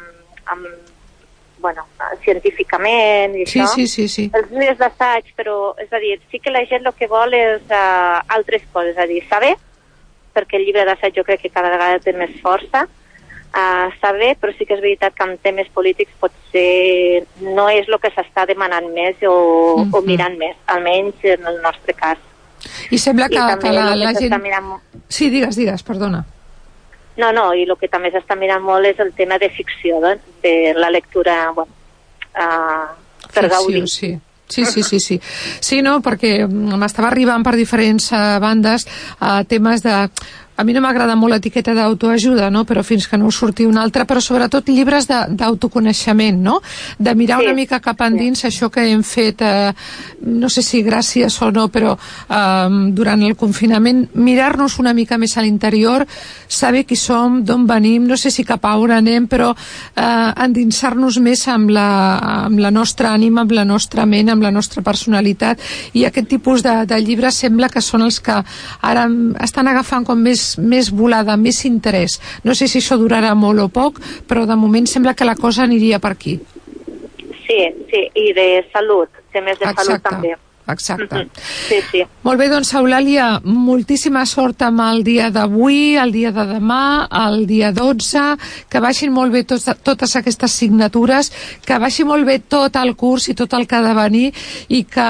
en 0.53 0.65
bueno, 1.59 1.85
científicament 2.23 3.35
i 3.35 3.45
Sí, 3.45 3.59
això. 3.59 3.73
sí, 3.73 3.87
sí, 3.87 4.07
sí. 4.07 4.29
Els 4.33 4.51
llibres 4.51 4.77
d'assaig, 4.79 5.33
però, 5.35 5.73
és 5.79 5.91
a 5.91 5.99
dir, 5.99 6.19
sí 6.31 6.39
que 6.39 6.51
la 6.51 6.65
gent 6.67 6.85
el 6.87 6.93
que 6.95 7.07
vol 7.07 7.33
és 7.33 7.63
uh, 7.71 8.19
altres 8.27 8.63
coses, 8.73 8.95
és 8.95 9.01
a 9.01 9.07
dir, 9.07 9.23
saber, 9.27 9.55
perquè 10.35 10.59
el 10.59 10.65
llibre 10.67 10.85
d'assaig 10.87 11.15
jo 11.15 11.25
crec 11.27 11.41
que 11.43 11.51
cada 11.53 11.71
vegada 11.73 11.99
té 12.03 12.13
més 12.13 12.35
força, 12.43 12.85
uh, 13.53 13.89
saber, 14.01 14.35
però 14.39 14.53
sí 14.57 14.65
que 14.65 14.75
és 14.77 14.81
veritat 14.81 15.13
que 15.15 15.23
amb 15.23 15.41
temes 15.41 15.67
polítics 15.73 16.13
potser 16.19 17.25
no 17.41 17.69
és 17.69 17.87
el 17.87 17.99
que 17.99 18.11
s'està 18.15 18.45
demanant 18.47 18.87
més 18.93 19.15
o, 19.27 19.33
o 19.81 19.85
Mhm. 20.01 20.05
mirant 20.05 20.37
més, 20.37 20.55
almenys 20.67 21.15
en 21.23 21.45
el 21.47 21.61
nostre 21.61 21.93
cas. 21.93 22.17
I 22.91 22.97
sembla 22.97 23.29
que, 23.29 23.35
I 23.35 23.39
que 23.39 23.47
també 23.55 23.71
la, 23.71 23.89
que 23.91 23.95
la 23.95 24.11
s'està 24.11 24.19
gent... 24.29 24.43
mirant 24.43 24.73
Sí, 25.07 25.29
digues, 25.29 25.55
digues, 25.55 25.83
perdona. 25.83 26.25
No, 27.17 27.31
no, 27.33 27.53
i 27.53 27.63
el 27.63 27.75
que 27.77 27.87
també 27.91 28.11
s'està 28.13 28.35
mirant 28.39 28.61
molt 28.63 28.85
és 28.85 28.99
el 28.99 29.11
tema 29.13 29.37
de 29.37 29.49
ficció, 29.49 29.99
de, 29.99 30.17
de 30.43 30.73
la 30.77 30.89
lectura, 30.89 31.51
bueno, 31.55 31.71
uh, 32.35 32.87
per 33.33 33.43
Ficció, 33.45 33.49
gaudir. 33.49 33.87
sí. 33.89 34.17
Sí, 34.49 34.65
sí, 34.65 34.81
sí, 34.81 34.99
sí. 34.99 35.19
Sí, 35.59 35.81
no, 35.85 35.99
perquè 36.01 36.47
mm, 36.47 36.73
m'estava 36.81 37.11
arribant 37.11 37.43
per 37.45 37.51
diferents 37.55 38.07
uh, 38.11 38.39
bandes 38.41 38.87
uh, 39.21 39.43
temes 39.45 39.83
de... 39.85 40.09
A 40.59 40.65
mi 40.67 40.73
no 40.75 40.81
m'agrada 40.83 41.15
molt 41.15 41.31
l'etiqueta 41.37 41.71
d'autoajuda, 41.77 42.49
no? 42.51 42.65
però 42.67 42.83
fins 42.83 43.07
que 43.07 43.17
no 43.17 43.31
surti 43.31 43.63
una 43.65 43.79
altra, 43.85 44.03
però 44.05 44.19
sobretot 44.19 44.67
llibres 44.67 45.07
de- 45.07 45.21
d'autoconeixement, 45.39 46.35
no? 46.43 46.57
De 46.99 47.13
mirar 47.15 47.39
Sí, 47.39 47.45
una 47.45 47.53
mica 47.55 47.79
cap 47.79 48.01
endins 48.03 48.43
això 48.43 48.67
que 48.69 48.83
hem 48.91 49.01
fet, 49.03 49.41
eh, 49.41 49.71
no 50.27 50.49
sé 50.49 50.61
si 50.61 50.81
gràcies 50.83 51.37
o 51.41 51.51
no, 51.55 51.69
però 51.71 51.93
eh, 51.95 52.91
durant 52.91 53.23
el 53.23 53.37
confinament, 53.39 54.09
mirar-nos 54.19 54.79
una 54.83 54.93
mica 54.93 55.17
més 55.17 55.37
a 55.37 55.41
l'interior, 55.45 56.05
saber 56.47 56.83
qui 56.85 56.97
som, 56.99 57.39
d'on 57.45 57.65
venim, 57.69 58.05
no 58.07 58.17
sé 58.17 58.31
si 58.31 58.43
cap 58.43 58.65
a 58.65 58.75
on 58.77 58.91
anem, 58.91 59.27
però 59.31 59.53
eh, 59.53 60.33
endinsar-nos 60.45 61.19
més 61.23 61.45
amb 61.47 61.69
la, 61.71 61.87
amb 62.49 62.59
la 62.59 62.71
nostra 62.71 63.13
ànima, 63.15 63.41
amb 63.45 63.55
la 63.55 63.63
nostra 63.65 64.05
ment, 64.05 64.29
amb 64.33 64.43
la 64.43 64.51
nostra 64.51 64.83
personalitat, 64.83 65.59
i 65.93 66.03
aquest 66.05 66.27
tipus 66.27 66.63
de, 66.65 66.75
de 66.89 66.99
llibres 66.99 67.39
sembla 67.45 67.69
que 67.69 67.81
són 67.81 68.03
els 68.03 68.19
que 68.19 68.35
ara 68.81 69.07
estan 69.45 69.67
agafant 69.71 70.03
com 70.07 70.19
més, 70.19 70.48
més 70.57 70.89
volada, 70.91 71.37
més 71.37 71.63
interès. 71.65 72.19
No 72.43 72.55
sé 72.55 72.67
si 72.67 72.79
això 72.79 72.97
durarà 72.97 73.35
molt 73.35 73.59
o 73.59 73.69
poc, 73.69 74.01
però 74.27 74.45
de 74.49 74.57
moment 74.59 74.87
sembla 74.87 75.13
que 75.13 75.27
la 75.27 75.35
cosa 75.35 75.63
aniria 75.63 75.99
per 75.99 76.13
aquí. 76.15 76.39
Sí, 77.45 77.61
sí, 77.89 78.03
i 78.13 78.31
de 78.33 78.65
salut, 78.73 79.09
temes 79.33 79.59
de 79.59 79.65
salut 79.65 79.97
Exacte. 79.97 80.09
també. 80.09 80.35
Exacte. 80.71 81.15
Mhm. 81.15 81.29
Sí, 81.67 81.75
sí. 81.91 82.03
Molt 82.23 82.39
bé, 82.39 82.49
doncs, 82.49 82.73
Eulàlia, 82.73 83.39
moltíssima 83.43 84.25
sort 84.25 84.61
amb 84.61 84.81
el 84.81 85.03
dia 85.03 85.29
d'avui, 85.29 85.95
el 85.97 86.11
dia 86.11 86.31
de 86.31 86.45
demà, 86.45 87.07
el 87.27 87.45
dia 87.47 87.71
12, 87.71 88.37
que 88.69 88.79
baixin 88.79 89.11
molt 89.11 89.31
bé 89.31 89.43
tots, 89.43 89.65
totes 89.83 90.15
aquestes 90.15 90.51
signatures, 90.51 91.31
que 91.65 91.79
baixi 91.79 92.03
molt 92.03 92.25
bé 92.25 92.39
tot 92.39 92.75
el 92.75 92.95
curs 92.95 93.29
i 93.29 93.33
tot 93.33 93.53
el 93.53 93.65
que 93.67 93.75
ha 93.75 93.81
de 93.81 93.93
venir 93.93 94.33
i 94.69 94.83
que 94.83 95.07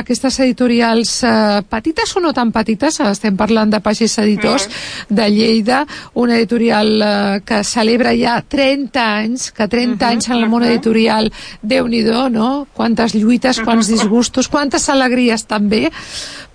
aquestes 0.00 0.38
editorials 0.40 1.22
eh, 1.24 1.62
petites 1.68 2.16
o 2.16 2.20
no 2.20 2.32
tan 2.32 2.52
petites, 2.52 3.00
estem 3.00 3.36
parlant 3.36 3.70
de 3.70 3.80
Pagès 3.80 4.18
Editors 4.18 4.68
de 5.08 5.28
Lleida, 5.30 5.86
una 6.14 6.36
editorial 6.36 7.02
eh, 7.02 7.40
que 7.44 7.62
celebra 7.64 8.14
ja 8.16 8.40
30 8.42 9.06
anys, 9.16 9.50
que 9.52 9.68
30 9.68 10.08
anys 10.08 10.30
en 10.30 10.36
el 10.38 10.48
món 10.50 10.64
editorial, 10.64 11.30
déu 11.62 11.88
nhi 11.88 12.02
no? 12.30 12.66
Quantes 12.74 13.14
lluites, 13.14 13.60
quants 13.60 13.88
disgustos, 13.88 14.48
quantes 14.48 14.88
alegries 15.00 15.46
també, 15.48 15.86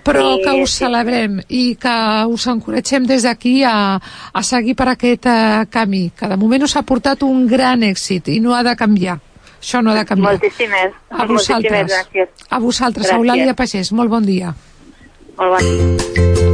però 0.06 0.36
Sí, 0.38 0.42
que 0.46 0.54
us 0.62 0.72
sí. 0.72 0.84
celebrem 0.86 1.40
i 1.50 1.76
que 1.82 1.96
us 2.30 2.46
encoratgem 2.48 3.08
des 3.10 3.26
d'aquí 3.26 3.64
a, 3.66 3.98
a 4.34 4.44
seguir 4.46 4.76
per 4.78 4.92
aquest 4.94 5.26
eh, 5.26 5.66
camí, 5.74 6.12
que 6.16 6.30
de 6.30 6.38
moment 6.38 6.64
us 6.70 6.76
ha 6.78 6.84
portat 6.86 7.24
un 7.26 7.48
gran 7.50 7.82
èxit 7.84 8.30
i 8.30 8.40
no 8.40 8.54
ha 8.54 8.62
de 8.64 8.76
canviar. 8.78 9.18
Això 9.66 9.82
no 9.82 9.90
ha 9.92 9.96
de 9.98 10.06
canviar. 10.06 10.36
Moltíssimes, 10.38 10.94
A 11.10 11.26
moltíssimes 11.26 11.32
vosaltres. 11.34 11.92
gràcies. 11.92 12.48
A 12.50 12.60
vosaltres, 12.60 13.08
Gràcies. 13.08 13.18
Eulàlia 13.18 13.56
Pagès. 13.58 13.92
Molt 13.98 14.10
bon 14.14 14.26
dia. 14.30 14.54
Molt 15.40 15.58
bon 15.58 15.98
dia. 16.06 16.45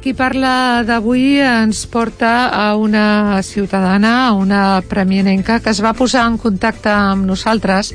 Qui 0.00 0.14
parla 0.16 0.82
d'avui, 0.88 1.38
ens 1.44 1.84
porta 1.92 2.48
a 2.48 2.74
una 2.76 3.42
ciutadana, 3.44 4.28
a 4.28 4.32
una 4.32 4.80
premianenca, 4.88 5.60
que 5.60 5.70
es 5.70 5.82
va 5.84 5.92
posar 5.92 6.24
en 6.30 6.38
contacte 6.40 6.88
amb 6.88 7.28
nosaltres 7.28 7.92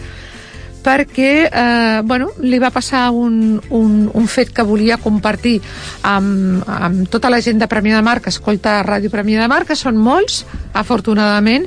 perquè 0.85 1.49
eh, 1.49 2.01
bueno, 2.05 2.29
li 2.45 2.59
va 2.61 2.69
passar 2.69 3.07
un, 3.09 3.57
un, 3.73 3.95
un 4.13 4.27
fet 4.29 4.51
que 4.53 4.61
volia 4.61 4.99
compartir 5.01 5.57
amb, 6.05 6.61
amb 6.69 7.09
tota 7.09 7.31
la 7.33 7.41
gent 7.41 7.57
de 7.57 7.69
Premià 7.71 7.97
de 7.97 8.05
Mar 8.05 8.19
que 8.21 8.29
escolta 8.29 8.83
Ràdio 8.85 9.09
Premià 9.09 9.41
de 9.41 9.49
Mar, 9.49 9.63
que 9.65 9.73
són 9.73 9.97
molts, 9.97 10.43
afortunadament, 10.77 11.65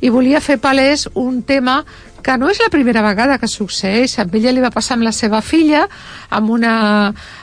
i 0.00 0.08
volia 0.08 0.40
fer 0.40 0.56
palès 0.60 1.10
un 1.12 1.42
tema 1.44 1.82
que 2.24 2.36
no 2.40 2.48
és 2.48 2.58
la 2.62 2.70
primera 2.72 3.02
vegada 3.04 3.36
que 3.38 3.48
succeeix. 3.50 4.16
A 4.18 4.24
ella 4.24 4.52
li 4.54 4.62
va 4.64 4.72
passar 4.74 4.96
amb 4.96 5.04
la 5.06 5.12
seva 5.12 5.42
filla, 5.44 5.84
amb 6.32 6.50
una, 6.56 6.74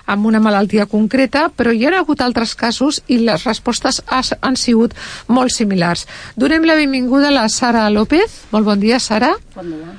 amb 0.09 0.25
una 0.25 0.41
malaltia 0.41 0.87
concreta, 0.89 1.47
però 1.55 1.71
hi 1.71 1.85
ha 1.85 1.93
hagut 1.99 2.23
altres 2.25 2.55
casos 2.57 3.01
i 3.07 3.21
les 3.21 3.45
respostes 3.45 4.01
has, 4.07 4.33
han 4.41 4.57
sigut 4.57 4.97
molt 5.27 5.53
similars. 5.53 6.07
Donem 6.35 6.65
la 6.65 6.79
benvinguda 6.79 7.29
a 7.29 7.37
la 7.37 7.47
Sara 7.49 7.87
López. 7.93 8.41
Molt 8.51 8.65
bon 8.65 8.81
dia, 8.81 8.99
Sara. 8.99 9.35
Bon 9.55 9.69
dia. 9.69 9.93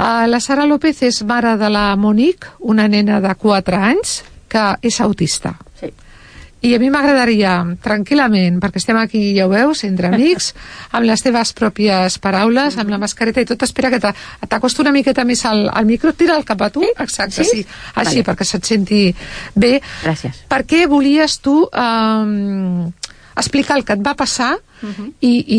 Uh, 0.00 0.26
la 0.32 0.40
Sara 0.40 0.66
López 0.66 1.02
és 1.06 1.22
mare 1.28 1.56
de 1.60 1.68
la 1.70 1.94
Monique, 1.96 2.56
una 2.60 2.88
nena 2.88 3.20
de 3.20 3.34
4 3.36 3.76
anys 3.76 4.20
que 4.50 4.62
és 4.82 5.00
autista. 5.04 5.54
Sí. 5.78 5.92
I 6.60 6.74
a 6.76 6.78
mi 6.82 6.90
m'agradaria, 6.92 7.54
tranquil·lament, 7.80 8.58
perquè 8.60 8.80
estem 8.82 8.98
aquí, 9.00 9.22
ja 9.36 9.46
ho 9.46 9.52
veus, 9.52 9.80
entre 9.88 10.10
amics, 10.10 10.50
amb 10.96 11.06
les 11.08 11.22
teves 11.24 11.54
pròpies 11.56 12.18
paraules, 12.20 12.76
amb 12.76 12.92
la 12.92 12.98
mascareta 13.00 13.40
i 13.40 13.48
tot, 13.48 13.62
espera 13.64 13.88
que 13.94 14.00
t'acosto 14.02 14.84
una 14.84 14.92
miqueta 14.92 15.24
més 15.24 15.44
al, 15.48 15.70
al 15.72 15.88
micro, 15.88 16.12
tira'l 16.12 16.44
cap 16.44 16.60
a 16.60 16.68
tu, 16.74 16.84
exacte, 16.98 17.44
sí, 17.44 17.62
Sí? 17.62 17.66
així, 17.94 18.20
Vale. 18.20 18.26
perquè 18.28 18.44
se't 18.44 18.68
senti 18.68 19.06
bé. 19.56 19.78
Gràcies. 20.04 20.44
Per 20.52 20.60
què 20.68 20.84
volies 20.90 21.38
tu 21.40 21.62
um, 21.64 22.90
explicar 23.40 23.76
el 23.78 23.84
que 23.84 23.94
et 23.98 24.04
va 24.06 24.14
passar 24.14 24.56
Mhm. 24.80 25.10
i, 25.20 25.30
i 25.46 25.58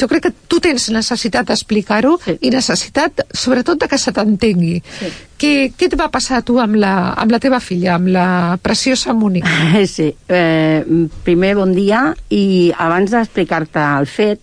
jo 0.00 0.06
crec 0.08 0.22
que 0.22 0.30
tu 0.48 0.56
tens 0.64 0.86
necessitat 0.90 1.44
d'explicar-ho 1.50 2.14
Sí. 2.24 2.38
i 2.40 2.48
necessitat, 2.50 3.20
sobretot, 3.36 3.76
de 3.78 3.86
que 3.88 3.98
se 3.98 4.12
t'entengui. 4.16 4.78
Sí. 4.98 5.10
Què, 5.42 5.72
què 5.76 5.90
et 5.90 5.96
va 6.00 6.08
passar 6.08 6.38
a 6.38 6.42
tu 6.46 6.56
amb 6.58 6.76
la, 6.80 7.10
amb 7.12 7.30
la 7.34 7.38
teva 7.42 7.60
filla, 7.60 7.96
amb 7.98 8.08
la 8.08 8.56
preciosa 8.62 9.12
Mònica? 9.12 9.50
Sí, 9.86 10.14
eh, 10.28 10.84
primer 11.22 11.54
bon 11.56 11.74
dia 11.74 12.14
i 12.30 12.72
abans 12.78 13.10
d'explicar-te 13.12 13.84
el 13.98 14.06
fet 14.06 14.40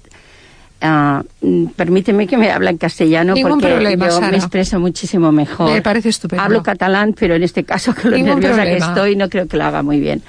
eh, 0.81 1.21
permíteme 1.75 2.25
que 2.27 2.37
me 2.37 2.51
hable 2.51 2.69
en 2.69 2.77
castellano 2.77 3.33
Ningún 3.33 3.51
porque 3.59 3.67
problema, 3.67 4.05
yo 4.07 4.11
Sara. 4.13 4.31
me 4.31 4.37
expreso 4.37 4.79
muchísimo 4.79 5.31
mejor. 5.31 5.71
Me 5.71 5.81
parece 5.81 6.09
estupendo. 6.09 6.43
Hablo 6.43 6.63
catalán, 6.63 7.13
pero 7.17 7.35
en 7.35 7.43
este 7.43 7.63
caso 7.63 7.93
con 8.01 8.11
lo 8.11 8.17
Ningún 8.17 8.35
nerviosa 8.39 8.55
problema. 8.55 8.77
que 8.87 8.91
estoy 8.93 9.15
no 9.15 9.29
creo 9.29 9.47
que 9.47 9.57
lo 9.57 9.65
haga 9.65 9.83
muy 9.83 9.99
bien. 9.99 10.21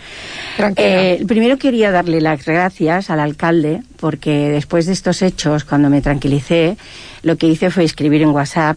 Eh, 0.76 1.24
primero 1.26 1.56
quería 1.56 1.90
darle 1.90 2.20
las 2.20 2.44
gracias 2.44 3.10
al 3.10 3.20
alcalde 3.20 3.82
porque 3.98 4.50
después 4.50 4.86
de 4.86 4.92
estos 4.92 5.22
hechos, 5.22 5.64
cuando 5.64 5.88
me 5.90 6.02
tranquilicé, 6.02 6.76
lo 7.22 7.36
que 7.36 7.46
hice 7.46 7.70
fue 7.70 7.84
escribir 7.84 8.22
en 8.22 8.30
WhatsApp 8.30 8.76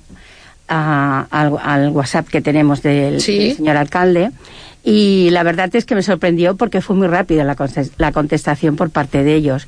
a- 0.68 1.26
al, 1.30 1.54
al 1.62 1.90
WhatsApp 1.90 2.28
que 2.28 2.42
tenemos 2.42 2.82
del, 2.82 3.20
Sí. 3.22 3.38
del 3.48 3.56
señor 3.58 3.78
alcalde 3.78 4.32
y 4.86 5.30
la 5.32 5.44
verdad 5.44 5.74
es 5.76 5.86
que 5.86 5.96
me 5.96 6.04
sorprendió 6.04 6.56
porque 6.56 6.82
fue 6.82 6.96
muy 6.96 7.08
rápida 7.08 7.44
la, 7.44 7.56
la 7.98 8.12
contestación 8.12 8.76
por 8.76 8.90
parte 8.90 9.24
de 9.24 9.36
ellos. 9.36 9.68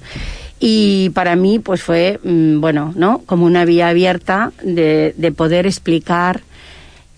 Y 0.68 1.12
para 1.12 1.36
mí, 1.36 1.60
pues 1.60 1.84
fue, 1.84 2.20
mm, 2.24 2.60
bueno, 2.60 2.92
¿no? 2.96 3.22
Como 3.28 3.46
una 3.46 3.66
vía 3.66 3.90
abierta 3.90 4.52
de, 4.64 5.14
de 5.16 5.32
poder 5.32 5.68
explicar 5.68 6.42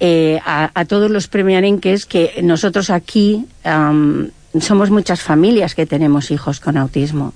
eh, 0.02 0.38
a, 0.46 0.84
todos 0.84 1.10
los 1.10 1.30
premiarenques 1.30 2.06
que 2.06 2.42
nosotros 2.44 2.90
aquí 2.90 3.46
am, 3.64 4.32
somos 4.60 4.92
muchas 4.92 5.22
familias 5.22 5.76
que 5.76 5.86
tenemos 5.86 6.30
hijos 6.30 6.60
con 6.60 6.76
autismo. 6.76 7.34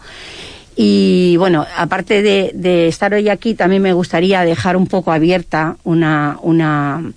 Y 0.76 1.38
bueno, 1.38 1.66
aparte 1.78 2.22
de, 2.22 2.88
estar 2.90 3.14
hoy 3.14 3.30
aquí, 3.30 3.54
también 3.54 3.82
me 3.82 3.94
gustaría 3.94 4.42
dejar 4.42 4.76
un 4.76 4.88
poco 4.88 5.14
abierta 5.14 5.78
una, 5.86 6.38
una, 6.42 7.10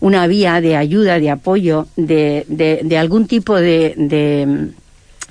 una 0.00 0.26
vía 0.26 0.60
de 0.60 0.76
ayuda, 0.76 1.18
de 1.18 1.30
apoyo, 1.30 1.86
de, 1.96 2.96
algún 3.00 3.26
tipo 3.26 3.56
de, 3.56 3.94
de 3.96 4.68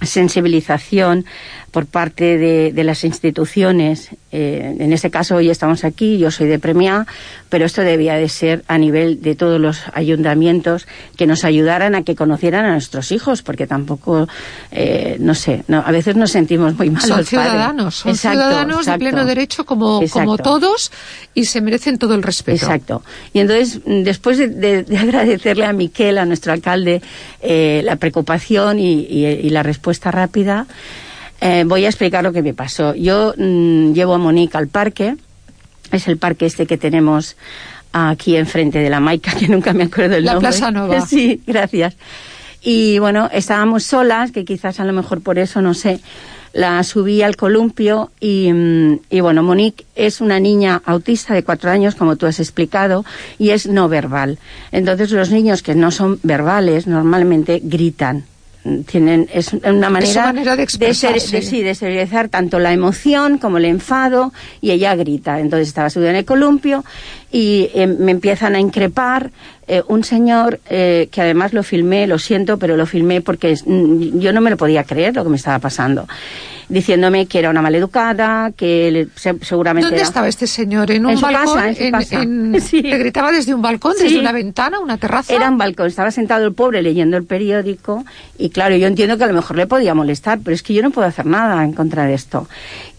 sensibilización 0.02 1.26
por 1.74 1.88
parte 1.88 2.38
de, 2.38 2.72
de 2.72 2.84
las 2.84 3.04
instituciones. 3.04 4.10
Eh, 4.32 4.76
en 4.80 4.94
este 4.94 5.10
caso 5.10 5.36
hoy 5.36 5.50
estamos 5.50 5.84
aquí, 5.84 6.20
yo 6.20 6.30
soy 6.30 6.48
de 6.48 6.60
Premia, 6.60 7.06
pero 7.50 7.66
esto 7.66 7.82
debía 7.82 8.14
de 8.16 8.30
ser 8.30 8.64
a 8.68 8.78
nivel 8.78 9.22
de 9.24 9.34
todos 9.36 9.60
los 9.60 9.82
ayuntamientos 9.94 10.86
que 11.18 11.26
nos 11.26 11.44
ayudaran 11.44 11.96
a 11.96 12.04
que 12.04 12.16
conocieran 12.16 12.66
a 12.66 12.74
nuestros 12.74 13.12
hijos, 13.12 13.42
porque 13.42 13.66
tampoco, 13.66 14.28
eh, 14.72 15.18
no 15.20 15.34
sé, 15.34 15.64
no, 15.68 15.84
a 15.86 15.92
veces 15.92 16.16
nos 16.16 16.32
sentimos 16.32 16.78
muy 16.78 16.92
mal. 16.92 17.02
Son 17.02 17.26
ciudadanos, 17.26 17.96
son 17.96 18.12
Exacto, 18.12 18.40
ciudadanos 18.40 18.78
exacto. 18.78 18.92
de 19.06 19.12
pleno 19.12 19.26
derecho 19.26 19.66
como, 19.66 20.02
como 20.12 20.38
todos 20.38 20.92
y 21.34 21.46
se 21.46 21.60
merecen 21.62 21.98
todo 21.98 22.14
el 22.14 22.22
respeto. 22.22 22.66
Exacto. 22.66 23.04
Y 23.34 23.40
entonces, 23.40 23.82
después 23.86 24.38
de, 24.38 24.48
de- 24.48 24.84
de 24.84 24.98
agradecerle 24.98 25.66
a 25.66 25.74
Miquel, 25.74 26.20
a 26.20 26.26
nuestro 26.26 26.54
alcalde, 26.54 27.02
eh, 27.42 27.82
la 27.84 27.96
preocupación 27.96 28.78
y, 28.78 29.02
y- 29.10 29.26
y 29.26 29.50
la 29.50 29.64
respuesta 29.64 30.12
rápida, 30.12 30.68
eh, 31.46 31.66
voy 31.66 31.84
a 31.84 31.90
explicar 31.90 32.24
lo 32.24 32.32
que 32.32 32.42
me 32.42 32.54
pasó. 32.54 32.96
Yo 32.96 33.34
mm, 33.38 33.92
llevo 33.92 34.14
a 34.14 34.18
Monique 34.18 34.58
al 34.58 34.70
parque, 34.70 35.18
es 35.92 36.08
el 36.08 36.18
parque 36.18 36.46
este 36.46 36.66
que 36.66 36.78
tenemos 36.78 37.36
aquí 37.92 38.38
enfrente 38.38 38.80
de 38.80 38.90
la 38.90 39.02
Maica, 39.02 39.34
que 39.40 39.50
nunca 39.50 39.74
me 39.74 39.84
acuerdo 39.84 40.16
el 40.16 40.24
La 40.24 40.34
nombre. 40.36 40.52
Plaza 40.52 40.72
Nova. 40.72 41.02
Sí, 41.06 41.42
gracias. 41.46 41.98
Y 42.62 42.98
bueno, 43.00 43.30
estábamos 43.34 43.84
solas, 43.84 44.32
que 44.32 44.46
quizás 44.46 44.80
a 44.80 44.86
lo 44.86 44.94
mejor 44.94 45.20
por 45.22 45.38
eso, 45.38 45.62
no 45.62 45.74
sé, 45.74 46.00
la 46.54 46.82
subí 46.86 47.22
al 47.24 47.36
columpio 47.36 48.12
y, 48.22 48.50
mm, 48.54 49.00
y 49.10 49.20
bueno, 49.20 49.44
Monique 49.44 49.84
es 49.96 50.22
una 50.22 50.40
niña 50.40 50.82
autista 50.86 51.34
de 51.34 51.44
cuatro 51.44 51.72
años, 51.72 51.96
como 51.96 52.16
tú 52.16 52.26
has 52.26 52.40
explicado, 52.40 53.04
y 53.38 53.50
es 53.50 53.68
no 53.68 53.90
verbal. 53.90 54.40
Entonces 54.72 55.12
los 55.12 55.30
niños 55.30 55.62
que 55.62 55.76
no 55.76 55.92
son 55.92 56.22
verbales 56.24 56.88
normalmente 56.88 57.60
gritan. 57.62 58.24
Tienen, 58.86 59.28
es 59.34 59.52
una 59.52 59.90
manera, 59.90 60.14
manera 60.28 60.56
de 60.56 60.64
ser- 60.94 61.12
de- 61.32 61.42
sí, 61.42 61.62
de 61.64 61.72
exteriorizar 61.72 62.30
tanto 62.30 62.60
la 62.60 62.72
emoción 62.72 63.38
como 63.38 63.58
el 63.58 63.66
enfado 63.66 64.32
y 64.62 64.72
ella 64.72 64.96
grita. 64.96 65.40
Entonces 65.42 65.68
estaba 65.68 65.90
subida 65.90 66.12
en 66.12 66.16
el 66.16 66.26
columpio 66.26 66.86
y 67.32 67.70
eh, 67.74 67.88
me 67.88 68.12
empiezan 68.12 68.56
a 68.56 68.60
increpar 68.62 69.32
eh, 69.68 69.82
un 69.90 70.04
señor 70.06 70.62
eh, 70.70 71.10
que 71.12 71.22
además 71.22 71.52
lo 71.54 71.64
filmé, 71.64 72.08
lo 72.08 72.20
siento, 72.20 72.58
pero 72.58 72.78
lo 72.78 72.86
filmé 72.86 73.20
porque 73.22 73.56
mm, 73.66 74.20
yo 74.20 74.32
no 74.32 74.40
me 74.40 74.50
lo 74.50 74.56
podía 74.58 74.84
creer 74.86 75.14
lo 75.16 75.24
que 75.24 75.30
me 75.30 75.38
estaba 75.38 75.60
pasando. 75.60 76.08
Diciéndome 76.70 77.26
que 77.26 77.40
era 77.40 77.50
una 77.50 77.62
maleducada, 77.62 78.52
que 78.52 79.08
seguramente 79.42 79.86
¿Dónde 79.86 79.98
era- 79.98 80.08
estaba 80.08 80.28
este 80.28 80.48
señor? 80.48 80.92
¿En 80.92 81.06
un 81.06 81.14
En 81.14 81.22
balcón? 81.22 81.56
casa, 81.56 81.70
en 81.70 81.76
su 81.76 81.92
casa. 81.92 82.24
Sí. 82.68 82.82
¿Te 82.82 82.98
gritaba 82.98 83.32
desde 83.32 83.54
un 83.54 83.62
balcón, 83.62 83.94
Sí. 83.98 84.04
desde 84.04 84.20
una 84.20 84.32
ventana, 84.32 84.80
una 84.80 84.98
terraza? 84.98 85.34
Era 85.34 85.50
un 85.50 85.58
balcón, 85.58 85.88
estaba 85.88 86.12
sentado 86.12 86.46
el 86.46 86.54
pobre 86.54 86.82
leyendo 86.82 87.18
el 87.18 87.26
periódico 87.26 88.06
y 88.38 88.50
claro, 88.50 88.76
yo 88.76 88.88
entiendo 88.88 89.18
que 89.18 89.24
a 89.24 89.28
lo 89.28 89.34
mejor 89.34 89.58
le 89.58 89.68
podía 89.68 89.94
molestar, 89.94 90.40
pero 90.44 90.56
es 90.56 90.64
que 90.64 90.74
yo 90.74 90.82
no 90.82 90.92
puedo 90.92 91.08
hacer 91.08 91.26
nada 91.26 91.64
en 91.64 91.74
contra 91.74 92.06
de 92.06 92.14
esto. 92.14 92.48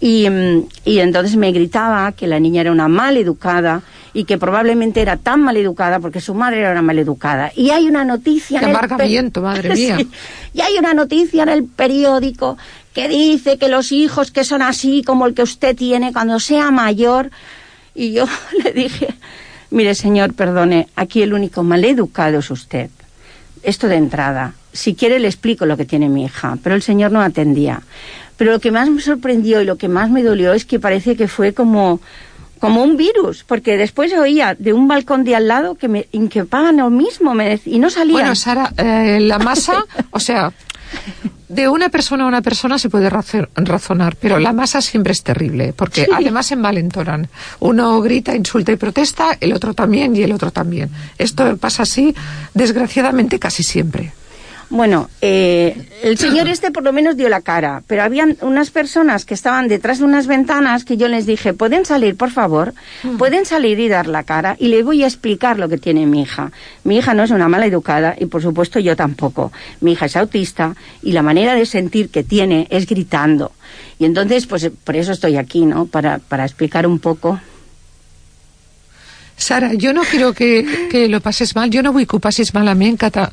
Y, 0.01 0.29
mm, 0.29 0.65
y 0.85 0.99
entonces 0.99 1.37
me 1.37 1.51
gritaba 1.53 2.13
que 2.13 2.27
la 2.27 2.39
niña 2.41 2.61
era 2.61 2.73
una 2.73 2.89
mal 2.89 3.17
educada 3.17 3.83
y 4.13 4.25
que 4.25 4.39
probablemente 4.39 5.01
era 5.01 5.17
tan 5.17 5.43
mal 5.43 5.57
educada 5.57 5.99
porque 5.99 6.21
su 6.21 6.35
madre 6.35 6.61
era 6.61 6.71
una 6.73 6.83
mal 6.83 6.99
educada. 6.99 7.51
Y 7.57 7.71
hay 7.71 7.87
una 7.89 8.05
noticia... 8.05 8.61
Qué 8.61 8.67
en 8.67 8.71
el 8.71 8.77
madre 9.43 9.71
mía. 9.75 9.97
Sí. 9.97 10.09
Y 10.53 10.61
hay 10.61 10.79
una 10.79 10.95
noticia 10.95 11.43
en 11.43 11.49
el 11.49 11.65
periódico 11.65 12.57
que 12.95 13.09
dice 13.09 13.59
que 13.59 13.69
los 13.69 13.93
hijos 13.93 14.31
que 14.31 14.45
son 14.45 14.63
así 14.63 15.03
como 15.03 15.27
el 15.27 15.35
que 15.35 15.43
usted 15.43 15.77
tiene 15.77 16.13
cuando 16.13 16.41
sea 16.41 16.71
mayor... 16.71 17.31
Y 17.97 18.13
yo 18.13 18.27
le 18.65 18.73
dije, 18.73 19.09
mire 19.71 19.95
señor, 19.95 20.33
perdone, 20.35 20.89
aquí 20.97 21.23
el 21.23 21.35
único 21.35 21.63
maleducado 21.63 22.39
es 22.39 22.51
usted. 22.51 22.91
Esto 23.63 23.89
de 23.89 23.97
entrada. 23.97 24.55
Si 24.73 24.95
quiere 24.95 25.21
le 25.21 25.29
explico 25.29 25.67
lo 25.67 25.77
que 25.77 25.85
tiene 25.85 26.09
mi 26.09 26.25
hija, 26.25 26.59
pero 26.63 26.75
el 26.75 26.83
señor 26.83 27.13
no 27.13 27.21
atendía. 27.21 27.83
Pero 28.37 28.53
lo 28.53 28.61
que 28.61 28.73
más 28.73 28.91
me 28.91 29.01
sorprendió 29.01 29.61
y 29.61 29.65
lo 29.65 29.77
que 29.77 29.89
más 29.89 30.11
me 30.11 30.23
dolió 30.23 30.55
es 30.55 30.65
que 30.65 30.81
parece 30.81 31.17
que 31.17 31.29
fue 31.29 31.53
como 31.53 32.01
como 32.59 32.83
un 32.83 32.97
virus, 32.97 33.45
porque 33.45 33.77
después 33.77 34.11
oía 34.15 34.57
de 34.59 34.73
un 34.73 34.89
balcón 34.89 35.23
de 35.23 35.37
al 35.37 35.49
lado 35.49 35.75
que 35.75 35.87
me 35.87 36.09
increpaban 36.13 36.79
lo 36.79 36.89
mismo 36.89 37.35
me 37.35 37.61
y 37.67 37.79
no 37.79 37.91
salía. 37.91 38.15
Bueno, 38.15 38.35
Sara, 38.35 38.73
eh, 38.79 39.19
la 39.21 39.39
masa, 39.39 39.85
o 40.11 40.19
sea, 40.19 40.51
de 41.55 41.69
una 41.69 41.89
persona 41.89 42.25
a 42.25 42.27
una 42.27 42.43
persona 42.43 42.79
se 42.79 42.89
puede 42.91 43.09
razo- 43.11 43.49
razonar, 43.55 44.17
pero 44.17 44.39
la 44.39 44.53
masa 44.53 44.81
siempre 44.81 45.13
es 45.13 45.23
terrible, 45.23 45.73
porque 45.75 46.05
Sí. 46.05 46.11
además 46.13 46.47
se 46.47 46.55
envalentonan. 46.55 47.29
Uno 47.61 48.01
grita, 48.01 48.35
insulta 48.35 48.73
y 48.73 48.77
protesta, 48.77 49.37
el 49.41 49.53
otro 49.53 49.73
también 49.75 50.17
y 50.17 50.23
el 50.23 50.33
otro 50.33 50.51
también. 50.51 50.91
Esto 51.19 51.57
pasa 51.57 51.85
así, 51.85 52.15
desgraciadamente, 52.55 53.39
casi 53.39 53.63
siempre. 53.63 54.13
Bueno, 54.71 55.09
eh, 55.21 55.89
el 56.03 56.19
señor 56.19 56.49
este 56.49 56.71
por 56.71 56.83
lo 56.83 56.93
menos 56.93 57.17
dio 57.17 57.29
la 57.29 57.43
cara, 57.43 57.83
pero 57.87 58.03
habían 58.03 58.37
unas 58.41 58.71
personas 58.71 59.25
que 59.25 59.35
estaban 59.35 59.69
detrás 59.69 59.99
de 59.99 60.05
unas 60.05 60.27
ventanas 60.27 60.85
que 60.85 60.97
yo 60.97 61.09
les 61.09 61.27
dije, 61.27 61.53
¿pueden 61.53 61.85
salir, 61.85 62.17
por 62.17 62.31
favor? 62.31 62.75
¿Pueden 63.19 63.47
salir 63.47 63.79
y 63.79 63.89
dar 63.89 64.07
la 64.07 64.23
cara? 64.23 64.57
Y 64.59 64.69
les 64.69 64.85
voy 64.85 65.03
a 65.05 65.07
explicar 65.07 65.59
lo 65.59 65.69
que 65.69 65.79
tiene 65.79 66.07
mi 66.07 66.23
hija. 66.23 66.51
Mi 66.83 66.99
hija 66.99 67.15
no 67.15 67.23
es 67.23 67.31
una 67.31 67.49
mala 67.49 67.67
educada 67.67 68.17
y 68.19 68.27
por 68.27 68.43
supuesto 68.43 68.79
yo 68.81 68.97
tampoco. 68.97 69.53
Mi 69.81 69.93
hija 69.93 70.07
es 70.07 70.17
autista 70.17 70.75
y 71.03 71.13
la 71.13 71.23
manera 71.23 71.55
de 71.55 71.67
sentir 71.67 72.09
que 72.09 72.25
tiene 72.25 72.67
es 72.71 72.87
gritando. 72.87 73.53
Y 73.99 74.07
entonces, 74.07 74.47
pues 74.47 74.71
por 74.83 74.97
eso 74.97 75.13
estoy 75.13 75.37
aquí, 75.37 75.67
¿no? 75.67 75.87
Para, 75.87 76.19
para 76.19 76.45
explicar 76.45 76.87
un 76.87 76.99
poco 76.99 77.39
Sara, 79.37 79.73
jo 79.81 79.93
no 79.93 80.03
quiero 80.03 80.33
que, 80.33 80.89
que 80.91 81.09
lo 81.09 81.21
passes 81.21 81.55
mal, 81.57 81.71
jo 81.73 81.83
no 81.83 81.93
vull 81.93 82.07
que 82.07 82.17
ho 82.17 82.23
passis 82.23 82.55
malament, 82.55 82.99
que 83.01 83.11
te... 83.11 83.27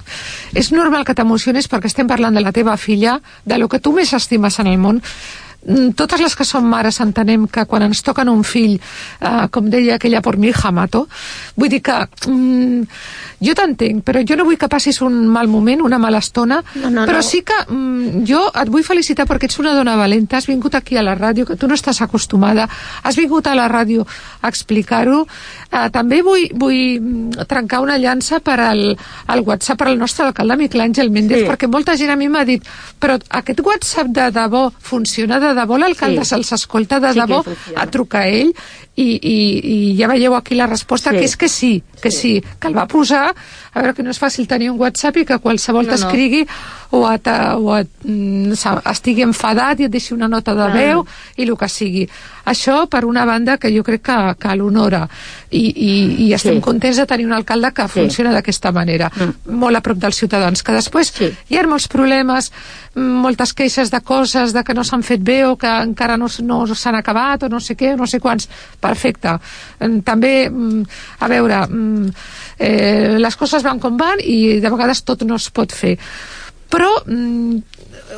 és 0.57 0.71
normal 0.73 1.05
que 1.05 1.15
t'emociones 1.15 1.69
perquè 1.69 1.91
estem 1.91 2.09
parlant 2.09 2.35
de 2.35 2.41
la 2.41 2.51
teva 2.51 2.75
filla, 2.77 3.19
de 3.45 3.59
lo 3.61 3.69
que 3.69 3.79
tu 3.79 3.93
més 3.93 4.13
estimes 4.17 4.59
en 4.59 4.71
el 4.71 4.79
món, 4.81 5.01
totes 5.95 6.19
les 6.21 6.35
que 6.35 6.45
som 6.47 6.65
mares 6.65 6.99
entenem 7.03 7.47
que 7.47 7.65
quan 7.69 7.83
ens 7.85 8.01
toquen 8.03 8.29
un 8.29 8.43
fill, 8.43 8.79
eh, 9.21 9.47
com 9.51 9.69
deia 9.69 9.95
aquella 9.95 10.21
por 10.21 10.37
mi 10.37 10.49
hija 10.49 10.71
mato, 10.71 11.07
vull 11.55 11.69
dir 11.69 11.81
que 11.85 11.93
mm, 12.27 12.81
jo 13.41 13.53
t'entenc, 13.57 14.03
però 14.05 14.23
jo 14.27 14.35
no 14.37 14.45
vull 14.45 14.57
que 14.57 14.67
passis 14.69 15.01
un 15.01 15.27
mal 15.27 15.47
moment, 15.47 15.81
una 15.81 15.99
mala 15.99 16.17
estona, 16.19 16.63
No, 16.75 16.89
no, 16.89 17.05
però 17.05 17.17
no. 17.21 17.23
sí 17.23 17.41
que 17.45 17.53
mm, 17.67 18.23
jo 18.27 18.41
et 18.53 18.69
vull 18.69 18.83
felicitar 18.83 19.27
perquè 19.29 19.45
ets 19.49 19.59
una 19.59 19.73
dona 19.77 19.95
valenta, 19.95 20.37
has 20.37 20.47
vingut 20.49 20.75
aquí 20.75 20.97
a 20.97 21.03
la 21.03 21.15
ràdio, 21.15 21.45
que 21.45 21.55
tu 21.55 21.67
no 21.67 21.75
estàs 21.77 22.01
acostumada, 22.01 22.67
has 23.03 23.15
vingut 23.15 23.47
a 23.47 23.55
la 23.55 23.67
ràdio 23.69 24.05
a 24.41 24.47
explicar-ho. 24.49 25.27
Eh, 25.71 25.89
també 25.93 26.21
vull, 26.25 26.47
vull 26.53 26.99
mm, 26.99 27.45
trencar 27.47 27.81
una 27.81 27.97
llança 28.01 28.39
per 28.41 28.59
al, 28.59 28.97
al 29.27 29.39
WhatsApp 29.45 29.77
per 29.79 29.87
al 29.91 29.97
nostre 29.99 30.25
alcalde 30.25 30.57
Miquel 30.57 30.81
Àngel 30.81 31.09
Méndez, 31.11 31.41
Sí. 31.41 31.47
perquè 31.47 31.67
molta 31.69 31.95
gent 31.97 32.09
a 32.11 32.15
mi 32.15 32.27
m'ha 32.29 32.43
dit 32.45 32.63
però 32.99 33.15
aquest 33.29 33.61
WhatsApp 33.65 34.07
de 34.13 34.27
debò 34.31 34.71
funciona 34.79 35.39
de 35.39 35.50
debò, 35.53 35.77
l'alcalde 35.77 36.23
Sí. 36.25 36.29
se'ls 36.35 36.51
escolta 36.53 36.99
de 36.99 37.13
Sí 37.13 37.19
debò, 37.19 37.43
a 37.75 37.85
trucar 37.87 38.21
a 38.23 38.27
ell 38.27 38.53
i, 38.95 39.03
i, 39.21 39.37
i 39.93 39.97
ja 39.97 40.07
veieu 40.07 40.35
aquí 40.35 40.55
la 40.55 40.67
resposta 40.67 41.11
Sí. 41.11 41.17
que 41.17 41.25
és 41.25 41.37
que 41.37 41.47
sí, 41.49 41.83
que 42.01 42.11
sí. 42.11 42.43
que 42.59 42.67
el 42.67 42.77
va 42.77 42.87
posar 42.87 43.33
a 43.73 43.79
veure 43.79 43.93
que 43.93 44.03
no 44.03 44.09
és 44.11 44.19
fàcil 44.21 44.47
tenir 44.47 44.69
un 44.71 44.79
WhatsApp 44.79 45.17
i 45.17 45.25
que 45.25 45.39
qualsevol 45.39 45.85
No, 45.85 45.91
no. 45.91 45.97
O, 46.91 47.05
et, 47.11 47.27
o 47.57 47.77
et, 47.77 47.89
mm, 48.03 48.51
estigui 48.91 49.23
enfadat 49.23 49.79
i 49.79 49.85
et 49.87 49.91
deixi 49.91 50.13
una 50.13 50.27
nota 50.27 50.53
de 50.55 50.67
veu 50.73 51.05
i 51.37 51.43
el 51.47 51.55
que 51.57 51.69
sigui. 51.71 52.07
Això, 52.51 52.87
per 52.89 53.05
una 53.05 53.23
banda, 53.25 53.57
que 53.61 53.69
jo 53.71 53.83
crec 53.85 54.01
que, 54.01 54.17
que 54.41 54.55
l'honora 54.57 55.07
i, 55.51 55.61
i, 55.61 55.91
i 56.25 56.33
estem 56.33 56.55
Sí. 56.57 56.61
contents 56.61 56.97
de 56.97 57.05
tenir 57.05 57.25
un 57.27 57.33
alcalde 57.33 57.71
que 57.71 57.87
Sí. 57.87 57.99
funciona 57.99 58.31
d'aquesta 58.33 58.71
manera, 58.71 59.11
Mm. 59.15 59.51
molt 59.61 59.77
a 59.77 59.81
prop 59.81 59.97
dels 59.97 60.15
ciutadans, 60.17 60.63
que 60.63 60.71
després 60.73 61.11
Sí. 61.15 61.29
hi 61.49 61.57
ha 61.57 61.67
molts 61.67 61.87
problemes, 61.87 62.51
mm, 62.95 63.21
moltes 63.21 63.53
queixes 63.53 63.91
de 63.91 64.01
coses, 64.01 64.53
de 64.53 64.63
que 64.63 64.73
no 64.73 64.83
s'han 64.83 65.03
fet 65.03 65.21
bé 65.21 65.45
o 65.45 65.55
que 65.55 65.67
encara 65.67 66.17
no, 66.17 66.27
no 66.43 66.67
s'han 66.75 66.95
acabat 66.95 67.43
o 67.43 67.49
no 67.49 67.59
sé 67.59 67.77
què, 67.77 67.95
no 67.95 68.07
sé 68.07 68.19
quants. 68.19 68.49
Perfecte. 68.79 69.37
Mm, 69.79 69.99
També, 70.03 70.51
a 71.19 71.27
veure, 71.27 71.67
eh, 72.59 73.15
les 73.19 73.35
coses 73.37 73.63
van 73.63 73.79
com 73.79 73.95
van 73.97 74.19
i 74.23 74.59
de 74.59 74.69
vegades 74.69 75.03
tot 75.03 75.23
no 75.23 75.35
es 75.35 75.49
pot 75.51 75.71
fer. 75.71 75.97
Però, 76.71 76.89
mm, 77.05 77.57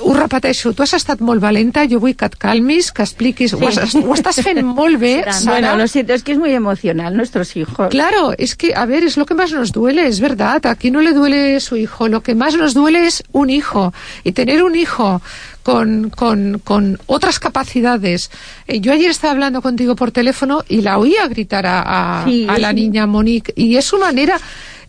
ho 0.03 0.13
repeteixo, 0.13 0.73
tu 0.73 0.83
has 0.83 0.93
estat 0.97 1.21
molt 1.25 1.41
valenta, 1.41 1.85
jo 1.89 1.99
vull 2.03 2.15
que 2.17 2.27
et 2.29 2.35
calmis, 2.39 2.91
que 2.93 3.03
expliquis, 3.05 3.53
ho, 3.55 3.61
has, 3.67 3.95
ho 3.97 4.15
estàs 4.15 4.41
fent 4.45 4.61
molt 4.65 4.99
bé, 5.01 5.13
Sara. 5.23 5.51
Bueno, 5.51 5.75
lo 5.77 5.87
siento, 5.87 6.13
es 6.13 6.23
que 6.23 6.33
es 6.33 6.37
muy 6.37 6.53
emocional 6.53 7.15
nuestros 7.17 7.55
hijos. 7.55 7.89
Claro, 7.89 8.33
es 8.37 8.55
que, 8.55 8.73
a 8.75 8.85
ver, 8.85 9.03
es 9.03 9.17
lo 9.17 9.25
que 9.25 9.33
más 9.33 9.51
nos 9.51 9.71
duele, 9.71 10.07
es 10.07 10.19
verdad. 10.19 10.65
Aquí 10.65 10.91
no 10.91 11.01
le 11.01 11.13
duele 11.13 11.59
su 11.59 11.75
hijo, 11.77 12.07
lo 12.07 12.21
que 12.21 12.35
más 12.35 12.55
nos 12.55 12.73
duele 12.73 13.07
es 13.07 13.23
un 13.31 13.49
hijo. 13.49 13.93
Y 14.23 14.33
tener 14.33 14.63
un 14.63 14.75
hijo 14.75 15.21
con, 15.63 16.09
con, 16.09 16.59
con 16.63 16.99
otras 17.07 17.39
capacidades. 17.39 18.29
Eh, 18.67 18.79
yo 18.81 18.91
ayer 18.91 19.09
estaba 19.09 19.31
hablando 19.31 19.61
contigo 19.61 19.95
por 19.95 20.11
teléfono 20.11 20.63
y 20.69 20.81
la 20.81 20.97
oía 20.97 21.27
gritar 21.27 21.65
a, 21.65 22.21
a, 22.21 22.25
Sí, 22.25 22.45
a 22.49 22.59
la 22.59 22.69
sí. 22.69 22.75
niña 22.75 23.07
Monique. 23.07 23.53
Y 23.55 23.77
es 23.77 23.85
su 23.85 23.97
manera, 23.97 24.39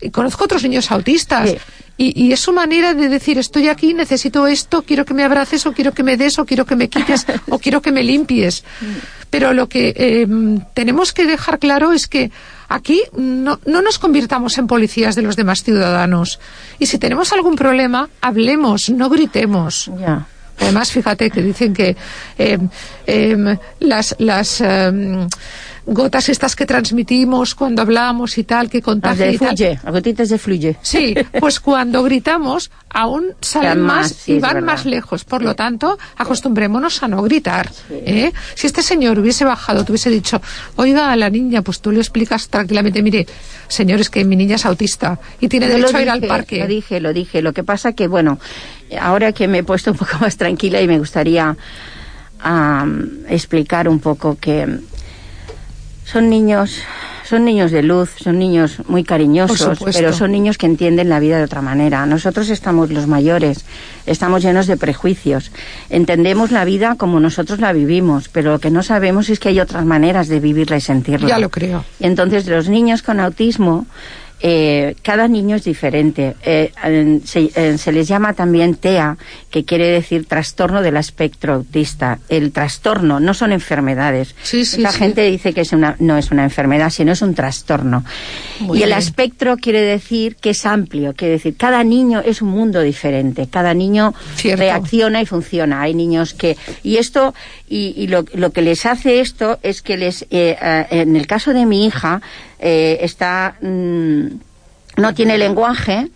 y 0.01 0.09
conozco 0.11 0.43
otros 0.43 0.61
niños 0.63 0.91
autistas. 0.91 1.49
Sí. 1.51 1.57
Y, 1.97 2.25
y 2.25 2.33
es 2.33 2.41
su 2.41 2.51
manera 2.51 2.93
de 2.93 3.07
decir, 3.07 3.37
estoy 3.37 3.69
aquí, 3.69 3.93
necesito 3.93 4.47
esto, 4.47 4.81
quiero 4.81 5.05
que 5.05 5.13
me 5.13 5.23
abraces, 5.23 5.65
o 5.65 5.71
quiero 5.71 5.93
que 5.93 6.03
me 6.03 6.17
des, 6.17 6.37
o 6.39 6.45
quiero 6.45 6.65
que 6.65 6.75
me 6.75 6.89
quites, 6.89 7.25
o 7.49 7.57
quiero 7.57 7.81
que 7.81 7.93
me 7.93 8.03
limpies. 8.03 8.65
Pero 9.29 9.53
lo 9.53 9.69
que 9.69 9.93
eh, 9.95 10.27
tenemos 10.73 11.13
que 11.13 11.25
dejar 11.25 11.57
claro 11.57 11.93
es 11.93 12.07
que 12.07 12.31
aquí 12.67 13.01
no, 13.15 13.61
no 13.65 13.81
nos 13.81 13.97
convirtamos 13.97 14.57
en 14.57 14.67
policías 14.67 15.15
de 15.15 15.21
los 15.21 15.37
demás 15.37 15.63
ciudadanos. 15.63 16.41
Y 16.79 16.87
si 16.87 16.97
tenemos 16.97 17.31
algún 17.31 17.55
problema, 17.55 18.09
hablemos, 18.19 18.89
no 18.89 19.09
gritemos. 19.09 19.89
Además, 20.59 20.91
fíjate 20.91 21.29
que 21.29 21.41
dicen 21.41 21.73
que 21.73 21.95
eh, 22.37 22.57
em, 23.05 23.57
las, 23.79 24.15
las 24.19 24.61
em, 24.61 25.27
gotas 25.85 26.29
estas 26.29 26.55
que 26.55 26.65
transmitimos 26.65 27.53
cuando 27.55 27.81
hablamos 27.81 28.37
y 28.37 28.43
tal, 28.43 28.69
que 28.69 28.81
contagian 28.81 29.31
de 29.31 29.37
fluye, 29.37 29.79
las 29.83 29.93
gotitas 29.93 30.29
de 30.29 30.37
fluye. 30.37 30.77
Sí, 30.81 31.15
pues 31.39 31.59
cuando 31.59 32.03
gritamos 32.03 32.71
aún 32.89 33.33
salen 33.41 33.81
más, 33.81 34.27
y 34.27 34.39
van 34.39 34.63
más 34.63 34.85
lejos. 34.85 35.25
Por 35.25 35.43
lo 35.43 35.55
tanto, 35.55 35.97
acostumbrémonos 36.17 37.03
a 37.03 37.07
no 37.07 37.21
gritar. 37.21 37.69
¿eh? 37.89 38.31
Si 38.55 38.67
este 38.67 38.81
señor 38.81 39.19
hubiese 39.19 39.45
bajado, 39.45 39.83
te 39.83 39.91
hubiese 39.91 40.09
dicho, 40.09 40.41
oiga 40.77 41.11
a 41.11 41.15
la 41.15 41.29
niña, 41.29 41.61
pues 41.61 41.81
tú 41.81 41.91
le 41.91 41.99
explicas 41.99 42.47
tranquilamente, 42.47 43.03
mire, 43.03 43.27
señor, 43.67 43.99
es 43.99 44.09
que 44.09 44.23
mi 44.23 44.35
niña 44.35 44.55
es 44.55 44.65
autista 44.65 45.19
y 45.39 45.47
tiene 45.47 45.67
Yo 45.67 45.75
derecho 45.75 45.97
a 45.97 46.01
ir 46.01 46.09
al 46.09 46.21
parque. 46.21 46.59
Lo 46.59 46.67
dije, 46.67 46.99
lo 46.99 47.13
dije. 47.13 47.41
Lo 47.41 47.53
que 47.53 47.63
pasa 47.63 47.93
que, 47.93 48.07
bueno, 48.07 48.39
ahora 48.99 49.33
que 49.33 49.47
me 49.47 49.59
he 49.59 49.63
puesto 49.63 49.91
un 49.91 49.97
poco 49.97 50.17
más 50.21 50.37
tranquila 50.37 50.81
y 50.81 50.87
me 50.87 50.97
gustaría 50.97 51.55
explicar 53.27 53.89
un 53.89 53.99
poco 53.99 54.37
que 54.39 54.79
son 56.05 56.29
niños, 56.29 56.81
son 57.23 57.43
niños 57.43 57.71
de 57.71 57.81
luz, 57.81 58.11
son 58.17 58.37
niños 58.37 58.77
muy 58.87 59.03
cariñosos, 59.03 59.79
pero 59.93 60.13
son 60.13 60.31
niños 60.31 60.57
que 60.57 60.67
entienden 60.67 61.09
la 61.09 61.19
vida 61.19 61.39
de 61.39 61.43
otra 61.43 61.61
manera. 61.61 62.05
Nosotros 62.05 62.49
estamos 62.49 62.91
los 62.91 63.07
mayores, 63.07 63.65
estamos 64.05 64.43
llenos 64.43 64.67
de 64.67 64.77
prejuicios. 64.77 65.51
Entendemos 65.89 66.51
la 66.51 66.63
vida 66.63 66.95
como 66.95 67.19
nosotros 67.19 67.59
la 67.59 67.73
vivimos, 67.73 68.29
pero 68.29 68.51
lo 68.51 68.59
que 68.59 68.69
no 68.69 68.83
sabemos 68.83 69.29
es 69.29 69.39
que 69.39 69.49
hay 69.49 69.59
otras 69.59 69.83
maneras 69.85 70.27
de 70.27 70.39
vivirla 70.39 70.77
y 70.77 70.81
sentirla. 70.81 71.27
Ya 71.27 71.39
lo 71.39 71.49
creo. 71.49 71.83
Y 71.99 72.05
entonces 72.05 72.45
los 72.47 72.69
niños 72.69 73.01
con 73.01 73.19
autismo, 73.19 73.87
eh, 74.47 74.95
cada 75.01 75.27
niño 75.27 75.55
es 75.55 75.63
diferente. 75.63 76.35
Eh, 76.43 76.71
se, 77.25 77.77
se 77.79 77.91
les 77.91 78.07
llama 78.07 78.33
también 78.33 78.75
TEA, 78.75 79.17
que 79.49 79.65
quiere 79.65 79.87
decir 79.87 80.27
trastorno 80.27 80.83
del 80.83 80.97
espectro 80.97 81.55
autista. 81.55 82.19
El 82.29 82.51
trastorno 82.51 83.19
no 83.19 83.33
son 83.33 83.51
enfermedades. 83.51 84.35
Sí, 84.43 84.63
sí, 84.63 84.81
La 84.81 84.91
sí. 84.91 84.99
gente 84.99 85.23
dice 85.23 85.51
que 85.51 85.61
es 85.61 85.73
una, 85.73 85.95
no 85.97 86.15
es 86.19 86.29
una 86.29 86.43
enfermedad, 86.43 86.91
sino 86.91 87.11
es 87.13 87.23
un 87.23 87.33
trastorno. 87.33 88.03
Muy 88.59 88.77
y 88.77 88.83
el 88.83 88.89
bien. 88.89 88.99
espectro 88.99 89.57
quiere 89.57 89.81
decir 89.81 90.35
que 90.35 90.51
es 90.51 90.63
amplio, 90.67 91.15
quiere 91.15 91.33
decir 91.33 91.55
cada 91.57 91.83
niño 91.83 92.21
es 92.23 92.43
un 92.43 92.49
mundo 92.49 92.81
diferente, 92.81 93.47
cada 93.49 93.73
niño 93.73 94.13
Cierto. 94.35 94.61
reacciona 94.61 95.23
y 95.23 95.25
funciona. 95.25 95.81
Hay 95.81 95.95
niños 95.95 96.35
que 96.35 96.55
y 96.83 96.97
esto 96.97 97.33
y, 97.67 97.95
y 97.97 98.05
lo, 98.07 98.25
lo 98.35 98.51
que 98.51 98.61
les 98.61 98.85
hace 98.85 99.21
esto 99.21 99.57
es 99.63 99.81
que 99.81 99.97
les 99.97 100.21
eh, 100.29 100.55
eh, 100.61 100.85
en 100.91 101.15
el 101.15 101.25
caso 101.25 101.51
de 101.51 101.65
mi 101.65 101.87
hija 101.87 102.21
eh, 102.59 102.97
está 103.01 103.55
mm, 103.61 104.25
no 104.97 105.13
tiene 105.13 105.37
lenguaje 105.37 106.07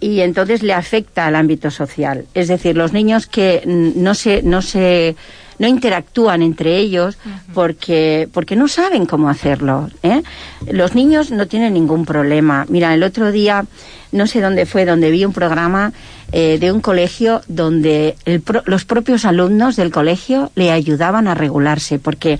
y 0.00 0.20
entonces 0.20 0.62
le 0.62 0.72
afecta 0.74 1.26
al 1.26 1.34
ámbito 1.36 1.70
social. 1.70 2.26
Es 2.34 2.48
decir, 2.48 2.76
los 2.76 2.92
niños 2.92 3.26
que 3.26 3.62
mm, 3.66 4.02
no 4.02 4.14
se 4.14 4.42
no 4.42 4.62
se 4.62 5.16
no 5.58 5.68
interactúan 5.68 6.42
entre 6.42 6.76
ellos 6.78 7.18
porque 7.54 8.28
porque 8.32 8.56
no 8.56 8.68
saben 8.68 9.06
cómo 9.06 9.28
hacerlo. 9.28 9.90
¿eh? 10.02 10.22
Los 10.70 10.94
niños 10.94 11.30
no 11.30 11.46
tienen 11.46 11.74
ningún 11.74 12.04
problema. 12.04 12.64
Mira, 12.68 12.94
el 12.94 13.02
otro 13.02 13.30
día 13.32 13.64
no 14.12 14.26
sé 14.26 14.40
dónde 14.40 14.66
fue, 14.66 14.84
donde 14.84 15.10
vi 15.10 15.24
un 15.24 15.32
programa 15.32 15.92
eh, 16.32 16.58
de 16.60 16.72
un 16.72 16.80
colegio 16.80 17.42
donde 17.48 18.16
el 18.24 18.40
pro- 18.40 18.62
los 18.66 18.84
propios 18.84 19.24
alumnos 19.24 19.76
del 19.76 19.90
colegio 19.90 20.50
le 20.54 20.70
ayudaban 20.72 21.28
a 21.28 21.34
regularse 21.34 21.98
porque 21.98 22.38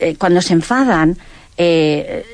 eh, 0.00 0.16
cuando 0.16 0.40
se 0.42 0.52
enfadan, 0.52 1.16
eh, 1.56 2.24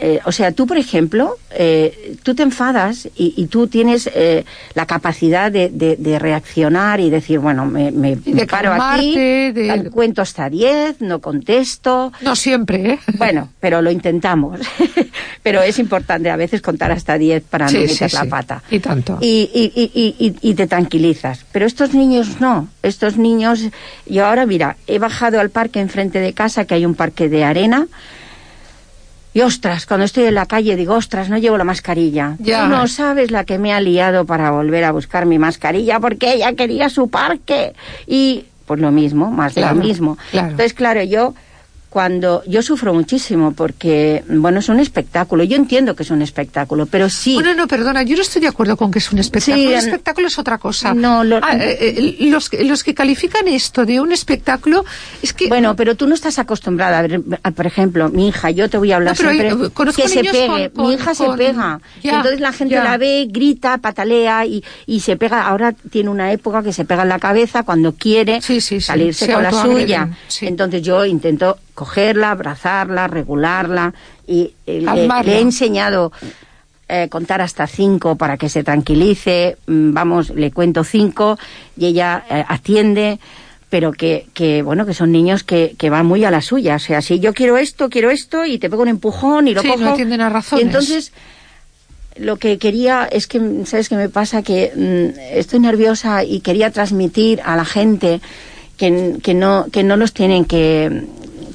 eh, 0.00 0.20
o 0.24 0.32
sea, 0.32 0.52
tú, 0.52 0.66
por 0.66 0.78
ejemplo, 0.78 1.36
eh, 1.50 2.16
tú 2.22 2.34
te 2.34 2.42
enfadas 2.42 3.06
y, 3.14 3.34
y 3.36 3.46
tú 3.46 3.66
tienes 3.66 4.08
eh, 4.14 4.44
la 4.74 4.86
capacidad 4.86 5.52
de, 5.52 5.68
de- 5.68 5.96
de 5.96 6.18
reaccionar 6.18 6.98
y 7.00 7.10
decir, 7.10 7.38
bueno, 7.40 7.66
me, 7.66 7.90
me- 7.90 8.16
de 8.16 8.32
me 8.32 8.46
paro 8.46 8.72
aquí, 8.72 9.52
de- 9.52 9.70
al- 9.70 9.90
cuento 9.90 10.22
hasta 10.22 10.48
10, 10.48 11.02
no 11.02 11.20
contesto. 11.20 12.12
No 12.22 12.34
siempre, 12.34 12.92
¿eh? 12.92 12.98
Bueno, 13.18 13.50
pero 13.60 13.82
lo 13.82 13.90
intentamos. 13.90 14.60
pero 15.42 15.62
es 15.62 15.78
importante 15.78 16.30
a 16.30 16.36
veces 16.36 16.62
contar 16.62 16.90
hasta 16.92 17.18
10 17.18 17.42
para 17.44 17.66
no 17.66 17.70
Sí, 17.72 17.86
sí, 17.88 17.92
meter 18.04 18.12
la 18.14 18.22
sí. 18.22 18.28
pata. 18.28 18.62
Y 18.70 18.78
tanto. 18.80 19.18
Y, 19.20 19.50
y, 19.52 19.72
y, 19.74 19.90
y- 19.94 20.26
y- 20.26 20.50
y 20.50 20.54
te 20.54 20.66
tranquilizas. 20.66 21.44
Pero 21.52 21.66
estos 21.66 21.92
niños 21.94 22.40
no. 22.40 22.68
Estos 22.82 23.16
niños, 23.18 23.60
yo 24.06 24.24
ahora, 24.26 24.46
mira, 24.46 24.76
he 24.86 24.98
bajado 24.98 25.38
al 25.40 25.50
parque 25.50 25.80
enfrente 25.80 26.18
de 26.20 26.32
casa, 26.32 26.64
que 26.64 26.74
hay 26.74 26.86
un 26.86 26.94
parque 26.94 27.28
de 27.28 27.44
arena, 27.44 27.86
Y 29.32 29.42
ostras, 29.42 29.86
cuando 29.86 30.04
estoy 30.04 30.24
en 30.24 30.34
la 30.34 30.46
calle 30.46 30.74
digo, 30.76 30.94
ostras, 30.94 31.28
no 31.28 31.38
llevo 31.38 31.56
la 31.56 31.64
mascarilla. 31.64 32.36
Ya. 32.40 32.64
Tú 32.64 32.70
no 32.70 32.88
sabes 32.88 33.30
la 33.30 33.44
que 33.44 33.58
me 33.58 33.72
ha 33.72 33.80
liado 33.80 34.26
para 34.26 34.50
volver 34.50 34.84
a 34.84 34.92
buscar 34.92 35.26
mi 35.26 35.38
mascarilla 35.38 36.00
porque 36.00 36.34
ella 36.34 36.52
quería 36.54 36.88
su 36.88 37.08
parque. 37.08 37.74
Y 38.06 38.46
pues 38.66 38.80
lo 38.80 38.90
mismo, 38.90 39.30
más 39.30 39.54
de 39.54 39.62
lo 39.62 39.74
mismo. 39.74 40.18
claro. 40.30 40.50
Entonces, 40.50 40.74
claro, 40.74 41.02
yo 41.02 41.34
cuando 41.90 42.42
yo 42.46 42.62
sufro 42.62 42.94
muchísimo 42.94 43.52
porque 43.52 44.22
bueno, 44.28 44.60
es 44.60 44.68
un 44.68 44.78
espectáculo. 44.78 45.42
Yo 45.44 45.56
entiendo 45.56 45.96
que 45.96 46.04
es 46.04 46.10
un 46.10 46.22
espectáculo, 46.22 46.86
pero 46.86 47.10
sí 47.10 47.34
Bueno, 47.34 47.52
no, 47.54 47.66
perdona, 47.66 48.04
yo 48.04 48.14
no 48.16 48.22
estoy 48.22 48.40
de 48.40 48.46
acuerdo 48.48 48.76
con 48.76 48.92
que 48.92 49.00
es 49.00 49.10
un 49.10 49.18
espectáculo. 49.18 49.56
Sí, 49.60 49.66
un 49.66 49.72
en- 49.72 49.78
espectáculo 49.80 50.28
es 50.28 50.38
otra 50.38 50.58
cosa. 50.58 50.94
No, 50.94 51.24
lo- 51.24 51.40
Ah, 51.42 51.56
eh, 51.58 52.16
eh, 52.20 52.26
los, 52.30 52.48
que- 52.48 52.62
los 52.64 52.84
que 52.84 52.94
califican 52.94 53.48
esto 53.48 53.84
de 53.84 54.00
un 54.00 54.12
espectáculo 54.12 54.84
es 55.20 55.32
que... 55.32 55.48
Bueno, 55.48 55.74
pero 55.74 55.96
tú 55.96 56.06
no 56.06 56.14
estás 56.14 56.38
acostumbrada 56.38 57.00
a 57.00 57.02
ver, 57.02 57.20
a- 57.42 57.50
por 57.50 57.66
ejemplo, 57.66 58.08
mi 58.08 58.28
hija, 58.28 58.50
yo 58.52 58.70
te 58.70 58.78
voy 58.78 58.92
a 58.92 58.96
hablar 58.96 59.14
No, 59.14 59.16
pero 59.18 59.30
siempre 59.32 59.64
hay- 59.64 59.70
conozco 59.70 60.02
que 60.02 60.08
se 60.08 60.22
pegue. 60.22 60.46
con- 60.46 60.60
mi 60.60 60.68
con- 60.70 60.92
hija 60.92 61.14
se 61.14 61.28
pega. 61.36 61.80
Ya, 62.04 62.16
Entonces 62.18 62.40
la 62.40 62.52
gente 62.52 62.74
ya. 62.76 62.84
la 62.84 62.96
ve, 62.98 63.26
grita, 63.28 63.78
patalea 63.78 64.46
y, 64.46 64.62
y 64.86 65.00
se 65.00 65.16
pega. 65.16 65.42
Ahora 65.48 65.72
tiene 65.72 66.08
una 66.08 66.30
época 66.30 66.62
que 66.62 66.72
se 66.72 66.84
pega 66.84 67.02
en 67.02 67.08
la 67.08 67.18
cabeza 67.18 67.64
cuando 67.64 67.94
quiere 67.96 68.40
Sí, 68.42 68.60
sí, 68.60 68.76
sí, 68.76 68.80
salirse 68.80 69.26
se 69.26 69.32
con 69.32 69.42
la 69.42 69.50
suya. 69.50 70.08
Entonces 70.42 70.82
yo 70.82 71.04
intento 71.04 71.58
cogerla, 71.74 72.30
abrazarla, 72.32 73.06
regularla 73.08 73.94
y 74.26 74.52
eh, 74.66 74.80
le, 75.24 75.32
he 75.36 75.40
enseñado 75.40 76.12
eh, 76.88 77.08
contar 77.08 77.40
hasta 77.40 77.66
cinco 77.66 78.16
para 78.16 78.36
que 78.36 78.48
se 78.48 78.64
tranquilice. 78.64 79.56
Mm, 79.66 79.92
Vamos, 79.92 80.30
le 80.30 80.50
cuento 80.50 80.82
cinco 80.84 81.38
y 81.76 81.86
ella 81.86 82.24
eh, 82.30 82.44
atiende 82.48 83.18
pero 83.68 83.92
que, 83.92 84.26
que 84.34 84.62
bueno 84.62 84.84
que 84.84 84.94
son 84.94 85.12
niños 85.12 85.44
que, 85.44 85.76
que 85.78 85.90
van 85.90 86.04
muy 86.04 86.24
a 86.24 86.32
la 86.32 86.42
suya 86.42 86.74
o 86.74 86.78
sea 86.80 87.00
si 87.02 87.20
yo 87.20 87.32
quiero 87.32 87.56
esto 87.56 87.88
quiero 87.88 88.10
esto 88.10 88.44
y 88.44 88.58
te 88.58 88.68
pego 88.68 88.82
un 88.82 88.88
empujón 88.88 89.46
y 89.46 89.54
lo 89.54 89.62
Sí, 89.62 89.68
cojo 89.68 89.80
no 89.80 89.92
atienden 89.92 90.20
a 90.20 90.28
razones. 90.28 90.64
y 90.64 90.66
entonces 90.66 91.12
lo 92.16 92.36
que 92.36 92.58
quería 92.58 93.04
es 93.10 93.28
que 93.28 93.40
sabes 93.66 93.88
qué 93.88 93.94
me 93.94 94.08
pasa 94.08 94.42
que 94.42 94.72
mm, 94.74 95.20
estoy 95.38 95.60
nerviosa 95.60 96.24
y 96.24 96.40
quería 96.40 96.72
transmitir 96.72 97.40
a 97.44 97.54
la 97.54 97.64
gente 97.64 98.20
que, 98.76 99.18
que 99.22 99.34
no 99.34 99.66
que 99.70 99.84
no 99.84 99.96
los 99.96 100.12
tienen 100.14 100.44
que 100.46 101.04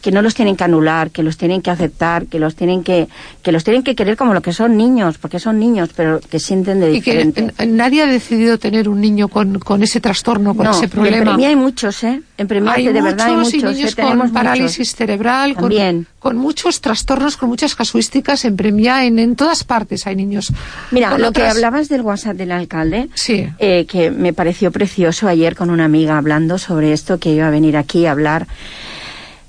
que 0.05 0.11
no 0.11 0.21
los 0.21 0.35
tienen 0.35 0.55
que 0.55 0.63
anular, 0.63 1.09
que 1.09 1.23
los 1.23 1.35
tienen 1.35 1.63
que 1.63 1.71
aceptar, 1.71 2.27
que 2.27 2.37
los 2.37 2.55
tienen 2.55 2.83
que 2.83 3.07
que 3.41 3.51
los 3.51 3.63
tienen 3.63 3.81
que 3.81 3.95
querer 3.95 4.15
como 4.17 4.35
lo 4.35 4.41
que 4.43 4.53
son 4.53 4.77
niños, 4.77 5.17
porque 5.17 5.39
son 5.39 5.57
niños, 5.57 5.89
pero 5.95 6.19
que 6.19 6.39
sienten 6.39 6.79
de 6.79 6.93
y 6.93 7.01
que 7.01 7.23
diferente. 7.25 7.65
nadie 7.65 8.03
ha 8.03 8.05
decidido 8.05 8.59
tener 8.59 8.87
un 8.87 9.01
niño 9.01 9.29
con, 9.29 9.57
con 9.57 9.81
ese 9.81 9.99
trastorno, 9.99 10.53
con 10.55 10.65
no, 10.65 10.71
ese 10.73 10.83
En 10.83 10.89
problema. 10.91 11.31
Premia 11.31 11.47
hay 11.49 11.55
muchos, 11.55 12.03
¿eh? 12.03 12.21
En 12.37 12.47
Premia 12.47 12.73
hay 12.73 12.85
de 12.85 13.01
verdad 13.01 13.29
hay 13.29 13.35
muchos 13.37 13.53
y 13.55 13.57
niños 13.63 13.97
¿eh? 13.97 14.01
Con 14.03 14.31
parálisis 14.31 14.77
muchos. 14.89 14.95
cerebral, 14.95 15.53
con, 15.55 15.63
También. 15.63 16.05
con 16.19 16.37
muchos 16.37 16.81
trastornos, 16.81 17.35
con 17.35 17.49
muchas 17.49 17.73
casuísticas 17.73 18.45
en 18.45 18.55
Premia, 18.57 19.05
en, 19.05 19.17
en 19.17 19.35
todas 19.35 19.63
partes 19.63 20.05
hay 20.05 20.15
niños. 20.15 20.53
Mira, 20.91 21.09
con 21.09 21.21
lo 21.23 21.31
que 21.31 21.47
hablabas 21.47 21.89
del 21.89 22.01
WhatsApp 22.01 22.35
del 22.37 22.51
alcalde, 22.51 23.09
Sí. 23.15 23.47
eh, 23.57 23.87
que 23.89 24.11
me 24.11 24.33
pareció 24.33 24.71
precioso 24.71 25.27
ayer 25.27 25.55
con 25.55 25.71
una 25.71 25.85
amiga 25.85 26.19
hablando 26.19 26.59
sobre 26.59 26.93
esto, 26.93 27.17
que 27.19 27.31
iba 27.33 27.47
a 27.47 27.49
venir 27.49 27.75
aquí 27.75 28.05
a 28.05 28.11
hablar. 28.11 28.45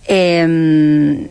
Eh, 0.09 1.29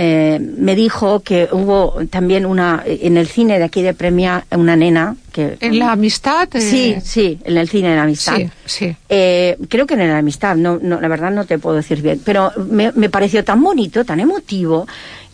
eh, 0.00 0.38
me 0.58 0.76
dijo 0.76 1.20
que 1.20 1.48
hubo 1.50 2.00
también 2.10 2.44
una 2.46 2.82
en 2.86 3.16
el 3.16 3.26
cine 3.26 3.58
de 3.58 3.64
aquí 3.64 3.82
de 3.82 3.94
Premia 3.94 4.44
una 4.50 4.76
nena 4.76 5.16
que 5.32 5.56
En 5.60 5.78
la 5.78 5.92
amistad. 5.92 6.48
eh, 6.54 6.60
sí 6.60 6.96
sí 7.02 7.38
en 7.44 7.56
el 7.56 7.68
cine 7.68 7.90
de 7.90 7.96
la 7.96 8.02
amistad 8.02 8.36
Sí, 8.36 8.48
sí. 8.66 8.96
eh, 9.08 9.56
creo 9.68 9.86
que 9.86 9.94
en 9.94 10.06
la 10.08 10.18
amistad, 10.18 10.56
no, 10.56 10.78
no, 10.80 11.00
la 11.00 11.08
verdad 11.08 11.30
no 11.30 11.46
te 11.46 11.58
puedo 11.58 11.76
decir 11.76 12.02
bien, 12.02 12.20
pero 12.24 12.52
me, 12.70 12.92
me 12.92 13.08
pareció 13.08 13.42
tan 13.44 13.62
bonito, 13.62 14.04
tan 14.04 14.20
emotivo, 14.20 14.86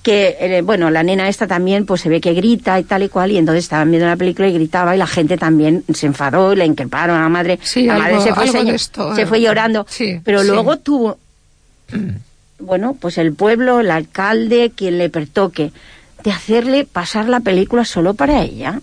que, 0.03 0.61
bueno, 0.65 0.91
la 0.91 1.03
nena 1.03 1.29
esta 1.31 1.47
también, 1.47 1.87
pues 1.87 2.03
se 2.03 2.09
ve 2.11 2.21
que 2.21 2.35
grita 2.35 2.79
y 2.79 2.85
tal 2.85 3.03
y 3.03 3.09
cual, 3.09 3.33
y 3.33 3.39
entonces 3.39 3.65
estaban 3.65 3.91
viendo 3.91 4.07
la 4.07 4.17
película 4.17 4.47
y 4.49 4.53
gritaba, 4.53 4.95
y 4.95 4.99
la 4.99 5.07
gente 5.07 5.37
también 5.39 5.83
se 5.95 6.07
enfadó 6.07 6.53
y 6.53 6.57
la 6.57 6.67
increparon 6.67 7.17
a 7.17 7.23
la 7.23 7.29
madre. 7.31 7.59
Sí, 7.63 7.85
la 7.87 7.95
algo- 7.97 8.17
madre 8.19 8.21
se 8.21 8.35
fue, 8.35 8.75
esto, 8.75 9.17
se 9.17 9.25
fue 9.27 9.41
llorando, 9.41 9.87
pero 10.23 10.43
luego 10.45 10.77
tuvo, 10.79 11.17
bueno, 12.59 12.97
pues 12.99 13.19
el 13.19 13.35
pueblo, 13.35 13.81
el 13.81 13.91
alcalde, 13.91 14.73
quien 14.75 14.99
le 14.99 15.11
pertoque, 15.11 15.73
de 16.23 16.33
hacerle 16.33 16.85
pasar 16.85 17.29
la 17.29 17.41
película 17.41 17.85
solo 17.85 18.15
para 18.15 18.43
ella. 18.43 18.81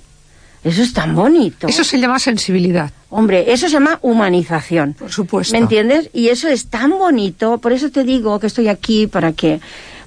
Eso 0.63 0.83
es 0.83 0.93
tan 0.93 1.15
bonito. 1.15 1.67
Eso 1.67 1.83
se 1.83 1.99
llama 1.99 2.19
sensibilidad, 2.19 2.91
Hombre, 3.09 3.51
eso 3.51 3.67
se 3.67 3.73
llama 3.73 3.99
humanización. 4.03 4.93
por 4.93 5.11
supuesto. 5.11 5.53
¿Me 5.53 5.59
entiendes? 5.59 6.09
Y 6.13 6.29
eso 6.29 6.47
es 6.47 6.67
tan 6.67 6.91
bonito, 6.91 7.57
por 7.57 7.73
eso 7.73 7.89
te 7.89 8.03
digo 8.03 8.39
que 8.39 8.47
estoy 8.47 8.67
aquí 8.67 9.07
para 9.07 9.33
que, 9.33 9.59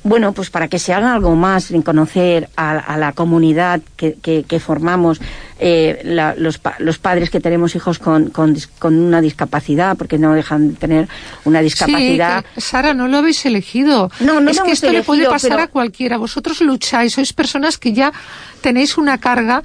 bueno, 0.05 0.33
pues 0.33 0.51
para 0.51 0.69
que 0.69 0.79
se 0.79 0.93
haga 0.95 1.15
algo 1.15 1.35
más 1.35 1.71
en 1.71 1.83
conocer 1.83 2.49
a, 2.57 2.71
a 2.79 2.97
la 2.99 3.13
comunidad 3.13 3.81
que, 3.97 4.15
que- 4.23 4.45
que 4.45 4.61
formamos, 4.61 5.21
eh, 5.59 6.01
la- 6.05 6.35
los, 6.37 6.61
los 6.79 6.99
padres 6.99 7.31
que 7.31 7.41
tenemos 7.41 7.75
hijos 7.75 7.99
con, 7.99 8.29
con, 8.31 8.55
una 8.83 9.21
discapacidad, 9.21 9.97
porque 9.97 10.19
no 10.19 10.35
dejan 10.35 10.69
de 10.71 10.75
tener 10.77 11.09
una 11.45 11.61
discapacidad. 11.63 12.45
Sí, 12.45 12.49
que, 12.55 12.61
Sara, 12.61 12.93
no 12.95 13.09
lo 13.09 13.17
habéis 13.19 13.45
elegido. 13.47 14.11
No, 14.21 14.41
no 14.41 14.51
es 14.51 14.61
que 14.61 14.73
esto 14.73 14.93
le 14.93 15.03
puede 15.03 15.27
pasar 15.27 15.51
pero- 15.53 15.63
a 15.63 15.67
cualquiera. 15.69 16.19
Vosotros 16.19 16.61
lucháis, 16.61 17.15
sois 17.15 17.33
personas 17.33 17.79
que 17.79 17.93
ya 17.93 18.13
tenéis 18.61 18.99
una 18.99 19.19
carga. 19.19 19.63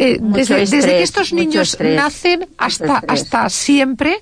eh, 0.00 0.18
desde, 0.20 0.54
que 0.80 1.02
estos 1.02 1.32
niños 1.32 1.70
estrés, 1.70 1.96
nacen 1.96 2.46
hasta, 2.56 3.02
hasta 3.08 3.48
siempre, 3.48 4.20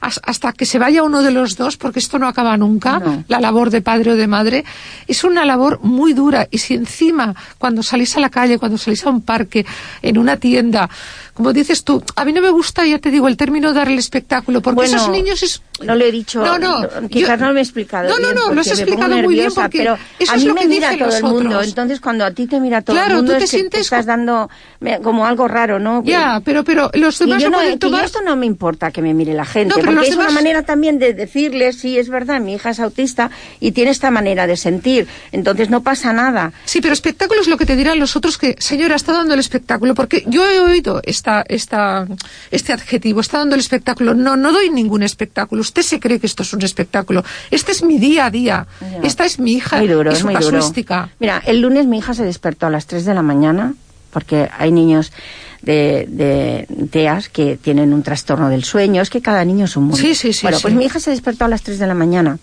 hasta 0.00 0.52
que 0.52 0.66
se 0.66 0.78
vaya 0.78 1.02
uno 1.02 1.22
de 1.22 1.30
los 1.30 1.56
dos, 1.56 1.76
porque 1.76 1.98
esto 1.98 2.18
no 2.18 2.28
acaba 2.28 2.56
nunca, 2.56 2.98
No. 2.98 3.24
la 3.28 3.40
labor 3.40 3.70
de 3.70 3.80
padre 3.82 4.12
o 4.12 4.16
de 4.16 4.26
madre, 4.26 4.64
es 5.06 5.24
una 5.24 5.44
labor 5.44 5.80
muy 5.82 6.12
dura. 6.12 6.46
Y 6.50 6.58
si 6.58 6.74
encima, 6.74 7.34
cuando 7.58 7.82
salís 7.82 8.16
a 8.16 8.20
la 8.20 8.30
calle, 8.30 8.58
cuando 8.58 8.78
salís 8.78 9.04
a 9.06 9.10
un 9.10 9.22
parque, 9.22 9.64
en 10.02 10.18
una 10.18 10.36
tienda, 10.36 10.88
como 11.36 11.52
dices 11.52 11.84
tú, 11.84 12.02
a 12.16 12.24
mí 12.24 12.32
no 12.32 12.40
me 12.40 12.50
gusta, 12.50 12.84
ya 12.86 12.98
te 12.98 13.10
digo, 13.10 13.28
el 13.28 13.36
término 13.36 13.72
dar 13.72 13.88
el 13.88 13.98
espectáculo, 13.98 14.60
porque 14.62 14.74
Bueno, 14.76 14.96
esos 14.96 15.10
niños 15.10 15.42
es... 15.42 15.62
No 15.84 15.94
lo 15.94 16.04
he 16.06 16.10
dicho, 16.10 16.42
No, 16.42 16.58
no, 16.58 16.88
quizás 17.10 17.38
yo- 17.38 17.46
no 17.46 17.52
me 17.52 17.60
he 17.60 17.62
explicado. 17.62 18.08
No, 18.08 18.18
no, 18.18 18.32
no, 18.32 18.54
lo 18.54 18.60
has 18.62 18.66
explicado 18.68 19.14
muy 19.18 19.34
bien 19.34 19.52
porque 19.54 19.78
pero 19.78 19.98
eso 20.18 20.32
a 20.32 20.36
es 20.36 20.40
mí 20.42 20.48
lo 20.48 20.54
me 20.54 20.60
que 20.62 20.68
mira 20.68 20.90
todo 20.96 21.04
los 21.06 21.14
el 21.16 21.22
mundo, 21.24 21.48
otros. 21.56 21.68
entonces 21.68 22.00
cuando 22.00 22.24
a 22.24 22.30
ti 22.30 22.46
te 22.46 22.58
mira 22.60 22.80
todo 22.80 22.96
Claro, 22.96 23.10
el 23.10 23.16
mundo 23.18 23.32
tú 23.34 23.38
te 23.40 23.44
es 23.44 23.50
que 23.50 23.56
sientes 23.58 23.80
estás 23.82 24.06
dando 24.06 24.48
como 25.02 25.26
algo 25.26 25.46
raro, 25.48 25.78
¿no? 25.78 26.02
Ya, 26.04 26.40
pero, 26.44 26.64
pero 26.64 26.90
los 26.94 27.20
Y 27.20 27.24
demás 27.24 27.42
yo 27.42 27.48
lo 27.50 27.56
no, 27.58 27.62
pueden 27.62 27.78
tomar... 27.78 28.04
esto 28.06 28.22
no 28.22 28.36
me 28.36 28.46
importa 28.46 28.90
que 28.90 29.02
me 29.02 29.12
mire 29.12 29.34
la 29.34 29.44
gente, 29.44 29.68
No, 29.68 29.74
pero 29.82 29.92
porque 29.92 30.08
es 30.08 30.16
una 30.16 30.30
manera 30.30 30.62
también 30.62 30.98
de 30.98 31.12
decirle, 31.12 31.72
sí, 31.74 31.98
es 31.98 32.08
verdad, 32.08 32.40
mi 32.40 32.54
hija 32.54 32.70
es 32.70 32.80
autista 32.80 33.30
y 33.60 33.72
tiene 33.72 33.90
esta 33.90 34.10
manera 34.10 34.46
de 34.46 34.56
sentir, 34.56 35.06
entonces 35.32 35.68
no 35.68 35.82
pasa 35.82 36.14
nada. 36.14 36.52
Sí, 36.64 36.80
pero 36.80 36.94
espectáculo 36.94 37.42
es 37.42 37.48
lo 37.48 37.58
que 37.58 37.66
te 37.66 37.76
dirán 37.76 37.98
los 37.98 38.16
otros 38.16 38.38
que, 38.38 38.56
señora, 38.58 38.96
está 38.96 39.12
dando 39.12 39.34
el 39.34 39.40
espectáculo, 39.40 39.94
porque 39.94 40.24
yo 40.26 40.48
he 40.50 40.58
oído 40.60 41.02
esta, 41.04 41.25
esta, 41.48 42.06
este 42.50 42.72
adjetivo, 42.72 43.20
está 43.20 43.38
dando 43.38 43.54
el 43.54 43.60
espectáculo. 43.60 44.14
No, 44.14 44.36
no 44.36 44.52
doy 44.52 44.70
ningún 44.70 45.02
espectáculo. 45.02 45.60
Usted 45.60 45.82
se 45.82 46.00
cree 46.00 46.18
que 46.20 46.26
esto 46.26 46.42
es 46.42 46.52
un 46.52 46.62
espectáculo. 46.62 47.24
Este 47.50 47.72
es 47.72 47.82
mi 47.82 47.98
día 47.98 48.26
a 48.26 48.30
día. 48.30 48.66
Ya. 48.80 48.98
Esta 49.02 49.24
es 49.24 49.38
mi 49.38 49.52
hija 49.54 49.78
Muy 49.78 49.88
duro, 49.88 50.10
y 50.10 50.14
es 50.14 50.20
su 50.20 50.26
muy 50.26 50.34
duro. 50.36 50.58
casuística. 50.58 51.10
Mira, 51.18 51.42
el 51.46 51.60
lunes 51.60 51.86
mi 51.86 51.98
hija 51.98 52.14
se 52.14 52.24
despertó 52.24 52.66
a 52.66 52.70
las 52.70 52.86
3 52.86 53.04
de 53.04 53.14
la 53.14 53.22
mañana 53.22 53.74
porque 54.10 54.48
hay 54.58 54.72
niños 54.72 55.12
de, 55.62 56.06
de 56.08 56.66
TEAS 56.90 57.28
que 57.28 57.58
tienen 57.60 57.92
un 57.92 58.02
trastorno 58.02 58.48
del 58.48 58.64
sueño. 58.64 59.02
Es 59.02 59.10
que 59.10 59.20
cada 59.20 59.44
niño 59.44 59.66
es 59.66 59.76
un 59.76 59.84
mundo. 59.84 59.98
Sí, 59.98 60.14
sí, 60.14 60.32
sí, 60.32 60.42
Bueno, 60.42 60.58
pues 60.62 60.72
mi 60.74 60.84
hija 60.84 61.00
se 61.00 61.10
despertó 61.10 61.44
a 61.44 61.48
las 61.48 61.62
3 61.62 61.78
de 61.78 61.86
la 61.86 61.94
mañana 61.94 62.38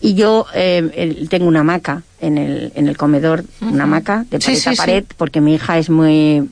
y 0.00 0.14
yo 0.14 0.46
eh, 0.54 1.26
tengo 1.28 1.46
una 1.48 1.60
hamaca 1.60 2.02
en 2.20 2.38
el, 2.38 2.72
en 2.76 2.88
el 2.88 2.96
comedor, 2.96 3.44
una 3.60 3.84
hamaca 3.84 4.24
de 4.30 4.38
pared 4.38 4.62
a 4.66 4.72
pared, 4.74 5.04
porque 5.16 5.40
mi 5.40 5.54
hija 5.54 5.78
es 5.78 5.90
muy 5.90 6.48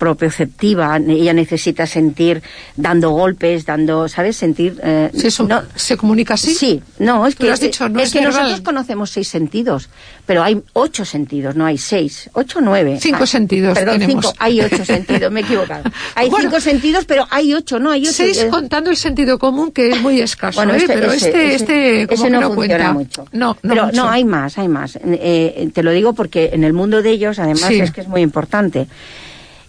propioceptiva, 0.00 0.96
ella 0.96 1.32
necesita 1.34 1.86
sentir 1.86 2.42
dando 2.76 3.10
golpes, 3.10 3.66
dando, 3.66 4.08
¿sabes? 4.08 4.36
Sentir... 4.36 4.80
eh, 4.82 5.10
Sí, 5.14 5.26
eso- 5.28 5.44
no, 5.44 5.62
¿Se 5.76 5.96
comunica 5.96 6.34
así? 6.34 6.54
Sí, 6.54 6.82
no, 6.98 7.26
es 7.26 7.36
que, 7.36 7.50
has 7.50 7.60
dicho, 7.60 7.88
no 7.88 8.00
es 8.00 8.06
es 8.08 8.12
que 8.14 8.22
nosotros 8.22 8.60
conocemos 8.62 9.10
seis 9.10 9.28
sentidos, 9.28 9.88
pero 10.26 10.42
hay 10.42 10.60
ocho 10.72 11.04
sentidos, 11.04 11.54
no 11.54 11.66
hay 11.66 11.76
seis, 11.78 12.30
ocho 12.32 12.58
o 12.58 12.62
nueve. 12.62 12.98
Cinco 13.00 13.20
Ah, 13.24 13.26
sentidos 13.26 13.74
Perdón, 13.78 13.98
tenemos. 14.00 14.24
cinco, 14.24 14.36
hay 14.38 14.60
ocho 14.62 14.84
sentidos, 14.84 15.30
me 15.30 15.40
he 15.40 15.44
equivocado. 15.44 15.84
Hay 16.14 16.28
Bueno. 16.30 16.48
cinco 16.50 16.60
sentidos, 16.60 17.04
pero 17.04 17.26
hay 17.30 17.52
ocho, 17.54 17.78
no 17.78 17.90
hay 17.90 18.02
ocho. 18.02 18.12
Seis 18.12 18.38
Eh, 18.38 18.48
contando 18.48 18.90
el 18.90 18.96
sentido 18.96 19.38
común, 19.38 19.70
que 19.72 19.90
es 19.90 20.00
muy 20.00 20.20
escaso, 20.20 20.56
bueno, 20.58 20.72
¿eh? 20.74 20.78
este, 20.78 20.94
pero 20.94 21.12
ese- 21.12 21.28
este, 21.28 21.54
este, 21.54 22.06
como 22.06 22.14
ese 22.14 22.24
que 22.24 22.30
no, 22.30 22.40
no, 22.40 22.54
funciona 22.54 22.92
cuenta. 22.92 22.92
mucho. 22.92 23.24
No, 23.32 23.46
no, 23.62 23.70
pero 23.70 23.86
mucho. 23.86 23.96
no, 23.96 24.08
hay 24.10 24.24
más, 24.24 24.56
hay 24.58 24.68
más. 24.68 24.98
Eh, 25.04 25.68
te 25.74 25.82
lo 25.82 25.90
digo 25.92 26.12
porque 26.14 26.50
en 26.52 26.64
el 26.64 26.72
mundo 26.72 27.02
de 27.02 27.10
ellos, 27.10 27.38
además, 27.38 27.64
Sí. 27.68 27.80
es 27.80 27.90
que 27.92 28.00
es 28.02 28.08
muy 28.08 28.22
importante. 28.22 28.86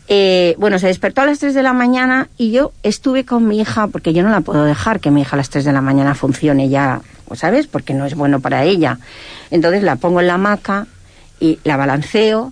Eh, 0.08 0.56
bueno, 0.58 0.80
se 0.80 0.88
despertó 0.88 1.22
a 1.22 1.26
las 1.26 1.40
3 1.40 1.54
de 1.54 1.64
la 1.64 1.74
mañana 1.74 2.28
y 2.38 2.52
yo 2.52 2.74
estuve 2.84 3.26
con 3.26 3.48
mi 3.48 3.60
hija, 3.60 3.88
porque 3.88 4.14
yo 4.14 4.24
no 4.24 4.30
la 4.30 4.42
puedo 4.42 4.66
dejar 4.66 5.00
que 5.00 5.12
mi 5.12 5.22
hija 5.22 5.36
a 5.36 5.38
las 5.38 5.50
3 5.50 5.64
de 5.64 5.74
la 5.74 5.82
mañana 5.82 6.16
funcione 6.16 6.70
ya, 6.70 7.02
pues, 7.28 7.40
¿sabes? 7.40 7.68
Porque 7.68 7.94
no 7.94 8.06
es 8.06 8.16
bueno 8.16 8.40
para 8.40 8.64
ella. 8.64 9.00
Entonces 9.52 9.84
la 9.84 9.96
pongo 9.96 10.20
en 10.20 10.28
la 10.28 10.34
hamaca 10.36 10.88
y 11.40 11.60
la 11.64 11.78
balanceo 11.78 12.52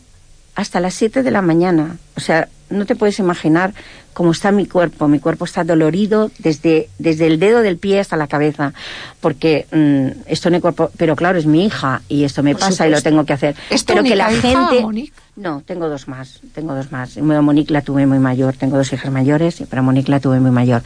hasta 0.55 0.79
las 0.79 0.93
7 0.93 1.23
de 1.23 1.31
la 1.31 1.41
mañana. 1.41 1.97
O 2.15 2.19
sea, 2.19 2.47
no 2.69 2.85
te 2.85 2.95
puedes 2.95 3.19
imaginar 3.19 3.73
cómo 4.13 4.31
está 4.31 4.51
mi 4.51 4.65
cuerpo. 4.65 5.07
Mi 5.07 5.19
cuerpo 5.19 5.45
está 5.45 5.63
dolorido 5.63 6.31
desde, 6.39 6.89
desde 6.97 7.27
el 7.27 7.39
dedo 7.39 7.61
del 7.61 7.77
pie 7.77 7.99
hasta 7.99 8.17
la 8.17 8.27
cabeza, 8.27 8.73
porque 9.21 9.65
mm, 9.71 10.23
esto 10.27 10.49
en 10.49 10.55
el 10.55 10.61
cuerpo, 10.61 10.91
pero 10.97 11.15
claro, 11.15 11.39
es 11.39 11.45
mi 11.45 11.65
hija 11.65 12.01
y 12.09 12.25
esto 12.25 12.43
me 12.43 12.53
Por 12.53 12.61
pasa 12.61 12.87
y 12.87 12.91
lo 12.91 13.01
tengo 13.01 13.25
que 13.25 13.33
hacer. 13.33 13.55
¿Es 13.69 13.85
tu 13.85 13.93
pero 13.93 14.03
que 14.03 14.15
la 14.15 14.31
hija, 14.31 14.41
gente... 14.41 14.81
Monique? 14.81 15.13
No, 15.39 15.61
tengo 15.65 15.87
dos 15.87 16.09
más, 16.09 16.41
tengo 16.53 16.75
dos 16.75 16.91
más. 16.91 17.15
Bueno, 17.15 17.41
Monique 17.41 17.71
la 17.71 17.81
tuve 17.81 18.05
muy 18.05 18.19
mayor, 18.19 18.55
tengo 18.57 18.75
dos 18.75 18.91
hijas 18.91 19.09
mayores, 19.09 19.63
pero 19.69 19.81
Monique 19.81 20.11
la 20.11 20.19
tuve 20.19 20.39
muy 20.41 20.51
mayor. 20.51 20.81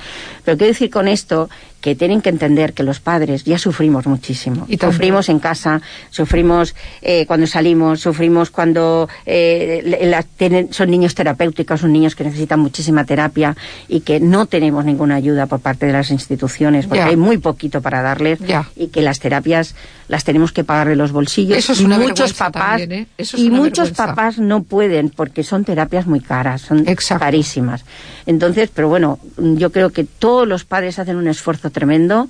Pero 0.45 0.57
quiero 0.57 0.71
decir 0.73 0.91
con 0.91 1.07
esto 1.07 1.49
que 1.81 1.95
tienen 1.95 2.21
que 2.21 2.29
entender 2.29 2.71
que 2.73 2.83
los 2.83 2.99
padres 3.01 3.43
ya 3.43 3.57
sufrimos 3.57 4.05
muchísimo. 4.05 4.65
Y 4.69 4.77
sufrimos 4.77 5.27
en 5.27 5.39
casa, 5.39 5.81
sufrimos 6.11 6.75
eh, 7.01 7.25
cuando 7.25 7.45
salimos, 7.47 7.99
sufrimos 7.99 8.51
cuando 8.51 9.09
eh, 9.25 10.05
la- 10.09 10.23
tienen- 10.23 10.71
son 10.71 10.91
niños 10.91 11.13
terapéuticos, 11.15 11.81
son 11.81 11.91
niños 11.91 12.15
que 12.15 12.23
necesitan 12.23 12.59
muchísima 12.61 13.03
terapia 13.05 13.57
y 13.89 14.01
que 14.01 14.19
no 14.21 14.45
tenemos 14.45 14.85
ninguna 14.85 15.15
ayuda 15.15 15.47
por 15.47 15.59
parte 15.59 15.87
de 15.87 15.91
las 15.93 16.09
instituciones, 16.11 16.85
porque 16.85 16.99
Ya. 16.99 17.07
hay 17.07 17.17
muy 17.17 17.37
poquito 17.39 17.81
para 17.81 18.01
darles 18.01 18.39
Ya. 18.39 18.69
y 18.77 18.87
que 18.87 19.01
las 19.01 19.19
terapias 19.19 19.75
las 20.07 20.23
tenemos 20.23 20.51
que 20.53 20.63
pagar 20.63 20.87
de 20.87 20.95
los 20.95 21.11
bolsillos. 21.11 21.57
Eso 21.57 21.73
es 21.73 21.81
y 21.81 21.85
una 21.85 21.97
muchos 21.97 22.33
papás 22.33 22.79
también, 22.79 22.91
¿eh? 22.93 23.07
Eso 23.17 23.35
es 23.35 23.43
y 23.43 23.47
una 23.47 23.57
muchos 23.57 23.89
vergüenza. 23.89 24.05
papás 24.05 24.37
no 24.47 24.63
pueden 24.63 25.09
porque 25.09 25.43
son 25.43 25.63
terapias 25.65 26.07
muy 26.07 26.19
caras, 26.19 26.61
son 26.61 26.87
Exacto. 26.87 27.25
carísimas. 27.25 27.85
Entonces, 28.25 28.69
pero 28.73 28.89
bueno, 28.89 29.19
yo 29.37 29.71
creo 29.71 29.89
que 29.91 30.03
todos 30.03 30.47
los 30.47 30.65
padres 30.65 30.99
hacen 30.99 31.15
un 31.15 31.27
esfuerzo 31.27 31.69
tremendo 31.69 32.27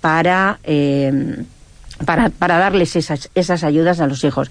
para, 0.00 0.58
eh, 0.64 1.44
para, 2.04 2.30
para 2.30 2.58
darles 2.58 2.96
esas, 2.96 3.30
esas 3.34 3.64
ayudas 3.64 4.00
a 4.00 4.06
los 4.06 4.24
hijos. 4.24 4.50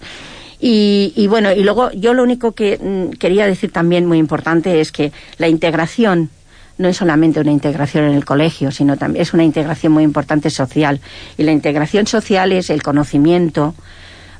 Y, 0.59 1.13
y 1.15 1.27
bueno, 1.27 1.51
y 1.51 1.63
luego 1.63 1.91
yo 1.91 2.13
lo 2.13 2.21
único 2.21 2.51
que 2.51 2.77
mm, 2.77 3.17
quería 3.17 3.47
decir 3.47 3.71
también 3.71 4.05
muy 4.05 4.19
importante 4.19 4.79
es 4.79 4.91
que 4.91 5.11
la 5.37 5.47
integración 5.47 6.29
no 6.77 6.87
es 6.87 6.97
solamente 6.97 7.39
una 7.39 7.51
integración 7.51 8.05
en 8.05 8.13
el 8.13 8.25
colegio, 8.25 8.71
sino 8.71 8.97
también 8.97 9.21
es 9.21 9.33
una 9.33 9.43
integración 9.43 9.93
muy 9.93 10.03
importante 10.03 10.49
social. 10.49 10.99
Y 11.37 11.43
la 11.43 11.51
integración 11.51 12.07
social 12.07 12.51
es 12.51 12.69
el 12.69 12.83
conocimiento, 12.83 13.75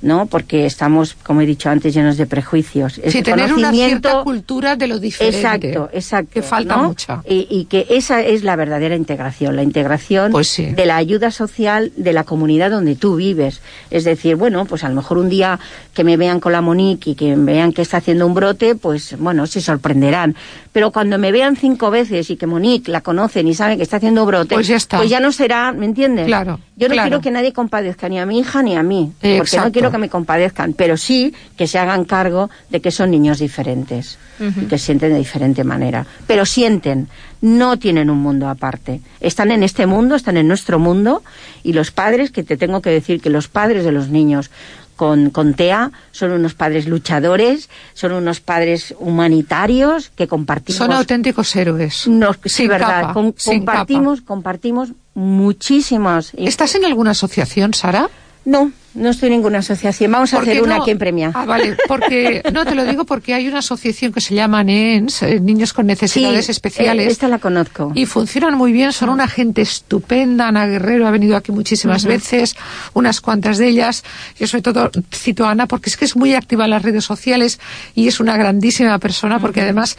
¿no? 0.02 0.26
Porque 0.26 0.66
estamos, 0.66 1.14
como 1.24 1.42
he 1.42 1.46
dicho 1.46 1.70
antes, 1.70 1.94
llenos 1.94 2.18
de 2.18 2.26
prejuicios. 2.26 3.00
Sí, 3.08 3.22
tener 3.22 3.54
una 3.54 3.72
cierta 3.72 4.24
cultura 4.24 4.76
de 4.76 4.88
lo 4.88 5.00
diferente. 5.00 5.38
Exacto, 5.38 5.90
exacto. 5.94 6.32
Que 6.34 6.42
falta 6.42 6.78
¿no? 6.78 6.84
mucha. 6.90 7.22
Y, 7.28 7.48
y 7.50 7.66
que 7.66 7.86
esa 7.90 8.22
es 8.22 8.44
la 8.44 8.56
verdadera 8.56 8.96
integración, 8.96 9.56
la 9.56 9.64
integración 9.64 10.32
Pues 10.32 10.48
sí. 10.48 10.66
de 10.66 10.86
la 10.86 10.96
ayuda 10.98 11.32
social 11.32 11.92
de 11.98 12.14
la 12.14 12.24
comunidad 12.24 12.72
donde 12.72 12.96
tú 12.96 13.16
vives. 13.16 13.62
Es 13.90 14.04
decir, 14.04 14.36
bueno, 14.36 14.66
pues 14.66 14.84
a 14.84 14.90
lo 14.90 14.96
mejor 14.96 15.18
un 15.18 15.30
día 15.30 15.60
que 15.94 16.04
me 16.04 16.18
vean 16.18 16.40
con 16.40 16.52
la 16.52 16.62
Monique 16.62 17.12
y 17.12 17.16
que 17.16 17.36
vean 17.36 17.72
que 17.74 17.82
está 17.82 17.98
haciendo 17.98 18.26
un 18.26 18.34
brote, 18.34 18.76
pues 18.76 19.16
bueno, 19.20 19.46
se 19.48 19.62
sorprenderán. 19.62 20.36
Pero 20.74 20.92
cuando 20.92 21.18
me 21.18 21.32
vean 21.32 21.56
cinco 21.58 21.92
veces 21.92 22.30
y 22.30 22.38
que 22.38 22.48
Monique 22.48 22.90
la 22.92 23.02
conocen 23.02 23.48
y 23.48 23.54
saben 23.54 23.78
que 23.78 23.84
está 23.84 23.98
haciendo 23.98 24.26
brote, 24.26 24.56
Pues 24.56 24.68
ya 24.68 24.78
está. 24.78 24.98
pues 24.98 25.10
ya 25.10 25.20
no 25.20 25.32
será, 25.32 25.74
¿me 25.74 25.86
entiendes? 25.86 26.26
Claro, 26.28 26.60
Yo 26.82 26.88
no 26.90 26.94
claro. 26.94 27.08
quiero 27.10 27.22
que 27.22 27.32
nadie 27.32 27.54
compadezca 27.54 28.10
ni 28.10 28.20
a 28.20 28.26
mi 28.26 28.40
hija 28.40 28.62
ni 28.64 28.76
a 28.76 28.84
mí, 28.84 29.14
porque 29.22 29.38
Exacto. 29.38 29.68
no 29.68 29.72
quiero 29.72 29.92
que 29.92 29.98
me 30.00 30.10
compadezcan, 30.10 30.74
pero 30.74 30.98
sí 30.98 31.34
que 31.56 31.68
se 31.68 31.78
hagan 31.80 32.04
cargo 32.06 32.50
de 32.70 32.82
que 32.82 32.92
son 32.92 33.12
niños 33.12 33.40
diferentes, 33.40 34.18
y 34.40 34.66
que 34.66 34.78
sienten 34.80 35.12
de 35.14 35.20
diferente 35.20 35.64
manera. 35.64 36.06
Pero 36.28 36.46
sienten, 36.48 37.08
no 37.42 37.78
tienen 37.78 38.10
un 38.10 38.18
mundo 38.18 38.50
aparte. 38.50 39.00
Están 39.20 39.52
en 39.52 39.62
este 39.64 39.86
mundo, 39.86 40.16
están 40.16 40.36
en 40.38 40.48
nuestro 40.48 40.80
mundo, 40.80 41.22
y 41.64 41.74
los 41.74 41.92
padres, 41.92 42.32
que 42.32 42.42
te 42.44 42.58
tengo 42.58 42.82
que 42.82 42.90
decir 42.90 43.22
que 43.22 43.30
los 43.30 43.48
padres 43.48 43.86
de 43.86 43.92
los 43.92 44.10
niños 44.10 44.50
con, 44.96 45.30
con 45.32 45.54
TEA 45.56 45.92
son 46.12 46.32
unos 46.32 46.54
padres 46.56 46.88
luchadores, 46.88 47.70
son 47.94 48.12
unos 48.14 48.40
padres 48.40 48.94
humanitarios 49.00 50.10
que 50.16 50.28
compartimos. 50.28 50.78
Son 50.78 50.92
auténticos 50.92 51.56
héroes. 51.56 52.08
Nos- 52.08 52.38
sí, 52.44 52.50
Sin 52.50 52.68
verdad, 52.68 53.02
capa, 53.02 53.14
con- 53.14 53.34
sin 53.38 53.60
compartimos, 53.60 54.22
compartimos 54.22 54.90
muchísimos. 55.14 56.32
¿Estás 56.38 56.76
en 56.76 56.86
alguna 56.86 57.12
asociación, 57.12 57.74
Sara? 57.74 58.10
No, 58.44 58.72
no 58.96 59.12
estoy 59.12 59.28
en 59.28 59.34
ninguna 59.34 59.60
asociación. 59.60 60.12
Vamos 60.12 60.34
a 60.34 60.38
¿Por 60.38 60.46
qué 60.46 60.52
hacer 60.54 60.64
una 60.64 60.78
no? 60.78 60.82
aquí 60.82 60.90
en 60.90 60.98
Premia. 60.98 61.32
Ah, 61.36 61.46
vale, 61.46 61.78
porque 61.88 62.42
no 62.52 62.66
te 62.66 62.74
lo 62.74 62.84
digo 62.86 63.06
porque 63.06 63.36
hay 63.36 63.48
una 63.48 63.60
asociación 63.60 64.12
que 64.12 64.20
se 64.20 64.34
llama 64.34 64.64
NENS, 64.64 65.22
eh, 65.22 65.40
Niños 65.40 65.74
con 65.74 65.86
Necesidades 65.86 66.46
Sí, 66.48 66.52
Especiales. 66.52 67.06
eh, 67.08 67.12
esta 67.12 67.28
la 67.28 67.38
conozco. 67.38 67.92
Y 67.94 68.08
funcionan 68.08 68.56
muy 68.58 68.72
bien, 68.72 68.94
son 68.94 69.10
una 69.10 69.28
gente 69.28 69.62
estupenda. 69.62 70.48
Ana 70.48 70.66
Guerrero 70.66 71.06
ha 71.08 71.12
venido 71.12 71.38
aquí 71.38 71.52
muchísimas 71.52 72.04
veces, 72.04 72.56
unas 72.96 73.22
cuantas 73.22 73.60
de 73.60 73.68
ellas. 73.68 74.04
Yo 74.40 74.48
sobre 74.48 74.64
todo 74.64 74.90
cito 75.14 75.46
a 75.46 75.52
Ana 75.52 75.68
porque 75.68 75.92
es 75.92 75.98
que 75.98 76.06
es 76.06 76.16
muy 76.16 76.34
activa 76.34 76.64
en 76.64 76.72
las 76.72 76.82
redes 76.82 77.04
sociales 77.06 77.60
y 77.94 78.08
es 78.08 78.20
una 78.20 78.38
grandísima 78.38 78.98
persona 78.98 79.38
porque 79.38 79.62
además 79.62 79.98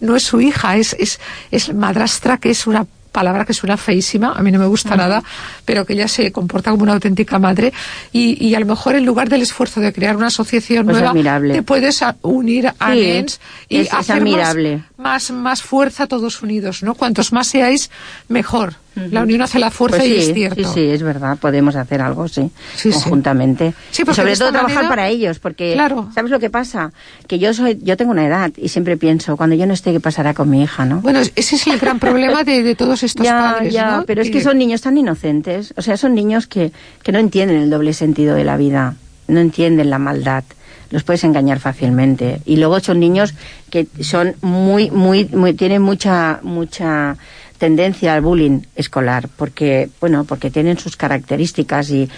no 0.00 0.16
es 0.16 0.24
su 0.24 0.40
hija, 0.40 0.76
es, 0.78 0.96
es, 0.98 1.20
es 1.52 1.72
madrastra, 1.72 2.38
que 2.38 2.50
es 2.50 2.66
una 2.66 2.86
palabra 3.14 3.44
que 3.44 3.54
suena 3.54 3.76
feísima, 3.76 4.32
a 4.36 4.42
mí 4.42 4.50
no 4.50 4.58
me 4.58 4.66
gusta 4.66 4.96
nada, 4.96 5.22
pero 5.64 5.86
que 5.86 5.92
ella 5.92 6.08
se 6.08 6.32
comporta 6.32 6.72
como 6.72 6.82
una 6.82 6.94
auténtica 6.94 7.38
madre 7.38 7.72
y, 8.12 8.44
y 8.44 8.54
a 8.56 8.60
lo 8.60 8.66
mejor 8.66 8.96
en 8.96 9.06
lugar 9.06 9.28
del 9.28 9.42
esfuerzo 9.42 9.80
de 9.80 9.92
crear 9.92 10.16
una 10.16 10.26
asociación 10.26 10.84
Pues 10.84 10.96
nueva, 10.96 11.10
admirable. 11.10 11.54
te 11.54 11.62
puedes 11.62 12.02
unir 12.22 12.66
a 12.78 12.92
Sí, 12.92 12.98
NENS 13.00 13.40
y 13.68 13.76
es- 13.78 13.86
es 13.86 13.94
hacer 13.94 14.16
admirable. 14.16 14.82
más, 14.96 15.30
más, 15.30 15.30
más 15.30 15.62
fuerza 15.62 16.08
todos 16.08 16.42
unidos, 16.42 16.82
¿no? 16.82 16.94
Cuantos 16.94 17.32
más 17.32 17.46
seáis, 17.46 17.88
mejor. 18.28 18.74
La 19.10 19.22
unión 19.22 19.42
hace 19.42 19.58
la 19.58 19.70
fuerza 19.70 19.98
Pues 19.98 20.08
y 20.08 20.16
es 20.16 20.32
cierto. 20.34 20.62
sí, 20.62 20.70
sí, 20.74 20.80
es 20.90 21.02
verdad, 21.02 21.36
podemos 21.38 21.74
hacer 21.76 22.00
algo, 22.00 22.28
sí, 22.28 22.50
Sí, 22.76 22.90
conjuntamente. 22.90 23.74
Sí, 23.90 24.02
y 24.08 24.14
sobre 24.14 24.36
todo 24.36 24.50
trabajar 24.52 24.74
manera- 24.74 24.88
para 24.88 25.08
ellos, 25.08 25.38
porque 25.38 25.72
Claro. 25.74 26.10
¿sabes 26.14 26.30
lo 26.30 26.38
que 26.38 26.50
pasa? 26.50 26.92
Que 27.26 27.38
yo 27.38 27.52
soy, 27.54 27.78
yo 27.82 27.96
tengo 27.96 28.12
una 28.12 28.26
edad 28.26 28.52
y 28.56 28.68
siempre 28.68 28.96
pienso, 28.96 29.36
cuando 29.36 29.56
yo 29.56 29.66
no 29.66 29.74
esté, 29.74 29.92
¿qué 29.92 30.00
pasará 30.00 30.32
con 30.34 30.48
mi 30.50 30.62
hija, 30.62 30.84
no? 30.84 31.00
Bueno, 31.00 31.20
ese 31.20 31.56
es 31.56 31.66
el 31.66 31.78
gran 31.78 31.98
problema 31.98 32.44
de, 32.44 32.62
de 32.62 32.74
todos 32.74 33.02
estos 33.02 33.24
ya, 33.26 33.54
padres, 33.56 33.72
ya, 33.72 33.96
¿no? 33.98 34.04
pero 34.04 34.22
es 34.22 34.30
que 34.30 34.40
son 34.40 34.58
niños 34.58 34.80
tan 34.82 34.96
inocentes, 34.96 35.74
o 35.76 35.82
sea, 35.82 35.96
son 35.96 36.14
niños 36.14 36.46
que, 36.46 36.70
que 37.02 37.12
no 37.12 37.18
entienden 37.18 37.56
el 37.62 37.70
doble 37.70 37.92
sentido 37.94 38.34
de 38.34 38.44
la 38.44 38.56
vida, 38.56 38.94
no 39.28 39.40
entienden 39.40 39.90
la 39.90 39.98
maldad, 39.98 40.44
los 40.90 41.02
puedes 41.02 41.24
engañar 41.24 41.58
fácilmente. 41.58 42.40
Y 42.44 42.56
luego 42.58 42.78
son 42.78 43.00
niños 43.00 43.34
que 43.70 43.88
son 44.00 44.34
muy, 44.42 44.90
muy, 44.92 45.24
muy 45.24 45.54
tienen 45.54 45.82
mucha, 45.82 46.38
mucha 46.42 47.16
tendencia 47.58 48.14
al 48.14 48.20
bullying 48.20 48.60
escolar, 48.76 49.28
porque, 49.36 49.88
bueno, 50.00 50.24
porque 50.24 50.50
tienen 50.50 50.78
sus 50.78 50.96
características 50.96 51.90
y, 51.90 52.08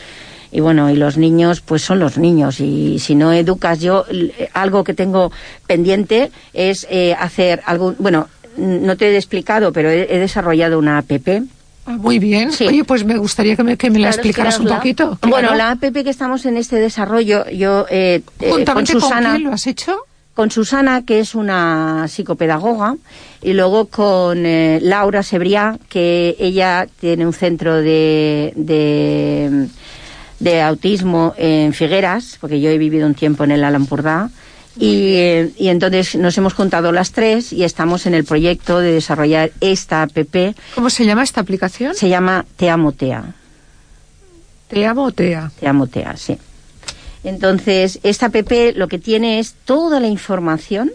y 0.53 0.61
bueno, 0.61 0.91
y 0.91 0.97
los 0.97 1.16
niños 1.18 1.61
pues 1.61 1.82
son 1.82 1.99
los 1.99 2.18
niños 2.18 2.61
y 2.61 2.99
si 2.99 3.14
no 3.14 3.32
educas 3.32 3.80
yo, 3.80 4.05
l- 4.09 4.32
algo 4.55 4.84
que 4.84 4.95
tengo 4.95 5.30
pendiente 5.66 6.30
es 6.55 6.87
eh, 6.91 7.14
hacer 7.18 7.62
algo, 7.66 7.95
bueno, 7.99 8.28
no 8.57 8.97
te 8.97 9.09
he 9.11 9.16
explicado, 9.16 9.72
pero 9.72 9.91
he, 9.91 10.14
he 10.14 10.18
desarrollado 10.18 10.78
una 10.78 10.99
app 10.99 11.11
Ah, 11.89 11.93
Muy 11.99 12.18
bien. 12.18 12.51
Sí. 12.51 12.66
Oye, 12.66 12.82
pues 12.82 13.05
me 13.05 13.16
gustaría 13.16 13.55
que 13.55 13.62
me, 13.62 13.76
que 13.76 13.91
me 13.91 14.01
la 14.01 14.09
explicaras 14.09 14.59
un 14.59 14.66
poquito. 14.66 15.18
Bueno, 15.22 15.51
Claro. 15.51 15.55
la 15.55 15.70
app 15.70 15.80
que 15.93 16.11
estamos 16.11 16.45
en 16.45 16.57
este 16.57 16.76
desarrollo, 16.76 17.49
yo 17.51 17.87
eh, 17.89 18.22
eh, 18.41 18.64
con 18.64 18.84
Susana, 18.87 19.34
quién 19.34 19.45
lo 19.45 19.53
has 19.53 19.68
hecho? 19.68 19.97
Con 20.37 20.51
Susana, 20.51 21.03
que 21.07 21.18
es 21.18 21.34
una 21.34 22.07
psicopedagoga, 22.09 22.97
y 23.43 23.55
luego 23.55 23.87
con 23.87 24.45
eh, 24.45 24.78
Laura 24.82 25.22
Sebriá, 25.22 25.78
que 25.89 26.37
ella 26.39 26.87
tiene 27.01 27.26
un 27.26 27.32
centro 27.32 27.76
de, 27.76 28.53
de, 28.55 29.68
de 30.39 30.62
autismo 30.62 31.32
en 31.39 31.72
Figueras, 31.72 32.37
porque 32.39 32.61
yo 32.61 32.68
he 32.68 32.76
vivido 32.76 33.07
un 33.07 33.14
tiempo 33.14 33.45
en 33.45 33.53
el 33.53 33.64
Alampurdá, 33.64 34.28
y, 34.78 35.14
eh, 35.14 35.53
y 35.57 35.68
entonces 35.68 36.16
nos 36.16 36.37
hemos 36.37 36.53
juntado 36.53 36.93
las 36.93 37.12
tres 37.12 37.51
y 37.51 37.64
estamos 37.64 38.05
en 38.05 38.12
el 38.12 38.24
proyecto 38.24 38.78
de 38.80 38.93
desarrollar 38.93 39.53
esta 39.62 40.03
app, 40.03 40.18
¿Cómo 40.74 40.91
se 40.91 41.07
llama 41.07 41.22
esta 41.22 41.41
aplicación? 41.41 41.95
se 41.95 42.11
llama 42.11 42.45
Te 42.57 42.68
amo 42.68 42.93
Tea. 42.93 43.24
Te 44.68 44.84
amo 44.84 45.12
Tea. 45.12 45.51
Te 45.59 45.66
amo, 45.66 45.87
Tea, 45.87 46.14
sí. 46.18 46.37
Entonces, 47.27 47.99
esta 48.05 48.27
app 48.27 48.53
lo 48.77 48.87
que 48.87 48.99
tiene 48.99 49.41
es 49.41 49.55
toda 49.64 49.99
la 49.99 50.07
información 50.07 50.93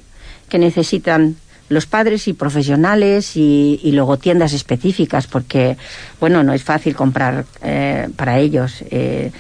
que 0.48 0.60
necesitan 0.60 1.36
los 1.68 1.86
padres 1.86 2.28
y 2.28 2.34
profesionales 2.34 3.36
y, 3.36 3.80
y 3.84 3.92
luego 3.92 4.18
tiendas 4.18 4.54
específicas, 4.54 5.28
porque, 5.28 5.78
bueno, 6.20 6.42
no 6.44 6.54
es 6.54 6.64
fácil 6.64 6.96
comprar 6.96 7.46
eh, 7.62 8.08
para 8.16 8.40
ellos. 8.40 8.84
Eh, 8.92 9.32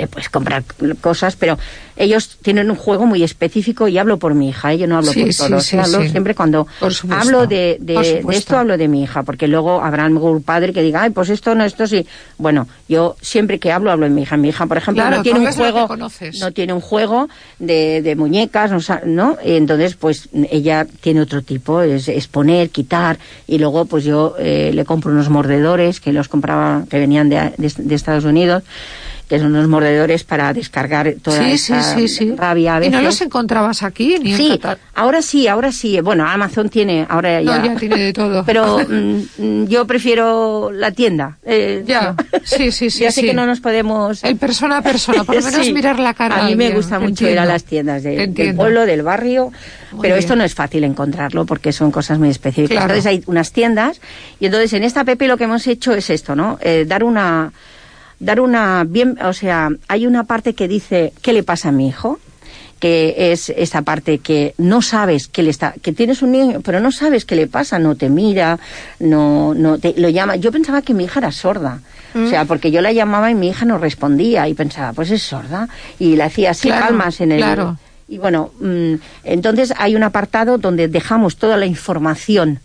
le 0.00 0.06
puedes 0.06 0.28
comprar 0.28 0.62
cosas, 1.00 1.36
pero 1.36 1.58
ellos 1.96 2.38
tienen 2.42 2.70
un 2.70 2.76
juego 2.76 3.04
muy 3.06 3.22
específico 3.22 3.86
y 3.88 3.98
hablo 3.98 4.18
por 4.18 4.34
mi 4.34 4.48
hija, 4.48 4.72
¿eh? 4.72 4.78
yo 4.78 4.86
no 4.86 4.96
hablo 4.96 5.12
Sí, 5.12 5.20
por 5.20 5.34
todos, 5.34 5.64
sí, 5.66 5.76
hablo 5.76 5.98
siempre 6.10 6.34
cuando 6.34 6.66
hablo 7.10 7.46
de, 7.46 7.76
de- 7.80 7.94
esto 8.38 8.56
hablo 8.58 8.76
de 8.78 8.88
mi 8.88 9.02
hija, 9.02 9.22
porque 9.22 9.46
luego 9.48 9.82
habrá 9.82 10.04
algún 10.06 10.42
padre 10.42 10.72
que 10.72 10.82
diga, 10.82 11.02
ay, 11.02 11.10
pues 11.10 11.28
esto 11.28 11.54
no, 11.54 11.64
esto 11.64 11.86
sí. 11.86 12.06
Bueno, 12.38 12.66
yo 12.88 13.16
siempre 13.20 13.58
que 13.58 13.70
hablo, 13.72 13.90
hablo 13.90 14.06
de 14.06 14.10
mi 14.10 14.22
hija. 14.22 14.36
Mi 14.36 14.48
hija, 14.48 14.66
por 14.66 14.78
ejemplo, 14.78 15.02
Claro, 15.02 15.16
no 15.18 15.22
tiene 15.22 15.40
un 15.40 15.52
juego, 15.52 15.88
no 16.40 16.52
tiene 16.52 16.72
un 16.72 16.80
juego 16.80 17.28
de, 17.58 18.00
de 18.02 18.16
muñecas, 18.16 18.70
no 18.70 18.80
¿no? 19.04 19.36
Y 19.44 19.56
entonces, 19.56 19.94
pues 19.96 20.28
ella 20.50 20.86
tiene 21.00 21.20
otro 21.20 21.42
tipo, 21.42 21.82
es, 21.82 22.08
es 22.08 22.26
poner, 22.28 22.70
quitar, 22.70 23.18
y 23.46 23.58
luego, 23.58 23.84
pues 23.84 24.04
yo 24.04 24.34
eh, 24.38 24.70
le 24.72 24.84
compro 24.86 25.12
unos 25.12 25.28
mordedores 25.28 26.00
que 26.00 26.12
los 26.12 26.28
compraba, 26.28 26.84
que 26.88 26.98
venían 26.98 27.28
de 27.28 27.52
Estados 27.94 28.24
Unidos. 28.24 28.62
Que 29.30 29.38
son 29.38 29.54
unos 29.54 29.68
mordedores 29.68 30.24
para 30.24 30.52
descargar 30.52 31.14
toda 31.22 31.38
Sí, 31.38 31.52
esa 31.52 31.82
sí, 31.94 32.08
sí, 32.08 32.14
sí. 32.30 32.34
rabia 32.36 32.74
a 32.76 32.84
¿Y 32.84 32.90
no 32.90 33.00
los 33.00 33.20
encontrabas 33.20 33.84
aquí? 33.84 34.16
Ni 34.20 34.32
en 34.32 34.36
Sí, 34.36 34.48
Qatar? 34.58 34.78
ahora 34.94 35.22
sí, 35.22 35.46
ahora 35.46 35.70
sí. 35.70 36.00
Bueno, 36.00 36.26
Amazon 36.28 36.68
tiene, 36.68 37.06
ahora 37.08 37.40
ya. 37.40 37.58
No, 37.58 37.64
ya 37.64 37.76
tiene 37.76 37.96
de 37.96 38.12
todo. 38.12 38.44
Pero 38.46 38.78
mm, 38.88 39.20
mm, 39.38 39.66
yo 39.68 39.86
prefiero 39.86 40.72
la 40.72 40.90
tienda. 40.90 41.38
Eh, 41.44 41.84
Ya, 41.86 42.16
sí, 42.42 42.72
sí, 42.72 42.90
sí. 42.90 43.04
ya 43.04 43.12
sé 43.12 43.22
que 43.22 43.32
no 43.32 43.46
nos 43.46 43.60
podemos. 43.60 44.24
El 44.24 44.36
persona 44.36 44.78
a 44.78 44.82
persona, 44.82 45.22
por 45.22 45.36
lo 45.36 45.42
menos 45.42 45.70
mirar 45.70 46.00
la 46.00 46.12
cara. 46.12 46.44
A 46.44 46.48
mí 46.48 46.56
me 46.56 46.72
gusta 46.72 46.98
mucho 46.98 47.28
ir 47.28 47.38
a 47.38 47.44
las 47.46 47.62
tiendas 47.62 48.02
de- 48.02 48.26
del 48.26 48.56
pueblo, 48.56 48.84
del 48.84 49.02
barrio, 49.02 49.52
Muy 49.92 50.02
pero 50.02 50.14
bien. 50.16 50.18
esto 50.18 50.34
no 50.34 50.42
es 50.42 50.54
fácil 50.56 50.82
encontrarlo 50.82 51.46
porque 51.46 51.72
son 51.72 51.92
cosas 51.92 52.18
muy 52.18 52.30
específicas. 52.30 52.78
Claro. 52.78 52.94
Entonces 52.94 53.06
hay 53.06 53.22
unas 53.26 53.52
tiendas 53.52 54.00
y 54.40 54.46
entonces 54.46 54.72
en 54.72 54.82
esta 54.82 55.04
PP 55.04 55.28
lo 55.28 55.36
que 55.36 55.44
hemos 55.44 55.64
hecho 55.68 55.92
es 55.92 56.10
esto, 56.10 56.34
¿no? 56.34 56.58
Eh, 56.60 56.84
dar 56.84 57.04
una 57.04 57.52
dar 58.20 58.40
una 58.40 58.84
bien, 58.86 59.18
o 59.22 59.32
sea, 59.32 59.70
hay 59.88 60.06
una 60.06 60.24
parte 60.24 60.54
que 60.54 60.68
dice 60.68 61.12
qué 61.22 61.32
le 61.32 61.42
pasa 61.42 61.70
a 61.70 61.72
mi 61.72 61.88
hijo 61.88 62.20
que 62.78 63.30
es 63.32 63.50
esta 63.50 63.82
parte 63.82 64.18
que 64.18 64.54
no 64.56 64.80
sabes 64.80 65.28
qué 65.28 65.42
le 65.42 65.50
está, 65.50 65.74
que 65.82 65.92
tienes 65.92 66.22
un 66.22 66.32
niño, 66.32 66.60
pero 66.62 66.80
no 66.80 66.90
sabes 66.90 67.26
qué 67.26 67.36
le 67.36 67.46
pasa, 67.46 67.78
no 67.78 67.94
te 67.94 68.08
mira, 68.08 68.58
no, 68.98 69.52
no 69.54 69.78
te 69.78 69.92
lo 69.98 70.08
llama. 70.08 70.36
Yo 70.36 70.50
pensaba 70.50 70.80
que 70.80 70.94
mi 70.94 71.04
hija 71.04 71.20
era 71.20 71.30
sorda, 71.30 71.80
o 72.14 72.26
sea, 72.26 72.46
porque 72.46 72.70
yo 72.70 72.80
la 72.80 72.90
llamaba 72.92 73.30
y 73.30 73.34
mi 73.34 73.48
hija 73.48 73.66
no 73.66 73.76
respondía 73.76 74.48
y 74.48 74.54
pensaba, 74.54 74.94
pues 74.94 75.10
es 75.10 75.22
sorda 75.22 75.68
y 75.98 76.16
le 76.16 76.24
hacía 76.24 76.52
así 76.52 76.68
Claro, 76.68 76.86
palmas 76.86 77.20
en 77.20 77.32
el. 77.32 77.38
claro. 77.38 77.78
Y 78.08 78.18
bueno, 78.18 78.50
mm, 78.58 78.94
entonces 79.24 79.72
hay 79.76 79.94
un 79.94 80.02
apartado 80.02 80.58
donde 80.58 80.88
dejamos 80.88 81.36
toda 81.36 81.56
la 81.58 81.66
información 81.66 82.60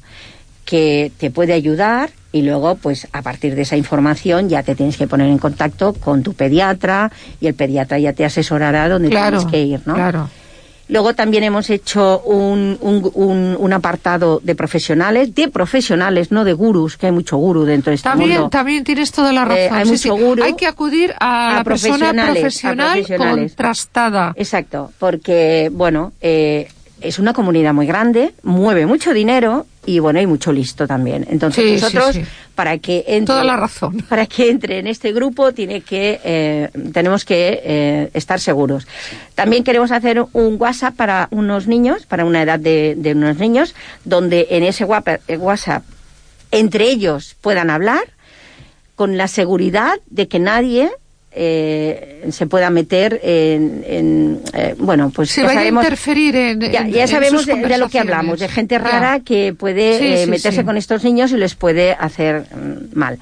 que 0.63 1.11
te 1.19 1.29
puede 1.29 1.53
ayudar 1.53 2.09
y 2.35 2.41
luego 2.41 2.75
pues 2.75 3.07
a 3.13 3.21
partir 3.21 3.55
de 3.55 3.61
esa 3.61 3.77
información 3.77 4.49
ya 4.49 4.61
te 4.61 4.75
tienes 4.75 4.97
que 4.97 5.07
poner 5.07 5.27
en 5.29 5.37
contacto 5.37 5.93
con 5.93 6.21
tu 6.21 6.33
pediatra 6.33 7.09
y 7.39 7.47
el 7.47 7.53
pediatra 7.53 7.97
ya 7.97 8.11
te 8.11 8.25
asesorará 8.25 8.89
donde 8.89 9.07
Claro, 9.09 9.37
tienes 9.37 9.51
que 9.53 9.61
ir, 9.63 9.79
¿no? 9.85 9.93
claro. 9.93 10.29
Luego 10.89 11.13
también 11.15 11.43
hemos 11.45 11.69
hecho 11.69 12.19
un, 12.25 12.77
un, 12.81 13.09
un- 13.15 13.55
un 13.57 13.73
apartado 13.73 14.39
de 14.43 14.53
profesionales, 14.53 15.33
de 15.33 15.47
profesionales, 15.47 16.29
no 16.31 16.43
de 16.43 16.51
gurús, 16.53 16.97
que 16.97 17.05
hay 17.07 17.11
mucho 17.13 17.37
gurú 17.37 17.63
dentro 17.63 17.89
de 17.91 17.95
este 17.95 18.09
También, 18.09 18.31
mundo. 18.33 18.49
también 18.49 18.83
tienes 18.83 19.11
toda 19.13 19.31
la 19.31 19.43
Eh, 19.43 19.45
razón. 19.69 19.77
hay 19.77 19.85
sí, 19.85 19.91
mucho 19.91 20.15
sí. 20.17 20.23
gurú. 20.23 20.43
Hay 20.43 20.53
que 20.55 20.67
acudir 20.67 21.13
a, 21.19 21.51
A 21.51 21.53
la 21.55 21.63
persona 21.63 22.09
a 22.09 22.13
profesional 22.33 22.91
profesionales. 22.99 23.07
contrastada. 23.55 24.33
Exacto, 24.35 24.91
porque, 24.99 25.71
bueno, 25.73 26.11
eh, 26.21 26.67
es 27.01 27.17
una 27.17 27.33
comunidad 27.33 27.73
muy 27.73 27.87
grande, 27.87 28.33
mueve 28.43 28.85
mucho 28.85 29.13
dinero 29.13 29.65
y, 29.85 29.99
bueno, 29.99 30.19
hay 30.19 30.27
mucho 30.27 30.51
listo 30.51 30.87
también. 30.87 31.25
Entonces, 31.29 31.63
Sí, 31.65 31.71
nosotros, 31.73 32.15
sí. 32.15 32.25
para 32.55 32.77
que 32.77 33.03
entre... 33.07 33.33
Toda 33.33 33.43
la 33.43 33.57
razón. 33.57 34.01
Para 34.09 34.25
que 34.25 34.49
entre 34.49 34.79
en 34.79 34.87
este 34.87 35.11
grupo 35.13 35.51
tiene 35.53 35.81
que, 35.81 36.19
eh, 36.23 36.69
tenemos 36.93 37.25
que 37.25 37.61
eh, 37.63 38.09
estar 38.13 38.39
seguros. 38.39 38.87
También 39.35 39.63
queremos 39.63 39.91
hacer 39.91 40.23
un 40.33 40.55
WhatsApp 40.59 40.95
para 40.95 41.27
unos 41.31 41.67
niños, 41.67 42.05
para 42.05 42.25
una 42.25 42.41
edad 42.41 42.59
de, 42.59 42.95
de 42.97 43.11
unos 43.13 43.37
niños, 43.37 43.75
donde 44.03 44.47
en 44.51 44.63
ese 44.63 44.85
eh, 45.27 45.37
WhatsApp 45.37 45.83
entre 46.51 46.89
ellos 46.89 47.35
puedan 47.41 47.69
hablar 47.69 48.03
con 48.95 49.17
la 49.17 49.27
seguridad 49.27 49.99
de 50.07 50.27
que 50.27 50.39
nadie 50.39 50.91
eh, 51.35 52.27
se 52.31 52.47
pueda 52.47 52.69
meter 52.69 53.19
en, 53.23 53.83
en, 53.87 54.41
eh, 54.53 54.73
bueno 54.77 55.11
pues 55.13 55.31
Se 55.31 55.41
ya 55.41 55.47
vaya 55.47 55.59
a 55.59 55.63
sabemos 55.63 55.83
interferir 55.83 56.35
en. 56.35 56.59
ya, 56.61 56.81
en- 56.81 56.91
ya 56.91 57.01
en 57.03 57.07
sabemos 57.07 57.41
sus 57.43 57.45
de, 57.55 57.67
de 57.67 57.77
lo 57.77 57.89
que 57.89 57.99
hablamos, 57.99 58.39
de 58.39 58.47
gente 58.47 58.75
Ya. 58.75 58.79
rara 58.79 59.19
que 59.19 59.53
puede 59.53 59.99
Sí, 59.99 60.05
eh, 60.05 60.23
sí, 60.25 60.29
meterse 60.29 60.59
sí. 60.61 60.65
con 60.65 60.77
estos 60.77 61.03
niños 61.03 61.31
y 61.31 61.37
les 61.37 61.55
puede 61.55 61.91
hacer 61.93 62.45
mm, 62.55 62.97
mal. 62.97 63.19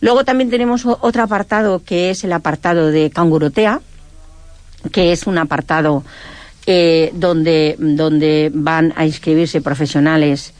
Luego 0.00 0.24
también 0.24 0.50
tenemos 0.50 0.84
otro 0.86 1.22
apartado 1.22 1.82
que 1.84 2.10
es 2.10 2.22
el 2.22 2.32
apartado 2.32 2.90
de 2.92 3.10
cangurotea, 3.10 3.80
que 4.92 5.10
es 5.12 5.26
un 5.26 5.38
apartado 5.38 6.04
eh, 6.66 7.10
donde, 7.14 7.74
donde 7.78 8.50
van 8.54 8.92
a 8.96 9.06
inscribirse 9.06 9.60
profesionales 9.60 10.52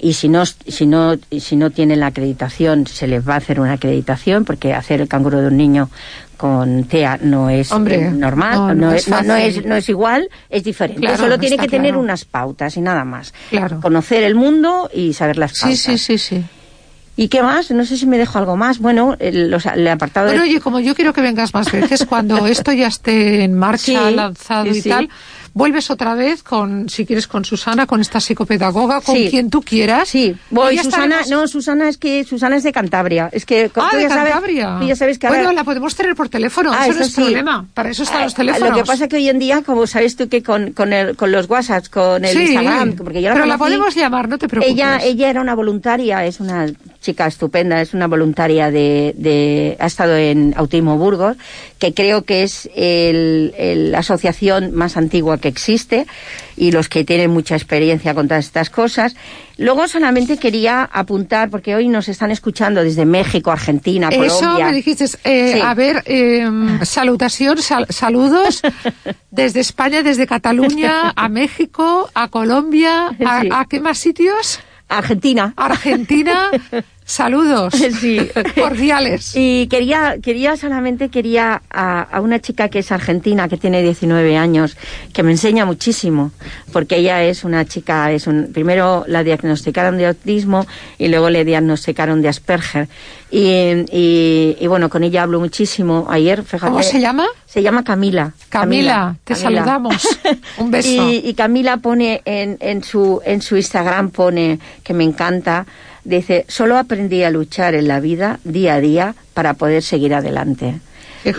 y 0.00 0.14
si 0.14 0.28
no, 0.28 0.44
si 0.46 0.86
no 0.86 1.14
si 1.38 1.56
no 1.56 1.70
tienen 1.70 2.00
la 2.00 2.06
acreditación 2.08 2.86
se 2.86 3.06
les 3.06 3.26
va 3.26 3.34
a 3.34 3.36
hacer 3.38 3.60
una 3.60 3.72
acreditación 3.74 4.44
porque 4.44 4.74
hacer 4.74 5.00
el 5.00 5.08
canguro 5.08 5.40
de 5.40 5.46
un 5.48 5.56
niño 5.56 5.88
con 6.36 6.84
TEA 6.84 7.18
no 7.22 7.48
es 7.48 7.70
Hombre, 7.72 8.06
eh, 8.06 8.10
normal, 8.10 8.54
no, 8.58 8.68
no, 8.68 8.74
no 8.74 8.92
es, 8.92 9.08
no- 9.08 9.36
es 9.36 9.64
no 9.64 9.76
es 9.76 9.88
igual, 9.88 10.28
es 10.50 10.64
diferente. 10.64 11.00
Claro, 11.00 11.16
Solo 11.18 11.38
tiene 11.38 11.56
que 11.56 11.68
tener 11.68 11.92
claro. 11.92 12.00
unas 12.00 12.24
pautas 12.24 12.76
y 12.76 12.80
nada 12.80 13.04
más. 13.04 13.32
Claro. 13.50 13.80
Conocer 13.80 14.24
el 14.24 14.34
mundo 14.34 14.90
y 14.92 15.12
saber 15.12 15.38
las 15.38 15.52
Sí, 15.52 15.60
pautas. 15.62 15.78
sí, 15.78 15.96
sí, 15.98 16.18
sí. 16.18 16.44
¿Y 17.16 17.28
qué 17.28 17.44
más? 17.44 17.70
No 17.70 17.84
sé 17.86 17.96
si 17.96 18.06
me 18.06 18.18
dejo 18.18 18.38
algo 18.40 18.56
más. 18.56 18.80
Bueno, 18.80 19.14
el, 19.20 19.54
el 19.76 19.88
apartado 19.88 20.26
Bueno, 20.26 20.42
de... 20.42 20.48
oye, 20.48 20.60
como 20.60 20.80
yo 20.80 20.96
quiero 20.96 21.12
que 21.12 21.20
vengas 21.20 21.54
más 21.54 21.70
veces, 21.70 22.04
cuando 22.04 22.44
esto 22.48 22.72
ya 22.72 22.88
esté 22.88 23.44
en 23.44 23.54
marcha, 23.54 24.08
Sí, 24.08 24.14
lanzado 24.16 24.64
sí, 24.72 24.78
y 24.78 24.82
sí. 24.82 24.88
tal, 24.88 25.08
vuelves 25.54 25.90
otra 25.90 26.14
vez 26.14 26.42
con, 26.42 26.88
si 26.88 27.06
quieres, 27.06 27.26
con 27.26 27.44
Susana, 27.44 27.86
con 27.86 28.00
esta 28.00 28.20
psicopedagoga, 28.20 29.00
con 29.00 29.14
Sí. 29.16 29.28
quien 29.30 29.48
tú 29.50 29.62
quieras. 29.62 30.08
Sí, 30.08 30.36
voy, 30.50 30.76
ya 30.76 30.82
Susana, 30.82 31.20
estaremos- 31.20 31.30
no, 31.30 31.48
Susana 31.48 31.88
es 31.88 31.96
que 31.96 32.24
Susana 32.24 32.56
es 32.56 32.64
de 32.64 32.72
Cantabria. 32.72 33.28
Es 33.32 33.46
que 33.46 33.70
Ah, 33.74 33.88
tú 33.90 33.96
de 33.96 34.02
ya 34.02 34.08
sabes- 34.08 34.32
Cantabria. 34.32 34.76
tú 34.80 34.86
ya 34.86 34.96
sabes 34.96 35.18
que 35.18 35.26
ahora- 35.28 35.38
Bueno, 35.38 35.52
la 35.54 35.64
podemos 35.64 35.94
tener 35.94 36.14
por 36.14 36.28
teléfono, 36.28 36.72
Ah, 36.74 36.86
eso 36.88 36.98
no 36.98 37.04
es 37.04 37.12
sí. 37.12 37.20
problema. 37.22 37.66
Para 37.72 37.90
eso 37.90 38.02
están 38.02 38.20
Ah, 38.20 38.24
los 38.24 38.34
teléfonos. 38.34 38.68
Lo 38.70 38.76
que 38.76 38.84
pasa 38.84 39.08
que 39.08 39.16
hoy 39.16 39.28
en 39.28 39.38
día, 39.38 39.62
como 39.62 39.86
sabes 39.86 40.16
tú 40.16 40.28
que 40.28 40.42
con, 40.42 40.72
con, 40.72 40.92
el, 40.92 41.16
con 41.16 41.30
los 41.32 41.48
WhatsApps, 41.48 41.88
con 41.88 42.24
el 42.24 42.36
Sí, 42.36 42.42
Instagram, 42.52 42.92
porque 42.96 43.22
yo 43.22 43.28
la 43.28 43.34
pero 43.34 43.46
la 43.46 43.56
conocí, 43.56 43.76
podemos 43.76 43.94
llamar, 43.94 44.28
no 44.28 44.38
te 44.38 44.48
preocupes. 44.48 44.72
Ella, 44.74 44.98
ella 45.02 45.30
era 45.30 45.40
una 45.40 45.54
voluntaria, 45.54 46.24
es 46.26 46.40
una 46.40 46.66
chica 47.04 47.26
estupenda, 47.26 47.80
es 47.82 47.92
una 47.94 48.06
voluntaria 48.08 48.70
de, 48.70 49.14
de 49.16 49.76
ha 49.78 49.86
estado 49.86 50.16
en 50.16 50.54
Autismo 50.56 50.96
Burgos, 50.96 51.36
que 51.78 51.92
creo 51.92 52.22
que 52.22 52.42
es 52.42 52.68
el- 52.74 53.54
el- 53.58 53.92
la 53.92 53.98
asociación 53.98 54.72
más 54.74 54.96
antigua 54.96 55.38
que 55.38 55.48
existe 55.48 56.06
y 56.56 56.72
los 56.72 56.88
que 56.88 57.04
tienen 57.04 57.30
mucha 57.30 57.54
experiencia 57.56 58.14
con 58.14 58.26
todas 58.26 58.46
estas 58.46 58.70
cosas. 58.70 59.14
Luego 59.58 59.86
solamente 59.86 60.38
quería 60.38 60.82
apuntar, 60.92 61.50
porque 61.50 61.74
hoy 61.76 61.88
nos 61.88 62.08
están 62.08 62.30
escuchando 62.30 62.82
desde 62.82 63.04
México, 63.04 63.50
Argentina, 63.52 64.08
Eso 64.10 64.38
Colombia. 64.40 64.66
me 64.66 64.72
dijiste, 64.72 65.04
eh, 65.24 65.52
Sí. 65.54 65.60
a 65.62 65.74
ver, 65.74 66.02
eh, 66.06 66.48
salutación, 66.82 67.58
sal- 67.58 67.86
saludos 67.90 68.62
desde 69.30 69.60
España, 69.60 70.02
desde 70.02 70.26
Cataluña, 70.26 71.12
a 71.14 71.28
México, 71.28 72.08
a 72.14 72.28
Colombia, 72.28 73.08
a, 73.26 73.42
Sí. 73.42 73.48
¿a 73.52 73.66
qué 73.68 73.80
más 73.80 73.98
sitios? 73.98 74.60
Argentina. 74.88 75.54
Argentina, 75.56 76.50
saludos 77.04 77.74
Sí. 78.00 78.18
cordiales. 78.58 79.32
Y 79.34 79.66
quería, 79.68 80.16
quería 80.22 80.56
solamente 80.56 81.08
quería 81.08 81.62
a, 81.70 82.02
a 82.02 82.20
una 82.20 82.40
chica 82.40 82.68
que 82.68 82.80
es 82.80 82.90
argentina, 82.92 83.48
que 83.48 83.56
tiene 83.56 83.82
19 83.82 84.36
años, 84.36 84.76
que 85.12 85.22
me 85.22 85.30
enseña 85.32 85.64
muchísimo, 85.64 86.30
porque 86.72 86.96
ella 86.96 87.22
es 87.22 87.44
una 87.44 87.64
chica, 87.64 88.10
es 88.12 88.26
un, 88.26 88.52
primero 88.52 89.04
la 89.06 89.22
diagnosticaron 89.22 89.96
de 89.98 90.06
autismo 90.06 90.66
y 90.98 91.08
luego 91.08 91.30
le 91.30 91.44
diagnosticaron 91.44 92.22
de 92.22 92.28
Asperger. 92.28 92.88
Y, 93.30 93.84
y, 93.90 94.56
y 94.60 94.66
bueno, 94.68 94.88
con 94.88 95.02
ella 95.02 95.24
hablo 95.24 95.40
muchísimo. 95.40 96.06
Ayer, 96.08 96.44
fíjate. 96.44 96.70
¿Cómo 96.70 96.82
se 96.84 97.00
llama? 97.00 97.26
Se 97.46 97.62
llama 97.62 97.82
Camila. 97.82 98.32
Camila, 98.48 99.16
te 99.24 99.34
saludamos. 99.34 100.06
Un 100.58 100.70
beso. 100.70 100.88
Y, 101.10 101.16
y 101.24 101.34
Camila 101.34 101.78
pone 101.78 102.22
en, 102.24 102.56
en, 102.60 102.84
su, 102.84 103.20
en 103.24 103.42
su 103.42 103.56
Instagram, 103.56 104.10
pone, 104.10 104.60
que 104.84 104.94
me 104.94 105.02
encanta, 105.02 105.66
dice, 106.04 106.44
solo 106.48 106.76
aprendí 106.78 107.22
a 107.22 107.30
luchar 107.30 107.74
en 107.74 107.88
la 107.88 108.00
vida 108.00 108.38
día 108.44 108.74
a 108.74 108.80
día 108.80 109.14
para 109.34 109.54
poder 109.54 109.82
seguir 109.82 110.14
adelante. 110.14 110.80
Y, 111.24 111.30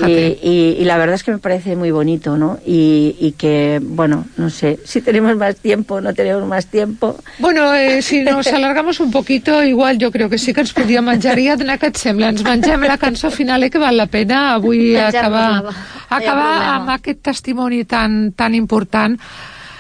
y- 0.42 0.78
y 0.80 0.84
la 0.86 0.98
verdad 0.98 1.14
es 1.14 1.24
que 1.24 1.30
me 1.32 1.38
parece 1.38 1.76
muy 1.76 1.92
bonito, 1.92 2.38
¿no? 2.38 2.58
Y, 2.66 3.16
y 3.20 3.34
que, 3.34 3.80
bueno, 3.84 4.26
no 4.36 4.50
sé, 4.50 4.80
si 4.84 5.00
tenemos 5.02 5.38
más 5.38 5.58
tiempo, 5.58 6.02
no 6.02 6.12
tenemos 6.12 6.44
más 6.48 6.66
tiempo. 6.66 7.16
Bueno, 7.38 7.72
eh, 7.76 8.02
si 8.02 8.22
nos 8.24 8.48
alargamos 8.48 9.00
un 9.00 9.12
poquito, 9.12 9.64
igual 9.64 10.00
jo 10.02 10.10
crec 10.10 10.32
que 10.32 10.40
sí 10.40 10.54
que 10.56 10.62
ens 10.62 10.74
podríem 10.74 11.06
menjar. 11.06 11.34
Ariadna, 11.38 11.78
què 11.78 11.92
et 11.94 11.98
sembla? 12.02 12.32
Ens 12.34 12.42
mengem 12.42 12.82
la 12.82 12.98
cançó 12.98 13.30
final, 13.30 13.62
eh, 13.62 13.70
que 13.70 13.78
val 13.78 13.96
la 13.96 14.08
pena 14.08 14.56
avui 14.56 14.96
Menjar-nos-la, 14.96 15.20
acabar. 15.22 15.64
No 15.64 16.18
acabar 16.18 16.50
amb 16.80 16.90
aquest 16.98 17.22
testimoni 17.22 17.84
tan, 17.86 18.32
tan 18.34 18.56
important. 18.58 19.20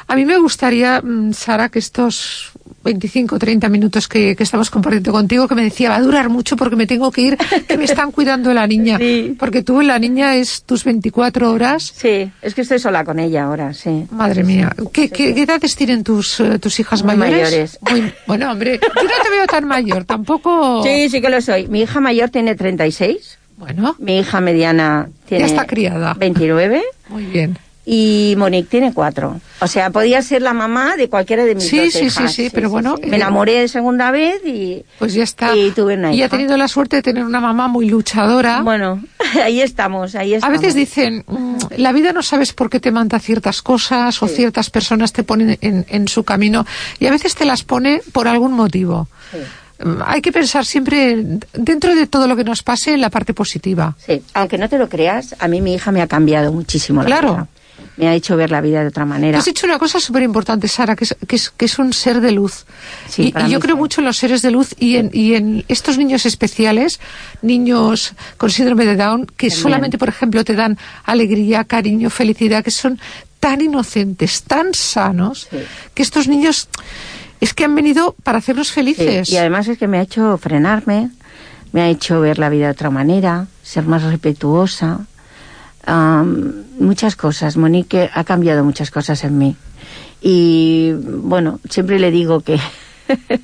A 0.07 0.15
mí 0.15 0.23
me 0.25 0.37
gustaría, 0.37 1.01
mm, 1.01 1.33
Sara, 1.33 1.69
que 1.69 1.79
estos 1.79 2.51
25 2.85 3.35
o 3.35 3.39
30 3.39 3.67
minutos 3.67 4.07
que, 4.07 4.35
que 4.35 4.43
estamos 4.43 4.69
compartiendo 4.69 5.11
contigo, 5.11 5.47
que 5.47 5.55
me 5.55 5.63
decía, 5.63 5.89
va 5.89 5.95
a 5.97 6.01
durar 6.01 6.29
mucho 6.29 6.55
porque 6.55 6.75
me 6.75 6.85
tengo 6.87 7.11
que 7.11 7.21
ir, 7.21 7.37
que 7.67 7.77
me 7.77 7.83
están 7.85 8.11
cuidando 8.11 8.49
de 8.49 8.55
la 8.55 8.67
niña. 8.67 8.97
Sí. 9.05 9.35
Porque 9.37 9.61
tú, 9.63 9.81
la 9.81 9.99
niña, 9.99 10.35
es 10.35 10.63
tus 10.63 10.83
24 10.83 11.51
horas. 11.51 11.91
Sí, 11.95 12.31
es 12.41 12.53
que 12.55 12.61
estoy 12.61 12.79
sola 12.79 13.03
con 13.03 13.19
ella 13.19 13.43
ahora, 13.45 13.73
sí. 13.73 14.05
Madre 14.11 14.43
mía, 14.43 14.73
¿qué, 14.93 15.09
qué, 15.09 15.33
qué 15.35 15.41
edades 15.43 15.75
tienen 15.75 16.03
tus, 16.03 16.39
eh, 16.39 16.59
tus 16.59 16.79
hijas 16.79 17.03
Muy 17.03 17.15
mayores? 17.15 17.43
mayores. 17.51 17.79
Muy- 18.03 18.13
bueno, 18.27 18.51
hombre, 18.51 18.79
yo 18.81 19.03
no 19.03 19.23
te 19.23 19.29
veo 19.29 19.45
tan 19.47 19.65
mayor, 19.65 20.05
tampoco... 20.05 20.81
Sí, 20.83 21.09
sí 21.09 21.21
que 21.21 21.29
lo 21.29 21.41
soy. 21.41 21.67
Mi 21.67 21.81
hija 21.81 21.99
mayor 21.99 22.29
tiene 22.29 22.55
36, 22.55 23.37
Bueno, 23.57 23.95
mi 23.99 24.19
hija 24.19 24.39
mediana 24.41 25.09
tiene 25.27 25.45
está 25.45 25.65
criada. 25.65 26.13
29 26.13 26.81
muy 27.09 27.23
bien. 27.25 27.57
Y 27.85 28.33
Monique 28.37 28.67
tiene 28.69 28.93
4. 28.93 29.39
O 29.61 29.67
sea, 29.67 29.89
podía 29.91 30.21
ser 30.23 30.41
la 30.41 30.53
mamá 30.53 30.95
de 30.97 31.07
cualquiera 31.07 31.45
de 31.45 31.53
mis 31.55 31.65
Sí, 31.67 31.77
dos 31.77 31.93
sí, 31.93 32.05
hijas. 32.05 32.33
sí, 32.33 32.43
sí, 32.45 32.49
pero 32.53 32.69
bueno, 32.69 32.95
Me 33.01 33.09
eh, 33.09 33.15
enamoré 33.15 33.59
de 33.61 33.67
segunda 33.67 34.09
vez 34.11 34.41
y... 34.45 34.83
Pues 34.97 35.13
ya 35.13 35.23
está. 35.23 35.55
Y 35.55 35.71
tuve 35.71 35.93
una 35.93 36.11
Y 36.13 36.21
ha 36.21 36.25
hija. 36.25 36.29
tenido 36.37 36.57
la 36.57 36.67
suerte 36.67 36.95
de 36.97 37.01
tener 37.03 37.23
una 37.23 37.39
mamá 37.39 37.67
muy 37.67 37.87
luchadora. 37.87 38.61
Bueno, 38.61 39.03
ahí 39.43 39.61
estamos, 39.61 40.15
ahí 40.15 40.33
A 40.33 40.37
estamos. 40.37 40.59
veces 40.59 40.73
dicen, 40.73 41.23
mm, 41.27 41.55
la 41.77 41.91
vida 41.91 42.11
no 42.11 42.23
sabes 42.23 42.53
por 42.53 42.69
qué 42.69 42.79
te 42.79 42.91
manda 42.91 43.19
ciertas 43.19 43.61
cosas 43.61 44.21
o 44.23 44.27
ciertas 44.27 44.69
personas 44.71 45.13
te 45.13 45.23
ponen 45.23 45.57
en, 45.61 45.85
en 45.87 46.07
su 46.07 46.23
camino 46.23 46.65
y 46.99 47.05
a 47.05 47.11
veces 47.11 47.35
te 47.35 47.45
las 47.45 47.63
pone 47.63 48.01
por 48.11 48.27
algún 48.27 48.53
motivo. 48.53 49.07
Mm, 49.79 50.01
Hay 50.05 50.21
que 50.21 50.31
pensar 50.31 50.65
siempre, 50.65 51.23
dentro 51.53 51.93
de 51.95 52.07
todo 52.07 52.27
lo 52.27 52.35
que 52.35 52.43
nos 52.45 52.63
pase, 52.63 52.93
en 52.93 53.01
la 53.01 53.09
parte 53.09 53.33
positiva. 53.33 53.95
Sí, 54.03 54.23
aunque 54.33 54.57
no 54.57 54.69
te 54.69 54.77
lo 54.77 54.87
creas, 54.89 55.35
a 55.37 55.47
mí 55.49 55.59
mi 55.61 55.73
hija 55.75 55.91
me 55.91 56.01
ha 56.01 56.07
cambiado 56.07 56.51
muchísimo 56.53 57.01
la 57.01 57.07
Claro. 57.07 57.31
vida. 57.33 57.47
Me 57.97 58.07
ha 58.09 58.13
hecho 58.13 58.35
ver 58.35 58.51
la 58.51 58.59
vida 58.61 58.81
de 58.81 58.87
otra 58.87 59.05
manera. 59.05 59.39
Has 59.39 59.45
dicho 59.45 59.65
una 59.65 59.79
cosa 59.79 59.99
súper 60.01 60.23
importante, 60.23 60.67
Sara, 60.67 60.95
que 60.95 61.05
es, 61.05 61.15
que, 61.27 61.35
es, 61.37 61.49
que 61.49 61.65
es 61.65 61.79
un 61.79 61.93
ser 61.93 62.19
de 62.19 62.31
luz. 62.33 62.65
Sí, 63.07 63.33
y, 63.35 63.49
yo 63.49 63.59
creo 63.61 63.75
sí. 63.75 63.79
mucho 63.81 64.01
en 64.01 64.05
los 64.05 64.17
seres 64.17 64.41
de 64.41 64.51
luz 64.51 64.75
y 64.77 64.97
en, 64.97 65.09
y 65.13 65.35
en 65.35 65.63
estos 65.69 65.97
niños 65.97 66.25
especiales, 66.25 66.99
niños 67.41 68.13
con 68.37 68.49
síndrome 68.49 68.85
de 68.85 68.95
Down, 68.97 69.25
que 69.25 69.47
También. 69.47 69.51
solamente, 69.63 69.97
por 69.97 70.09
ejemplo, 70.09 70.43
te 70.43 70.55
dan 70.55 70.77
alegría, 71.05 71.63
cariño, 71.63 72.09
felicidad, 72.09 72.63
que 72.63 72.71
son 72.71 72.99
tan 73.39 73.61
inocentes, 73.61 74.43
tan 74.43 74.73
sanos, 74.73 75.47
Sí. 75.49 75.57
que 75.93 76.03
estos 76.03 76.27
niños 76.27 76.67
es 77.39 77.53
que 77.53 77.63
han 77.63 77.75
venido 77.75 78.15
para 78.23 78.39
hacernos 78.39 78.71
felices. 78.71 79.29
Y 79.29 79.37
además 79.37 79.67
es 79.67 79.77
que 79.77 79.87
me 79.87 79.99
ha 79.99 80.01
hecho 80.01 80.37
frenarme, 80.37 81.11
me 81.71 81.81
ha 81.81 81.87
hecho 81.89 82.19
ver 82.19 82.39
la 82.39 82.49
vida 82.49 82.65
de 82.65 82.71
otra 82.71 82.89
manera, 82.89 83.47
ser 83.63 83.85
más 83.85 84.03
respetuosa. 84.03 85.01
Muchas 85.87 87.15
cosas. 87.15 87.57
Monique 87.57 88.09
ha 88.13 88.23
cambiado 88.23 88.63
muchas 88.63 88.91
cosas 88.91 89.23
en 89.23 89.37
mí. 89.37 89.55
Y 90.21 90.93
bueno, 90.93 91.59
siempre 91.69 91.99
le 91.99 92.11
digo 92.11 92.41
que. 92.41 92.59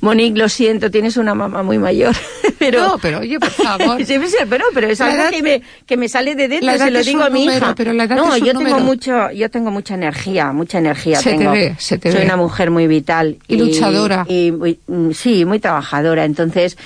Monique, 0.00 0.36
lo 0.38 0.48
siento, 0.48 0.90
tienes 0.90 1.16
una 1.16 1.34
mamá 1.34 1.62
muy 1.62 1.78
mayor. 1.78 2.14
pero, 2.58 2.80
No, 2.88 2.98
pero 2.98 3.20
oye, 3.20 3.38
por 3.38 3.50
favor. 3.50 4.04
Siempre 4.04 4.28
se- 4.28 4.46
pero, 4.46 4.64
pero 4.74 4.88
es 4.88 4.98
La 4.98 5.06
algo 5.06 5.18
edad- 5.22 5.30
que, 5.30 5.42
me, 5.42 5.62
que 5.86 5.96
me 5.96 6.08
sale 6.08 6.34
de 6.34 6.48
dentro, 6.48 6.76
se 6.76 6.90
lo 6.90 7.02
digo 7.02 7.22
a 7.22 7.30
mi 7.30 7.40
número, 7.46 7.66
hija. 7.66 7.74
pero 7.76 7.92
la 7.92 8.04
edad 8.04 8.16
no, 8.16 8.36
yo 8.36 8.52
tengo 8.52 8.80
mucho, 8.80 9.30
yo 9.30 9.48
tengo 9.50 9.70
mucha 9.70 9.94
energía, 9.94 10.52
mucha 10.52 10.78
energía 10.78 11.20
Se 11.20 11.30
te 11.32 11.38
tengo. 11.38 11.52
ve, 11.52 11.76
se 11.78 11.98
te 11.98 12.10
Soy 12.10 12.20
ve. 12.20 12.26
una 12.26 12.36
mujer 12.36 12.70
muy 12.72 12.86
vital 12.88 13.36
Y 13.46 13.56
luchadora. 13.58 14.26
y 14.28 14.50
muy- 14.50 14.80
mm, 14.88 15.12
sí, 15.12 15.44
muy 15.44 15.60
trabajadora. 15.60 16.24
Entonces, 16.24 16.76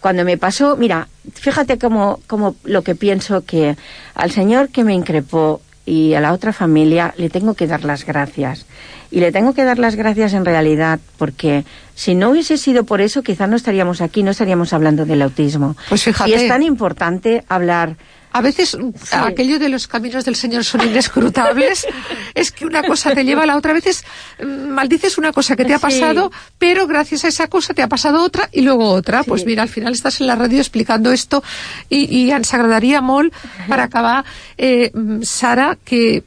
cuando 0.00 0.24
me 0.24 0.36
pasó, 0.38 0.76
mira, 0.76 1.08
fíjate 1.34 1.78
cómo, 1.78 2.20
cómo 2.26 2.56
lo 2.64 2.82
que 2.82 2.94
pienso 2.94 3.44
que 3.44 3.76
al 4.14 4.30
señor 4.30 4.70
que 4.70 4.84
me 4.84 4.94
increpó 4.94 5.60
y 5.86 6.14
a 6.14 6.20
la 6.20 6.32
otra 6.32 6.52
familia 6.52 7.14
le 7.16 7.30
tengo 7.30 7.54
que 7.54 7.66
dar 7.66 7.84
las 7.84 8.04
gracias. 8.04 8.66
Y 9.10 9.18
le 9.20 9.32
tengo 9.32 9.54
que 9.54 9.64
dar 9.64 9.78
las 9.78 9.96
gracias 9.96 10.34
en 10.34 10.44
realidad 10.44 11.00
porque 11.18 11.64
si 11.94 12.14
no 12.14 12.30
hubiese 12.30 12.56
sido 12.56 12.84
por 12.84 13.00
eso, 13.00 13.22
quizás 13.22 13.48
no 13.48 13.56
estaríamos 13.56 14.00
aquí, 14.00 14.22
no 14.22 14.30
estaríamos 14.30 14.72
hablando 14.72 15.04
del 15.04 15.22
autismo. 15.22 15.76
Pues 15.88 16.04
fíjate. 16.04 16.30
Y 16.30 16.34
es 16.34 16.48
tan 16.48 16.62
importante 16.62 17.44
hablar 17.48 17.96
A 18.32 18.40
veces 18.40 18.76
aquello 19.10 19.58
de 19.58 19.68
los 19.68 19.88
caminos 19.88 20.24
del 20.24 20.36
Señor 20.36 20.64
son 20.64 20.86
inescrutables. 20.86 21.86
es 22.34 22.52
que 22.52 22.64
una 22.64 22.82
cosa 22.82 23.12
te 23.12 23.24
lleva 23.24 23.42
a 23.42 23.46
la 23.46 23.56
otra. 23.56 23.72
A 23.72 23.74
veces 23.74 24.04
mm, 24.42 24.68
maldices 24.68 25.18
una 25.18 25.32
cosa 25.32 25.56
que 25.56 25.64
te 25.64 25.74
ha 25.74 25.78
Sí. 25.78 25.82
pasado, 25.82 26.30
pero 26.58 26.86
gracias 26.86 27.24
a 27.24 27.28
esa 27.28 27.48
cosa 27.48 27.74
te 27.74 27.82
ha 27.82 27.88
pasado 27.88 28.22
otra 28.22 28.48
y 28.52 28.60
luego 28.60 28.88
otra. 28.90 29.24
Pues 29.24 29.44
mira, 29.46 29.62
al 29.62 29.68
final 29.68 29.92
estás 29.92 30.20
en 30.20 30.26
la 30.28 30.36
radio 30.36 30.58
explicando 30.60 31.10
esto 31.12 31.42
i, 31.88 32.04
i 32.04 32.30
ens 32.30 32.54
agradaria 32.54 33.00
molt, 33.00 33.32
per 33.68 33.80
acabar, 33.80 34.24
eh, 34.56 34.90
mm, 34.94 35.22
Sara, 35.22 35.76
que 35.84 36.22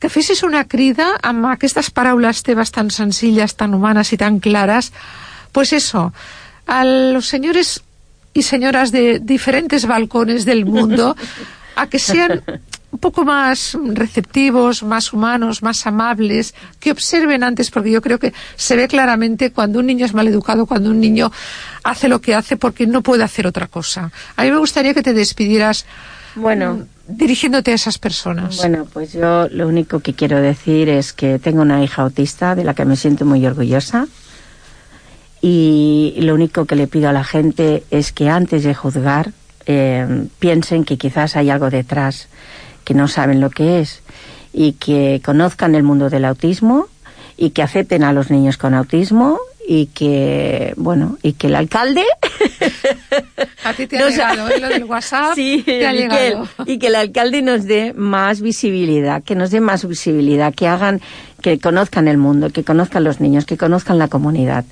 que 0.00 0.10
fessis 0.12 0.42
una 0.44 0.66
crida 0.68 1.06
amb 1.22 1.46
aquestes 1.48 1.88
paraules 1.90 2.42
teves 2.44 2.70
tan 2.74 2.90
sencilles, 2.90 3.54
tan 3.56 3.72
humanes 3.72 4.12
y 4.12 4.18
tan 4.18 4.38
claras, 4.38 4.92
pues 5.52 5.72
eso, 5.72 6.12
a 6.66 6.84
los 6.84 7.26
señores 7.26 7.82
y 8.34 8.42
señoras 8.42 8.92
de 8.92 9.20
diferentes 9.20 9.86
balcones 9.86 10.44
del 10.44 10.66
mundo, 10.66 11.16
a 11.76 11.86
que 11.86 11.98
sean 11.98 12.42
un 12.90 12.98
poco 13.00 13.24
más 13.24 13.76
receptivos, 13.92 14.82
más 14.82 15.12
humanos, 15.12 15.62
más 15.62 15.86
amables, 15.86 16.54
que 16.78 16.92
observen 16.92 17.42
antes, 17.42 17.70
porque 17.70 17.90
yo 17.90 18.00
creo 18.00 18.18
que 18.18 18.32
se 18.56 18.76
ve 18.76 18.86
claramente 18.86 19.50
cuando 19.50 19.80
un 19.80 19.86
niño 19.86 20.06
es 20.06 20.14
mal 20.14 20.28
educado, 20.28 20.66
cuando 20.66 20.90
un 20.90 21.00
niño 21.00 21.32
hace 21.82 22.08
lo 22.08 22.20
que 22.20 22.34
hace 22.34 22.56
porque 22.56 22.86
no 22.86 23.02
puede 23.02 23.24
hacer 23.24 23.46
otra 23.46 23.66
cosa. 23.66 24.12
A 24.36 24.44
mí 24.44 24.50
me 24.50 24.58
gustaría 24.58 24.94
que 24.94 25.02
te 25.02 25.12
despidieras 25.12 25.86
Bueno. 26.36 26.74
mm, 26.74 27.16
dirigiéndote 27.16 27.72
a 27.72 27.74
esas 27.74 27.98
personas. 27.98 28.56
Bueno, 28.58 28.86
pues 28.92 29.12
yo 29.12 29.48
lo 29.50 29.66
único 29.66 29.98
que 29.98 30.14
quiero 30.14 30.40
decir 30.40 30.88
es 30.88 31.12
que 31.12 31.40
tengo 31.40 31.62
una 31.62 31.82
hija 31.82 32.02
autista 32.02 32.54
de 32.54 32.62
la 32.62 32.74
que 32.74 32.84
me 32.84 32.94
siento 32.96 33.24
muy 33.24 33.44
orgullosa. 33.44 34.06
Y 35.46 36.14
lo 36.20 36.32
único 36.32 36.64
que 36.64 36.74
le 36.74 36.86
pido 36.86 37.10
a 37.10 37.12
la 37.12 37.22
gente 37.22 37.84
es 37.90 38.12
que 38.12 38.30
antes 38.30 38.64
de 38.64 38.74
juzgar 38.74 39.32
eh, 39.66 40.26
piensen 40.38 40.86
que 40.86 40.96
quizás 40.96 41.36
hay 41.36 41.50
algo 41.50 41.68
detrás 41.68 42.28
que 42.84 42.94
no 42.94 43.08
saben 43.08 43.42
lo 43.42 43.50
que 43.50 43.80
es 43.80 44.00
y 44.54 44.72
que 44.72 45.20
conozcan 45.22 45.74
el 45.74 45.82
mundo 45.82 46.08
del 46.08 46.24
autismo 46.24 46.86
y 47.36 47.50
que 47.50 47.62
acepten 47.62 48.04
a 48.04 48.14
los 48.14 48.30
niños 48.30 48.56
con 48.56 48.72
autismo 48.72 49.38
y 49.68 49.86
que 49.88 50.72
bueno 50.78 51.18
y 51.22 51.34
que 51.34 51.48
el 51.48 51.56
alcalde 51.56 52.04
A 53.64 53.74
ti 53.74 53.86
te 53.86 53.98
ha 54.02 54.08
llegado, 54.08 54.48
¿eh? 54.48 54.60
Lo 54.60 54.68
del 54.68 54.84
WhatsApp 54.84 55.32
Sí, 55.34 55.62
te 55.64 55.86
ha 55.86 55.94
y 55.94 55.98
llegado. 55.98 56.48
y 56.64 56.78
que 56.78 56.86
el 56.86 56.94
alcalde 56.94 57.42
nos 57.42 57.64
dé 57.66 57.92
más 57.94 58.40
visibilidad, 58.40 59.22
que 59.22 59.34
nos 59.34 59.50
dé 59.50 59.60
más 59.60 59.86
visibilidad, 59.86 60.54
que 60.54 60.68
hagan, 60.68 61.02
que 61.42 61.58
conozcan 61.58 62.08
el 62.08 62.16
mundo, 62.16 62.48
que 62.50 62.64
conozcan 62.64 63.04
los 63.04 63.20
niños, 63.20 63.44
que 63.44 63.56
conozcan 63.58 63.98
la 63.98 64.08
comunidad, 64.08 64.64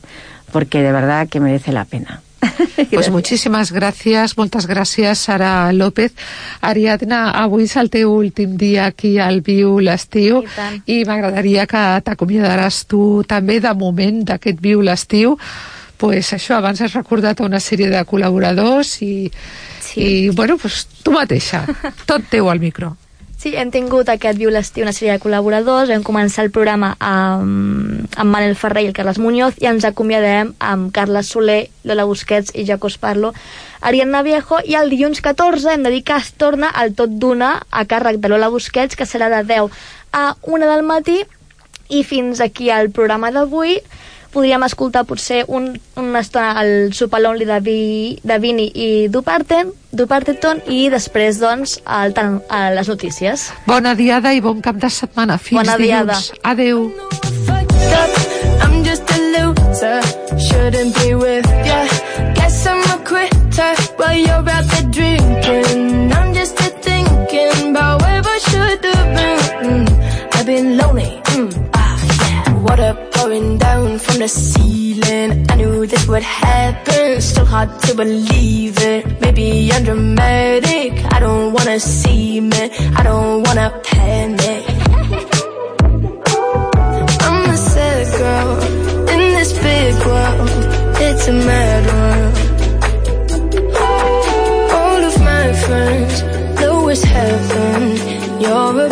porque 0.53 0.83
de 0.83 0.93
verdad 0.93 1.29
que 1.29 1.41
merece 1.41 1.73
la 1.73 1.85
pena. 1.85 2.21
Pues 2.93 3.09
muchísimes 3.11 3.71
gràcies, 3.73 4.35
moltes 4.37 4.67
gràcies, 4.67 5.19
Sara 5.19 5.73
López. 5.73 6.13
Ariadna, 6.61 7.31
avui 7.31 7.65
és 7.65 7.77
el 7.81 7.89
teu 7.91 8.11
últim 8.13 8.57
dia 8.59 8.87
aquí 8.91 9.15
al 9.23 9.41
Viu 9.47 9.79
l'Estiu 9.81 10.43
I 10.85 10.99
i 11.01 11.05
m'agradaria 11.09 11.67
que 11.71 11.83
t'acomiadaràs 12.05 12.83
tu 12.91 13.23
també 13.29 13.61
de 13.65 13.73
moment 13.79 14.25
d'aquest 14.29 14.61
Viu 14.61 14.83
l'Estiu. 14.83 15.37
Pues 15.97 16.33
això, 16.35 16.59
abans 16.59 16.83
has 16.83 16.97
recordat 16.99 17.41
a 17.41 17.47
una 17.47 17.61
sèrie 17.63 17.89
de 17.89 18.03
col·laboradors 18.05 18.97
i, 19.07 19.31
Sí. 19.81 20.01
i 20.01 20.29
bueno, 20.31 20.59
pues 20.59 20.87
tu 21.03 21.13
mateixa, 21.15 21.65
tot 22.07 22.27
teu 22.31 22.51
al 22.51 22.61
micro. 22.61 22.97
Sí, 23.43 23.57
hem 23.59 23.73
tingut 23.75 24.07
aquest 24.07 24.39
Viu 24.39 24.53
l'estiu 24.55 24.85
una 24.85 24.93
sèrie 24.95 25.17
de 25.17 25.21
col·laboradors, 25.23 25.91
vam 25.91 26.05
començar 26.07 26.45
el 26.45 26.53
programa 26.55 26.93
amb, 27.03 28.05
amb 28.15 28.31
Manel 28.31 28.55
Ferrer 28.55 28.85
i 28.85 28.91
el 28.93 28.95
Carles 28.95 29.19
Muñoz 29.19 29.57
i 29.59 29.67
ens 29.67 29.83
acomiadem 29.89 30.53
amb 30.63 30.93
Carles 30.95 31.33
Soler, 31.35 31.65
Lola 31.83 32.05
Busquets 32.07 32.55
i 32.55 32.63
Jaco 32.69 32.87
Esparlo, 32.87 33.33
Ariadna 33.81 34.21
Viejo 34.23 34.61
i 34.63 34.77
el 34.79 34.95
dilluns 34.95 35.19
14 35.27 35.75
hem 35.75 35.83
de 35.83 35.91
dir 35.91 36.05
que 36.07 36.21
es 36.23 36.31
torna 36.39 36.71
el 36.85 36.95
tot 36.95 37.19
d'una 37.19 37.51
a 37.67 37.83
càrrec 37.91 38.23
de 38.23 38.31
Lola 38.31 38.53
Busquets 38.55 38.95
que 38.95 39.11
serà 39.11 39.27
de 39.33 39.43
10 39.51 39.83
a 40.15 40.25
1 40.47 40.71
del 40.71 40.87
matí. 40.87 41.19
I 41.91 42.07
fins 42.07 42.39
aquí 42.41 42.71
al 42.71 42.93
programa 42.95 43.35
d'avui 43.35 43.81
podríem 44.33 44.63
escoltar 44.65 45.05
potser 45.05 45.45
un, 45.49 45.79
una 45.97 46.21
estona 46.25 46.55
el 46.63 46.93
Super 46.97 47.21
Lonely 47.21 47.45
de, 47.49 47.61
Vi, 47.61 48.19
de 48.23 48.39
Vini 48.39 48.71
i 48.75 49.09
Duparten, 49.13 49.73
Duparteton 49.93 50.63
i 50.73 50.89
després 50.93 51.39
doncs 51.43 51.79
el, 51.87 52.15
a 52.49 52.63
les 52.75 52.89
notícies. 52.89 53.51
Bona 53.69 53.95
diada 53.95 54.33
i 54.35 54.41
bon 54.41 54.61
cap 54.65 54.77
de 54.81 54.91
setmana. 54.91 55.39
Fins 55.39 55.61
Bona 55.61 55.77
diada. 55.79 56.17
dilluns. 56.17 56.33
Adeu. 56.43 56.89
I'm 58.63 58.85
just 58.85 59.05
a 59.11 59.19
loser, 59.35 60.01
shouldn't 60.39 60.95
be 60.97 61.15
with 61.15 61.47
ya. 61.67 61.85
Guess 62.35 62.67
I'm 62.67 62.83
a 62.91 62.99
quitter 63.05 63.75
while 63.97 64.17
you're 64.17 64.49
out 64.49 64.65
there 64.73 64.89
drinking. 64.91 66.13
I'm 66.13 66.33
just 66.35 66.59
here 66.59 66.71
thinking 66.81 67.71
about 67.71 68.01
where 68.03 68.23
I 68.25 68.39
should 68.49 68.85
have 68.85 69.09
been. 69.17 69.87
Mm, 69.87 70.35
I've 70.35 70.47
been 70.47 70.77
lonely, 70.79 71.21
mm. 71.37 71.72
water 72.63 72.95
pouring 73.13 73.59
down 73.59 73.99
from 73.99 74.19
the 74.19 74.29
ceiling. 74.29 75.47
I 75.51 75.57
knew 75.57 75.87
this 75.87 76.07
would 76.07 76.23
happen, 76.23 77.21
still 77.21 77.45
hard 77.45 77.69
to 77.83 77.95
believe 77.95 78.79
it. 78.79 79.21
Maybe 79.21 79.71
I'm 79.73 79.85
dramatic, 79.85 80.93
I 81.13 81.19
don't 81.21 81.53
wanna 81.53 81.79
see 81.81 82.39
it. 82.39 82.71
I 82.99 83.03
don't 83.03 83.43
wanna 83.47 83.71
panic. 83.85 84.65
I'm 87.27 87.51
a 87.51 87.57
sad 87.57 88.07
girl, 88.19 88.61
in 89.15 89.21
this 89.37 89.53
big 89.67 89.95
world. 90.07 90.51
It's 91.07 91.27
a 91.29 91.33
mad 91.33 91.85
world. 91.93 92.35
All 94.79 95.03
of 95.11 95.17
my 95.21 95.53
friends 95.65 96.23
know 96.61 96.89
it's 96.89 97.03
heaven. 97.03 97.83
You're 98.41 98.87
a 98.87 98.89